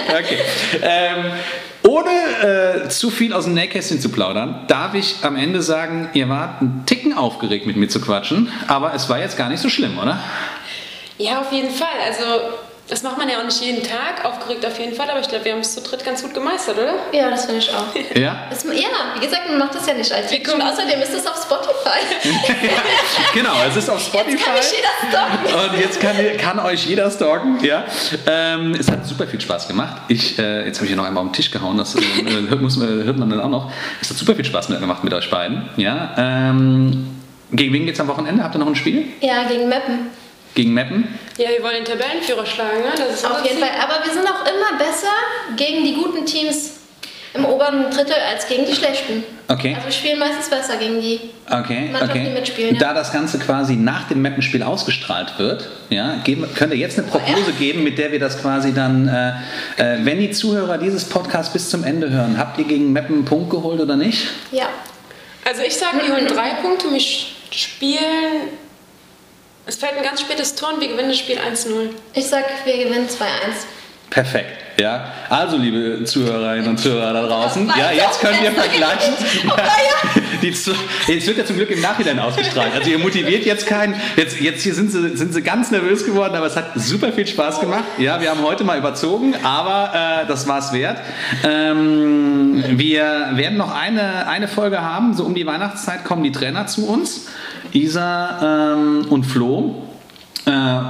okay. 0.08 0.38
Ähm, 0.82 1.32
ohne 1.86 2.84
äh, 2.84 2.88
zu 2.88 3.10
viel 3.10 3.32
aus 3.32 3.44
dem 3.44 3.54
Nähkästchen 3.54 4.00
zu 4.00 4.08
plaudern, 4.08 4.64
darf 4.66 4.94
ich 4.94 5.16
am 5.22 5.36
Ende 5.36 5.62
sagen, 5.62 6.10
ihr 6.14 6.28
wart 6.28 6.60
einen 6.60 6.84
Ticken 6.86 7.12
aufgeregt 7.12 7.66
mit 7.66 7.76
mir 7.76 7.88
zu 7.88 8.00
quatschen, 8.00 8.50
aber 8.66 8.94
es 8.94 9.08
war 9.08 9.18
jetzt 9.18 9.36
gar 9.36 9.48
nicht 9.48 9.60
so 9.60 9.68
schlimm, 9.68 9.98
oder? 9.98 10.18
Ja, 11.18 11.40
auf 11.40 11.52
jeden 11.52 11.70
Fall. 11.70 11.88
Also 12.06 12.24
das 12.88 13.02
macht 13.02 13.18
man 13.18 13.28
ja 13.28 13.40
auch 13.40 13.44
nicht 13.44 13.60
jeden 13.60 13.82
Tag, 13.82 14.24
aufgeregt 14.24 14.64
auf 14.64 14.78
jeden 14.78 14.94
Fall, 14.94 15.10
aber 15.10 15.18
ich 15.18 15.28
glaube, 15.28 15.44
wir 15.44 15.52
haben 15.52 15.60
es 15.60 15.74
zu 15.74 15.80
dritt 15.80 16.04
ganz 16.04 16.22
gut 16.22 16.32
gemeistert, 16.34 16.78
oder? 16.78 16.94
Ja, 17.12 17.30
das 17.30 17.46
finde 17.46 17.58
ich 17.58 17.70
auch. 17.70 17.86
Ja? 18.16 18.46
Das, 18.48 18.64
ja, 18.64 18.88
wie 19.14 19.20
gesagt, 19.20 19.48
man 19.48 19.58
macht 19.58 19.74
das 19.74 19.86
ja 19.86 19.94
nicht 19.94 20.10
als 20.12 20.32
Und 20.32 20.62
außerdem 20.62 21.02
ist 21.02 21.12
es 21.12 21.26
auf 21.26 21.42
Spotify. 21.42 21.98
genau, 23.34 23.52
es 23.68 23.76
ist 23.76 23.90
auf 23.90 24.00
Spotify. 24.00 24.30
Jetzt 24.30 24.44
kann 24.44 24.54
jeder 24.72 25.10
stalken. 25.10 25.72
Und 25.72 25.80
jetzt 25.80 26.00
kann, 26.00 26.16
kann 26.38 26.58
euch 26.60 26.86
jeder 26.86 27.10
stalken, 27.10 27.62
ja. 27.62 27.84
Ähm, 28.26 28.74
es 28.78 28.90
hat 28.90 29.06
super 29.06 29.26
viel 29.26 29.40
Spaß 29.40 29.68
gemacht. 29.68 30.02
Ich, 30.08 30.38
äh, 30.38 30.64
jetzt 30.66 30.78
habe 30.78 30.86
ich 30.86 30.90
hier 30.90 30.96
noch 30.96 31.04
einmal 31.04 31.24
auf 31.24 31.30
den 31.30 31.34
Tisch 31.34 31.50
gehauen, 31.50 31.76
das 31.76 31.94
äh, 31.96 32.00
hört, 32.48 32.62
muss, 32.62 32.78
hört 32.78 33.18
man 33.18 33.28
dann 33.28 33.40
auch 33.40 33.50
noch. 33.50 33.72
Es 34.00 34.08
hat 34.08 34.16
super 34.16 34.34
viel 34.34 34.44
Spaß 34.44 34.68
gemacht 34.68 35.04
mit 35.04 35.12
euch 35.12 35.28
beiden, 35.28 35.68
ja. 35.76 36.14
Ähm, 36.16 37.06
gegen 37.52 37.72
wen 37.72 37.86
geht 37.86 37.94
es 37.94 38.00
am 38.00 38.08
Wochenende? 38.08 38.42
Habt 38.42 38.54
ihr 38.54 38.58
noch 38.58 38.66
ein 38.66 38.76
Spiel? 38.76 39.04
Ja, 39.20 39.44
gegen 39.44 39.68
Meppen. 39.68 40.10
Gegen 40.56 40.72
Meppen? 40.72 41.06
Ja, 41.36 41.50
wir 41.50 41.62
wollen 41.62 41.76
den 41.76 41.84
Tabellenführer 41.84 42.46
schlagen, 42.46 42.80
ne? 42.80 42.92
Das 42.96 43.16
ist 43.16 43.30
Auf 43.30 43.44
jeden 43.44 43.58
Fall. 43.58 43.68
Aber 43.78 44.02
wir 44.02 44.10
sind 44.10 44.26
auch 44.26 44.40
immer 44.40 44.78
besser 44.78 45.12
gegen 45.54 45.84
die 45.84 45.92
guten 45.92 46.24
Teams 46.24 46.76
im 47.34 47.44
oberen 47.44 47.90
Drittel 47.90 48.14
als 48.32 48.48
gegen 48.48 48.64
die 48.64 48.74
schlechten. 48.74 49.22
Okay. 49.48 49.74
Also 49.74 49.88
wir 49.88 49.92
spielen 49.92 50.18
meistens 50.18 50.48
besser 50.48 50.78
gegen 50.78 50.98
die 50.98 51.20
okay, 51.50 51.90
okay. 51.94 52.24
die 52.24 52.30
mitspielen. 52.30 52.74
Ja. 52.74 52.80
Da 52.80 52.94
das 52.94 53.12
Ganze 53.12 53.38
quasi 53.38 53.76
nach 53.76 54.08
dem 54.08 54.22
Mappenspiel 54.22 54.62
ausgestrahlt 54.62 55.38
wird, 55.38 55.68
ja, 55.90 56.16
geben, 56.24 56.48
könnt 56.54 56.72
ihr 56.72 56.78
jetzt 56.78 56.98
eine 56.98 57.06
Prognose 57.06 57.50
oh, 57.50 57.58
geben, 57.58 57.84
mit 57.84 57.98
der 57.98 58.10
wir 58.10 58.18
das 58.18 58.40
quasi 58.40 58.72
dann, 58.72 59.06
äh, 59.06 59.32
äh, 59.76 59.98
wenn 60.04 60.18
die 60.18 60.30
Zuhörer 60.30 60.78
dieses 60.78 61.04
Podcasts 61.04 61.52
bis 61.52 61.68
zum 61.68 61.84
Ende 61.84 62.08
hören, 62.08 62.38
habt 62.38 62.58
ihr 62.58 62.64
gegen 62.64 62.94
Meppen 62.94 63.16
einen 63.16 63.24
Punkt 63.26 63.50
geholt 63.50 63.78
oder 63.78 63.96
nicht? 63.96 64.26
Ja. 64.52 64.70
Also 65.44 65.60
ich 65.60 65.76
sage, 65.76 65.98
wir 66.02 66.14
holen 66.14 66.26
drei 66.26 66.54
Punkte, 66.62 66.90
wir 66.90 67.00
spielen 67.00 68.48
es 69.66 69.76
fällt 69.76 69.96
ein 69.96 70.04
ganz 70.04 70.20
spätes 70.20 70.54
Tor 70.54 70.74
und 70.74 70.80
wir 70.80 70.88
gewinnen 70.88 71.08
das 71.08 71.18
Spiel 71.18 71.38
1-0. 71.38 71.90
Ich 72.14 72.26
sag, 72.26 72.44
wir 72.64 72.76
gewinnen 72.84 73.08
2-1. 73.08 73.26
Perfekt. 74.10 74.80
Ja, 74.80 75.12
also 75.28 75.56
liebe 75.56 76.04
Zuhörerinnen 76.04 76.68
und 76.68 76.78
Zuhörer 76.78 77.12
da 77.12 77.26
draußen, 77.26 77.72
ja, 77.76 77.90
jetzt 77.90 78.20
könnt 78.20 78.40
ihr 78.42 78.52
vergleichen. 78.52 79.14
Ja, 79.44 79.56
die, 80.42 80.48
jetzt 80.48 81.26
wird 81.26 81.38
ja 81.38 81.44
zum 81.44 81.56
Glück 81.56 81.70
im 81.70 81.80
Nachhinein 81.80 82.18
ausgestrahlt. 82.18 82.72
Also 82.74 82.90
ihr 82.90 82.98
motiviert 82.98 83.44
jetzt 83.44 83.66
keinen. 83.66 83.94
Jetzt, 84.16 84.40
jetzt 84.40 84.62
hier 84.62 84.74
sind 84.74 84.90
sie, 84.90 85.16
sind 85.16 85.32
sie 85.32 85.42
ganz 85.42 85.70
nervös 85.70 86.04
geworden, 86.04 86.34
aber 86.34 86.46
es 86.46 86.56
hat 86.56 86.72
super 86.76 87.12
viel 87.12 87.26
Spaß 87.26 87.60
gemacht. 87.60 87.84
Ja, 87.98 88.20
wir 88.20 88.30
haben 88.30 88.42
heute 88.42 88.64
mal 88.64 88.78
überzogen, 88.78 89.34
aber 89.42 90.22
äh, 90.22 90.26
das 90.26 90.46
war 90.46 90.58
es 90.58 90.72
wert. 90.72 90.98
Ähm, 91.44 92.64
wir 92.78 93.30
werden 93.34 93.58
noch 93.58 93.74
eine, 93.74 94.28
eine 94.28 94.48
Folge 94.48 94.80
haben. 94.80 95.14
So 95.14 95.24
um 95.24 95.34
die 95.34 95.46
Weihnachtszeit 95.46 96.04
kommen 96.04 96.22
die 96.22 96.32
Trainer 96.32 96.66
zu 96.66 96.86
uns. 96.88 97.26
Isa 97.72 98.74
ähm, 98.74 99.06
und 99.08 99.24
Flo. 99.24 99.82
Äh, 100.46 100.50
äh, 100.50 100.82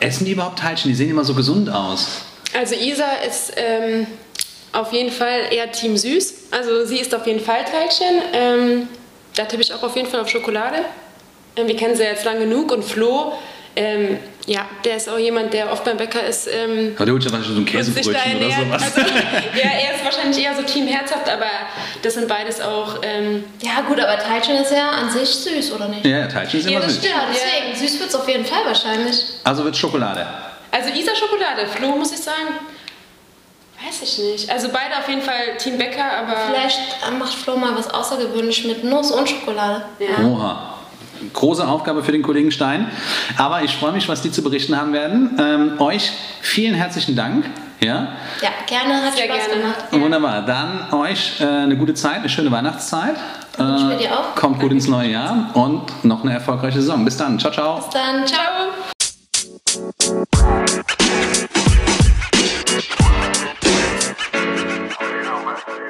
essen 0.00 0.24
die 0.24 0.32
überhaupt 0.32 0.58
Teilchen? 0.58 0.90
Die 0.90 0.94
sehen 0.94 1.10
immer 1.10 1.24
so 1.24 1.34
gesund 1.34 1.70
aus. 1.70 2.22
Also 2.58 2.74
Isa 2.74 3.04
ist 3.26 3.52
ähm, 3.56 4.06
auf 4.76 4.92
jeden 4.92 5.10
Fall 5.10 5.52
eher 5.52 5.70
Team 5.72 5.96
Süß. 5.96 6.34
Also 6.50 6.84
sie 6.84 6.98
ist 6.98 7.14
auf 7.14 7.26
jeden 7.26 7.40
Fall 7.40 7.64
Teilchen. 7.64 8.22
Ähm, 8.32 8.88
da 9.34 9.44
tippe 9.44 9.62
ich 9.62 9.72
auch 9.72 9.82
auf 9.82 9.96
jeden 9.96 10.08
Fall 10.08 10.20
auf 10.20 10.28
Schokolade. 10.28 10.78
Ähm, 11.56 11.66
wir 11.66 11.76
kennen 11.76 11.96
sie 11.96 12.02
jetzt 12.02 12.24
lang 12.24 12.38
genug 12.38 12.72
und 12.72 12.84
Flo 12.84 13.32
ähm, 13.76 14.18
ja, 14.46 14.66
der 14.84 14.96
ist 14.96 15.08
auch 15.08 15.18
jemand, 15.18 15.52
der 15.52 15.70
oft 15.70 15.84
beim 15.84 15.98
Bäcker 15.98 16.24
ist. 16.24 16.48
Ähm, 16.50 16.94
aber 16.96 17.04
der 17.04 17.14
holt 17.14 17.24
ja 17.24 17.30
wahrscheinlich 17.30 17.54
so 17.54 17.60
ein 17.60 17.66
Käsebrötchen 17.66 18.36
oder 18.38 18.50
sowas. 18.50 18.82
Also, 18.96 19.00
ja, 19.54 19.70
er 19.70 19.94
ist 19.94 20.04
wahrscheinlich 20.04 20.42
eher 20.42 20.54
so 20.54 20.62
Team 20.62 20.86
herzhaft, 20.86 21.28
aber 21.28 21.50
das 22.00 22.14
sind 22.14 22.26
beides 22.26 22.60
auch. 22.62 23.00
Ähm, 23.02 23.44
ja, 23.60 23.82
gut, 23.82 24.00
aber 24.00 24.18
Teilchen 24.18 24.56
ist 24.56 24.72
ja 24.72 24.88
an 24.88 25.10
sich 25.10 25.28
süß, 25.28 25.72
oder 25.72 25.88
nicht? 25.88 26.06
Ja, 26.06 26.26
Teilchen 26.26 26.60
ist 26.60 26.70
ja, 26.70 26.78
immer 26.78 26.88
süß. 26.88 27.04
Ja, 27.04 27.26
deswegen. 27.30 27.72
Ja. 27.72 27.76
Süß 27.76 28.00
wird 28.00 28.08
es 28.08 28.14
auf 28.14 28.28
jeden 28.28 28.46
Fall 28.46 28.64
wahrscheinlich. 28.64 29.24
Also 29.44 29.64
wird 29.64 29.76
Schokolade. 29.76 30.26
Also 30.70 30.88
Isa 30.90 31.14
Schokolade. 31.14 31.66
Flo, 31.66 31.96
muss 31.96 32.12
ich 32.12 32.18
sagen. 32.18 32.58
Weiß 33.84 34.02
ich 34.02 34.18
nicht. 34.18 34.50
Also 34.50 34.68
beide 34.68 34.96
auf 34.98 35.08
jeden 35.08 35.22
Fall 35.22 35.56
Team 35.58 35.78
Bäcker, 35.78 36.04
aber. 36.04 36.34
Vielleicht 36.48 36.80
macht 37.18 37.34
Flo 37.34 37.56
mal 37.56 37.74
was 37.76 37.88
außergewöhnlich 37.92 38.66
mit 38.66 38.84
Nuss 38.84 39.10
und 39.10 39.28
Schokolade. 39.28 39.84
Ja. 39.98 40.24
Oha 40.24 40.76
große 41.32 41.66
Aufgabe 41.66 42.02
für 42.02 42.12
den 42.12 42.22
Kollegen 42.22 42.50
Stein. 42.50 42.90
Aber 43.36 43.62
ich 43.62 43.76
freue 43.76 43.92
mich, 43.92 44.08
was 44.08 44.22
die 44.22 44.30
zu 44.30 44.42
berichten 44.42 44.76
haben 44.76 44.92
werden. 44.92 45.36
Ähm, 45.38 45.80
euch 45.80 46.12
vielen 46.40 46.74
herzlichen 46.74 47.16
Dank 47.16 47.46
Ja? 47.80 48.08
Ja, 48.42 48.50
gerne, 48.66 49.02
hat 49.02 49.16
Sehr 49.16 49.26
Spaß 49.26 49.46
gerne. 49.46 49.62
gemacht. 49.62 49.76
Wunderbar. 49.92 50.42
Dann 50.42 50.92
euch 50.92 51.40
äh, 51.40 51.44
eine 51.44 51.76
gute 51.76 51.94
Zeit, 51.94 52.18
eine 52.18 52.28
schöne 52.28 52.50
Weihnachtszeit. 52.50 53.16
Äh. 53.58 54.08
Kommt 54.34 54.60
gut 54.60 54.72
ins 54.72 54.86
neue 54.86 55.10
Jahr 55.10 55.50
und 55.54 56.04
noch 56.04 56.22
eine 56.22 56.34
erfolgreiche 56.34 56.80
Saison. 56.80 57.04
Bis 57.04 57.16
dann. 57.16 57.38
Ciao, 57.38 57.52
ciao. 57.52 57.76
Bis 57.76 57.88
dann. 57.90 58.26
Ciao. 58.26 58.52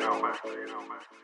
Caramba. 0.00 0.32
Caramba. 0.42 1.15